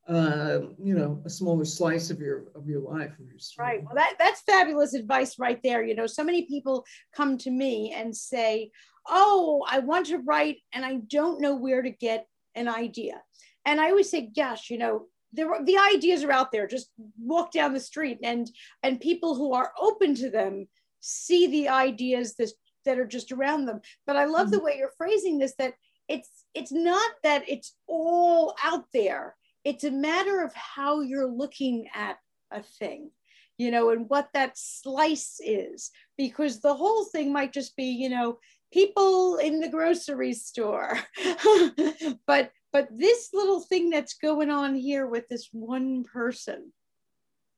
uh, 0.08 0.60
you 0.82 0.94
know, 0.94 1.20
a 1.24 1.30
smaller 1.30 1.64
slice 1.64 2.10
of 2.10 2.20
your 2.20 2.44
of 2.54 2.68
your 2.68 2.80
life. 2.80 3.12
Your 3.18 3.36
right. 3.58 3.82
Well, 3.84 3.94
that 3.94 4.14
that's 4.18 4.42
fabulous 4.42 4.94
advice 4.94 5.38
right 5.38 5.60
there. 5.62 5.82
You 5.82 5.94
know, 5.94 6.06
so 6.06 6.24
many 6.24 6.42
people 6.42 6.84
come 7.14 7.38
to 7.38 7.50
me 7.50 7.92
and 7.96 8.16
say, 8.16 8.70
oh, 9.08 9.64
I 9.68 9.80
want 9.80 10.06
to 10.06 10.18
write 10.18 10.58
and 10.72 10.84
I 10.84 10.96
don't 11.08 11.40
know 11.40 11.54
where 11.54 11.82
to 11.82 11.90
get 11.90 12.26
an 12.54 12.68
idea. 12.68 13.22
And 13.66 13.80
I 13.80 13.90
always 13.90 14.10
say, 14.10 14.30
gosh, 14.34 14.70
you 14.70 14.78
know, 14.78 15.06
there 15.32 15.48
the 15.64 15.78
ideas 15.78 16.22
are 16.22 16.30
out 16.30 16.52
there 16.52 16.66
just 16.66 16.90
walk 17.18 17.50
down 17.50 17.72
the 17.72 17.80
street 17.80 18.18
and 18.22 18.48
and 18.82 19.00
people 19.00 19.34
who 19.34 19.52
are 19.52 19.72
open 19.80 20.14
to 20.14 20.30
them 20.30 20.68
see 21.00 21.48
the 21.48 21.68
ideas 21.68 22.34
that, 22.36 22.50
that 22.84 22.98
are 22.98 23.06
just 23.06 23.32
around 23.32 23.66
them. 23.66 23.80
But 24.06 24.16
i 24.16 24.24
love 24.24 24.48
mm-hmm. 24.48 24.56
the 24.56 24.62
way 24.62 24.76
you're 24.78 24.92
phrasing 24.96 25.38
this 25.38 25.54
that 25.58 25.74
it's 26.08 26.44
it's 26.54 26.72
not 26.72 27.10
that 27.22 27.48
it's 27.48 27.74
all 27.86 28.54
out 28.62 28.84
there. 28.92 29.34
It's 29.64 29.84
a 29.84 29.90
matter 29.90 30.42
of 30.42 30.52
how 30.54 31.00
you're 31.00 31.30
looking 31.30 31.88
at 31.94 32.18
a 32.50 32.62
thing 32.62 33.10
you 33.56 33.70
know 33.70 33.90
and 33.90 34.08
what 34.08 34.28
that 34.34 34.58
slice 34.58 35.40
is. 35.40 35.90
Because 36.16 36.60
the 36.60 36.74
whole 36.74 37.04
thing 37.04 37.32
might 37.32 37.52
just 37.52 37.76
be 37.76 37.86
you 37.86 38.08
know 38.08 38.38
people 38.72 39.36
in 39.36 39.60
the 39.60 39.68
grocery 39.68 40.34
store. 40.34 40.98
But 42.26 42.52
but 42.72 42.88
this 42.90 43.30
little 43.32 43.60
thing 43.60 43.88
that's 43.88 44.14
going 44.14 44.50
on 44.50 44.74
here 44.74 45.06
with 45.06 45.28
this 45.28 45.48
one 45.52 46.04
person 46.04 46.72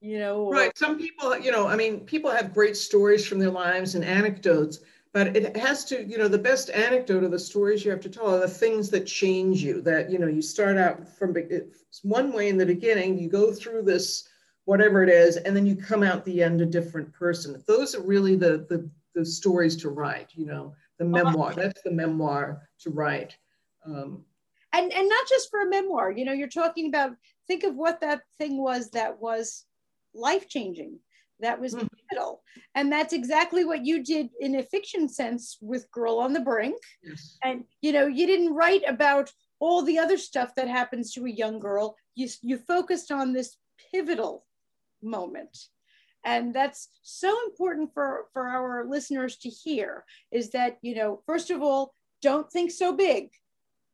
you 0.00 0.18
know 0.18 0.50
right. 0.50 0.76
Some 0.76 0.98
people 0.98 1.38
you 1.38 1.50
know 1.50 1.66
i 1.66 1.76
mean 1.76 2.00
people 2.00 2.30
have 2.30 2.52
great 2.52 2.76
stories 2.76 3.26
from 3.26 3.38
their 3.38 3.50
lives 3.50 3.94
and 3.94 4.04
anecdotes 4.04 4.80
but 5.16 5.34
it 5.34 5.56
has 5.56 5.82
to 5.82 6.04
you 6.04 6.18
know 6.18 6.28
the 6.28 6.36
best 6.36 6.68
anecdote 6.68 7.24
of 7.24 7.30
the 7.30 7.38
stories 7.38 7.82
you 7.82 7.90
have 7.90 8.02
to 8.02 8.10
tell 8.10 8.34
are 8.34 8.38
the 8.38 8.46
things 8.46 8.90
that 8.90 9.06
change 9.06 9.62
you 9.62 9.80
that 9.80 10.10
you 10.10 10.18
know 10.18 10.26
you 10.26 10.42
start 10.42 10.76
out 10.76 11.08
from 11.08 11.34
one 12.02 12.34
way 12.34 12.50
in 12.50 12.58
the 12.58 12.66
beginning 12.66 13.18
you 13.18 13.26
go 13.26 13.50
through 13.50 13.80
this 13.80 14.28
whatever 14.66 15.02
it 15.02 15.08
is 15.08 15.38
and 15.38 15.56
then 15.56 15.64
you 15.64 15.74
come 15.74 16.02
out 16.02 16.22
the 16.26 16.42
end 16.42 16.60
a 16.60 16.66
different 16.66 17.10
person 17.14 17.64
those 17.66 17.94
are 17.94 18.02
really 18.02 18.36
the 18.36 18.66
the, 18.68 18.90
the 19.14 19.24
stories 19.24 19.74
to 19.74 19.88
write 19.88 20.28
you 20.34 20.44
know 20.44 20.74
the 20.98 21.04
uh-huh. 21.06 21.24
memoir 21.24 21.54
that's 21.54 21.80
the 21.80 21.90
memoir 21.90 22.68
to 22.78 22.90
write 22.90 23.38
um, 23.86 24.22
and 24.74 24.92
and 24.92 25.08
not 25.08 25.26
just 25.26 25.48
for 25.48 25.62
a 25.62 25.70
memoir 25.70 26.10
you 26.10 26.26
know 26.26 26.34
you're 26.34 26.46
talking 26.46 26.88
about 26.88 27.12
think 27.46 27.64
of 27.64 27.74
what 27.74 28.02
that 28.02 28.20
thing 28.36 28.58
was 28.58 28.90
that 28.90 29.18
was 29.18 29.64
life 30.12 30.46
changing 30.46 30.98
that 31.40 31.58
was 31.58 31.74
mm. 31.74 31.88
Pivotal 32.08 32.42
and 32.74 32.92
that's 32.92 33.12
exactly 33.12 33.64
what 33.64 33.84
you 33.84 34.02
did 34.02 34.28
in 34.40 34.56
a 34.56 34.62
fiction 34.62 35.08
sense 35.08 35.58
with 35.60 35.90
girl 35.90 36.18
on 36.18 36.32
the 36.32 36.40
brink. 36.40 36.76
Yes. 37.02 37.38
and 37.42 37.64
you 37.80 37.92
know 37.92 38.06
you 38.06 38.26
didn't 38.26 38.54
write 38.54 38.82
about 38.86 39.32
all 39.58 39.82
the 39.82 39.98
other 39.98 40.18
stuff 40.18 40.54
that 40.56 40.68
happens 40.68 41.12
to 41.12 41.24
a 41.24 41.30
young 41.30 41.58
girl. 41.58 41.96
You 42.14 42.28
you 42.42 42.58
focused 42.58 43.10
on 43.10 43.32
this 43.32 43.56
pivotal 43.90 44.44
moment. 45.02 45.56
And 46.24 46.52
that's 46.52 46.88
so 47.02 47.34
important 47.46 47.94
for 47.94 48.26
for 48.32 48.48
our 48.48 48.84
listeners 48.84 49.36
to 49.38 49.48
hear 49.48 50.04
is 50.32 50.50
that 50.50 50.78
you 50.82 50.94
know 50.94 51.22
first 51.26 51.50
of 51.50 51.62
all 51.62 51.94
don't 52.20 52.50
think 52.50 52.70
so 52.70 52.92
big. 52.92 53.30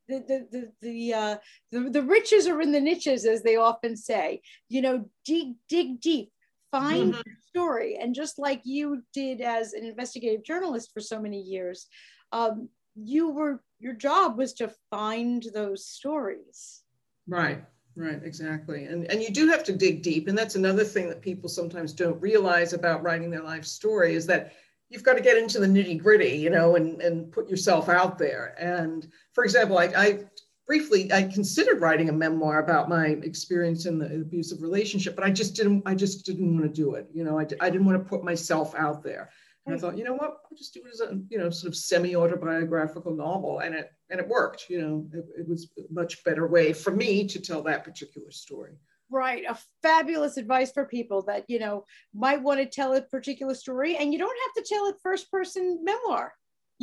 The 0.09 0.19
the 0.19 0.47
the 0.51 0.71
the, 0.81 1.13
uh, 1.13 1.37
the 1.71 1.89
the 1.89 2.03
riches 2.03 2.47
are 2.47 2.59
in 2.59 2.71
the 2.73 2.81
niches, 2.81 3.25
as 3.25 3.43
they 3.43 3.55
often 3.55 3.95
say. 3.95 4.41
You 4.67 4.81
know, 4.81 5.09
dig 5.23 5.55
dig 5.69 6.01
deep, 6.01 6.32
find 6.73 7.13
mm-hmm. 7.13 7.31
story, 7.47 7.97
and 8.01 8.15
just 8.15 8.39
like 8.39 8.61
you 8.63 9.03
did 9.13 9.41
as 9.41 9.73
an 9.73 9.85
investigative 9.85 10.43
journalist 10.43 10.91
for 10.93 10.99
so 10.99 11.21
many 11.21 11.39
years, 11.39 11.87
um, 12.31 12.67
you 12.95 13.29
were 13.29 13.61
your 13.79 13.93
job 13.93 14.37
was 14.37 14.53
to 14.53 14.71
find 14.89 15.45
those 15.53 15.85
stories. 15.85 16.81
Right. 17.27 17.63
Right, 17.95 18.21
exactly. 18.23 18.85
And 18.85 19.05
and 19.11 19.21
you 19.21 19.29
do 19.29 19.47
have 19.49 19.63
to 19.65 19.71
dig 19.71 20.01
deep. 20.01 20.27
And 20.27 20.35
that's 20.35 20.55
another 20.55 20.83
thing 20.83 21.09
that 21.09 21.21
people 21.21 21.47
sometimes 21.47 21.93
don't 21.93 22.19
realize 22.19 22.73
about 22.73 23.03
writing 23.03 23.29
their 23.29 23.43
life 23.43 23.65
story 23.65 24.15
is 24.15 24.25
that 24.25 24.53
you've 24.89 25.03
got 25.03 25.13
to 25.13 25.21
get 25.21 25.37
into 25.37 25.59
the 25.59 25.67
nitty 25.67 26.01
gritty, 26.01 26.37
you 26.37 26.49
know, 26.49 26.75
and, 26.75 27.01
and 27.01 27.31
put 27.31 27.49
yourself 27.49 27.89
out 27.89 28.17
there. 28.17 28.55
And 28.59 29.07
for 29.33 29.43
example, 29.43 29.77
I, 29.77 29.85
I 29.95 30.19
briefly, 30.65 31.11
I 31.11 31.23
considered 31.23 31.81
writing 31.81 32.09
a 32.09 32.13
memoir 32.13 32.59
about 32.59 32.89
my 32.89 33.07
experience 33.07 33.85
in 33.85 33.97
the 33.97 34.05
abusive 34.05 34.61
relationship, 34.61 35.15
but 35.15 35.25
I 35.25 35.31
just 35.31 35.55
didn't, 35.55 35.83
I 35.85 35.95
just 35.95 36.25
didn't 36.25 36.57
want 36.57 36.63
to 36.63 36.81
do 36.81 36.95
it. 36.95 37.07
You 37.13 37.23
know, 37.23 37.39
I, 37.39 37.47
I 37.59 37.69
didn't 37.69 37.85
want 37.85 38.01
to 38.01 38.09
put 38.09 38.23
myself 38.23 38.73
out 38.75 39.03
there. 39.03 39.29
And 39.65 39.73
I 39.73 39.77
hmm. 39.77 39.81
thought, 39.81 39.97
you 39.97 40.03
know 40.03 40.13
what, 40.13 40.37
I'll 40.43 40.57
just 40.57 40.73
do 40.73 40.81
it 40.85 40.93
as 40.93 41.01
a, 41.01 41.19
you 41.29 41.37
know, 41.37 41.49
sort 41.49 41.71
of 41.71 41.77
semi-autobiographical 41.77 43.15
novel. 43.15 43.59
And 43.59 43.75
it, 43.75 43.91
and 44.09 44.19
it 44.19 44.27
worked, 44.27 44.69
you 44.69 44.81
know, 44.81 45.07
it, 45.13 45.25
it 45.41 45.47
was 45.47 45.71
a 45.77 45.81
much 45.91 46.23
better 46.23 46.47
way 46.47 46.73
for 46.73 46.91
me 46.91 47.27
to 47.27 47.39
tell 47.39 47.61
that 47.63 47.83
particular 47.83 48.31
story 48.31 48.73
right 49.09 49.43
a 49.47 49.57
fabulous 49.81 50.37
advice 50.37 50.71
for 50.71 50.85
people 50.85 51.21
that 51.21 51.43
you 51.47 51.59
know 51.59 51.85
might 52.13 52.41
want 52.41 52.59
to 52.59 52.65
tell 52.65 52.93
a 52.93 53.01
particular 53.01 53.53
story 53.53 53.95
and 53.97 54.11
you 54.11 54.17
don't 54.17 54.37
have 54.47 54.63
to 54.63 54.73
tell 54.73 54.87
it 54.87 54.95
first 55.03 55.29
person 55.29 55.79
memoir 55.83 56.33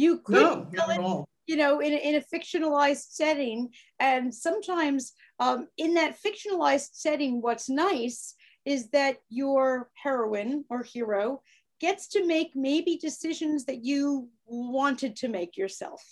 you 0.01 0.19
could 0.19 0.35
no, 0.35 0.67
tell 0.75 0.91
it, 0.91 1.27
you 1.47 1.57
know 1.57 1.81
in, 1.81 1.93
in 1.93 2.15
a 2.17 2.25
fictionalized 2.35 3.11
setting. 3.11 3.71
And 3.99 4.35
sometimes 4.35 5.13
um, 5.39 5.69
in 5.77 5.95
that 5.95 6.17
fictionalized 6.25 6.91
setting 6.93 7.43
what's 7.43 7.69
nice 7.69 8.35
is 8.65 8.91
that 8.91 9.17
your 9.29 9.91
heroine 9.95 10.65
or 10.71 10.83
hero 10.83 11.43
gets 11.81 12.09
to 12.09 12.27
make 12.27 12.51
maybe 12.55 12.97
decisions 12.97 13.65
that 13.65 13.85
you 13.85 14.29
wanted 14.47 15.17
to 15.17 15.29
make 15.29 15.57
yourself 15.57 16.03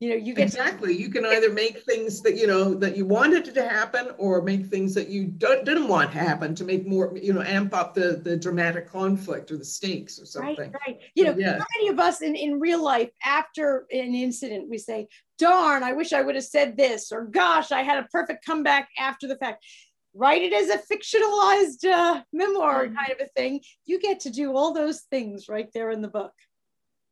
you 0.00 0.08
know 0.08 0.16
you 0.16 0.34
get 0.34 0.44
exactly. 0.44 0.96
You 0.96 1.10
can 1.10 1.26
either 1.26 1.52
make 1.52 1.82
things 1.84 2.22
that 2.22 2.34
you 2.34 2.46
know 2.46 2.72
that 2.72 2.96
you 2.96 3.04
wanted 3.04 3.44
to 3.54 3.68
happen 3.68 4.08
or 4.16 4.40
make 4.40 4.66
things 4.66 4.94
that 4.94 5.08
you 5.08 5.26
didn't 5.26 5.88
want 5.88 6.10
to 6.12 6.18
happen 6.18 6.54
to 6.54 6.64
make 6.64 6.86
more 6.86 7.12
you 7.20 7.34
know 7.34 7.42
amp 7.42 7.74
up 7.74 7.94
the 7.94 8.18
the 8.24 8.34
dramatic 8.34 8.90
conflict 8.90 9.50
or 9.50 9.58
the 9.58 9.64
stakes 9.64 10.18
or 10.18 10.24
something. 10.24 10.56
right. 10.72 10.72
Right 10.86 11.00
you 11.14 11.26
so, 11.26 11.32
know 11.32 11.38
yeah. 11.38 11.58
how 11.58 11.66
many 11.76 11.88
of 11.88 12.00
us 12.00 12.22
in 12.22 12.34
in 12.34 12.58
real 12.58 12.82
life 12.82 13.10
after 13.22 13.86
an 13.92 14.14
incident 14.14 14.70
we 14.70 14.78
say 14.78 15.06
darn 15.38 15.82
i 15.82 15.92
wish 15.92 16.14
i 16.14 16.22
would 16.22 16.34
have 16.34 16.44
said 16.44 16.78
this 16.78 17.12
or 17.12 17.26
gosh 17.26 17.70
i 17.70 17.82
had 17.82 18.02
a 18.02 18.08
perfect 18.08 18.44
comeback 18.44 18.88
after 18.98 19.28
the 19.28 19.36
fact. 19.36 19.64
Write 20.12 20.42
it 20.42 20.52
as 20.52 20.70
a 20.70 20.78
fictionalized 20.78 21.84
uh, 21.84 22.22
memoir 22.32 22.86
mm-hmm. 22.86 22.96
kind 22.96 23.12
of 23.12 23.20
a 23.20 23.28
thing. 23.28 23.60
You 23.86 24.00
get 24.00 24.18
to 24.20 24.30
do 24.30 24.56
all 24.56 24.74
those 24.74 25.02
things 25.02 25.48
right 25.48 25.68
there 25.72 25.92
in 25.92 26.02
the 26.02 26.08
book 26.08 26.32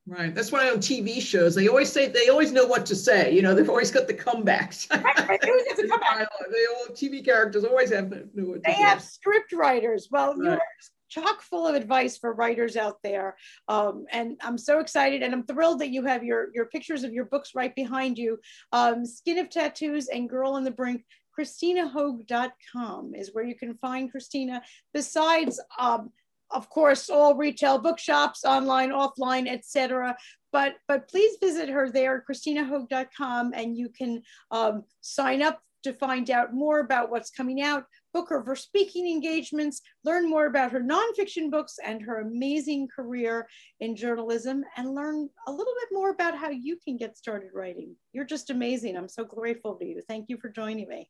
Right. 0.08 0.34
That's 0.34 0.50
why 0.50 0.70
on 0.70 0.78
TV 0.78 1.20
shows 1.20 1.54
they 1.54 1.68
always 1.68 1.92
say 1.92 2.08
they 2.08 2.28
always 2.28 2.50
know 2.50 2.66
what 2.66 2.86
to 2.86 2.96
say. 2.96 3.34
You 3.34 3.42
know, 3.42 3.54
they've 3.56 3.68
always 3.68 3.90
got 3.90 4.06
the 4.06 4.14
comebacks. 4.14 4.90
right, 4.90 5.40
They 5.40 5.50
always 5.50 5.68
have 5.68 5.76
the 5.76 5.88
comeback. 5.88 6.28
They 6.50 6.66
all 6.66 6.94
TV 6.94 7.24
characters 7.24 7.64
always 7.64 7.92
have 7.92 8.10
know 8.10 8.44
what 8.44 8.64
They 8.64 8.72
have 8.72 9.02
script 9.02 9.52
writers. 9.52 10.08
Well, 10.10 10.34
right. 10.34 10.44
you're 10.44 10.60
chock 11.08 11.42
full 11.42 11.66
of 11.66 11.74
advice 11.74 12.16
for 12.18 12.34
writers 12.34 12.76
out 12.76 12.98
there. 13.02 13.36
Um, 13.66 14.04
and 14.12 14.36
I'm 14.42 14.58
so 14.58 14.80
excited 14.80 15.22
and 15.22 15.32
I'm 15.32 15.44
thrilled 15.44 15.80
that 15.80 15.90
you 15.90 16.04
have 16.04 16.22
your, 16.22 16.48
your 16.54 16.66
pictures 16.66 17.04
of 17.04 17.12
your 17.12 17.24
books 17.24 17.54
right 17.54 17.74
behind 17.74 18.18
you. 18.18 18.38
Um, 18.72 19.06
Skin 19.06 19.38
of 19.38 19.48
Tattoos 19.48 20.08
and 20.08 20.28
Girl 20.28 20.52
on 20.52 20.64
the 20.64 20.70
Brink. 20.70 21.04
ChristinaHoag.com 21.38 23.14
is 23.14 23.30
where 23.32 23.44
you 23.44 23.54
can 23.54 23.74
find 23.74 24.10
Christina. 24.10 24.60
Besides 24.92 25.60
um, 25.78 26.10
of 26.50 26.68
course, 26.70 27.10
all 27.10 27.34
retail 27.34 27.78
bookshops, 27.78 28.44
online, 28.44 28.90
offline, 28.90 29.48
etc. 29.48 30.16
But 30.52 30.76
but 30.86 31.08
please 31.08 31.36
visit 31.40 31.68
her 31.68 31.90
there, 31.90 32.24
ChristinaHoag.com, 32.28 33.52
and 33.54 33.76
you 33.76 33.88
can 33.90 34.22
um, 34.50 34.84
sign 35.00 35.42
up 35.42 35.60
to 35.84 35.92
find 35.92 36.30
out 36.30 36.54
more 36.54 36.80
about 36.80 37.10
what's 37.10 37.30
coming 37.30 37.62
out, 37.62 37.84
book 38.12 38.28
her 38.30 38.42
for 38.42 38.56
speaking 38.56 39.08
engagements, 39.08 39.80
learn 40.04 40.28
more 40.28 40.46
about 40.46 40.72
her 40.72 40.80
nonfiction 40.80 41.50
books 41.50 41.76
and 41.84 42.02
her 42.02 42.20
amazing 42.20 42.88
career 42.94 43.48
in 43.80 43.94
journalism, 43.94 44.64
and 44.76 44.94
learn 44.94 45.28
a 45.46 45.50
little 45.50 45.74
bit 45.80 45.88
more 45.92 46.10
about 46.10 46.36
how 46.36 46.50
you 46.50 46.76
can 46.84 46.96
get 46.96 47.16
started 47.16 47.50
writing. 47.54 47.94
You're 48.12 48.24
just 48.24 48.50
amazing. 48.50 48.96
I'm 48.96 49.08
so 49.08 49.24
grateful 49.24 49.74
to 49.76 49.84
you. 49.84 50.02
Thank 50.08 50.26
you 50.28 50.38
for 50.38 50.48
joining 50.48 50.88
me. 50.88 51.08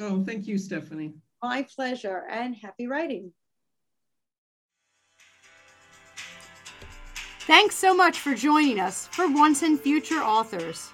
Oh, 0.00 0.24
thank 0.24 0.46
you, 0.46 0.58
Stephanie. 0.58 1.14
My 1.42 1.66
pleasure, 1.74 2.24
and 2.30 2.56
happy 2.56 2.86
writing. 2.86 3.32
Thanks 7.48 7.76
so 7.76 7.94
much 7.94 8.20
for 8.20 8.34
joining 8.34 8.78
us 8.78 9.06
for 9.06 9.26
Once 9.26 9.62
and 9.62 9.80
Future 9.80 10.20
Authors. 10.20 10.90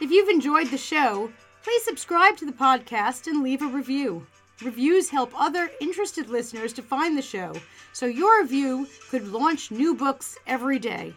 If 0.00 0.12
you've 0.12 0.28
enjoyed 0.28 0.68
the 0.68 0.78
show, 0.78 1.32
please 1.64 1.82
subscribe 1.82 2.36
to 2.36 2.46
the 2.46 2.52
podcast 2.52 3.26
and 3.26 3.42
leave 3.42 3.60
a 3.60 3.66
review. 3.66 4.24
Reviews 4.62 5.10
help 5.10 5.32
other 5.34 5.68
interested 5.80 6.30
listeners 6.30 6.72
to 6.74 6.80
find 6.80 7.18
the 7.18 7.22
show, 7.22 7.54
so 7.92 8.06
your 8.06 8.40
review 8.40 8.86
could 9.10 9.26
launch 9.26 9.72
new 9.72 9.96
books 9.96 10.38
every 10.46 10.78
day. 10.78 11.12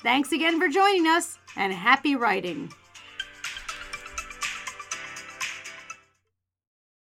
Thanks 0.00 0.32
again 0.32 0.58
for 0.58 0.66
joining 0.66 1.06
us, 1.06 1.38
and 1.54 1.72
happy 1.72 2.16
writing! 2.16 2.72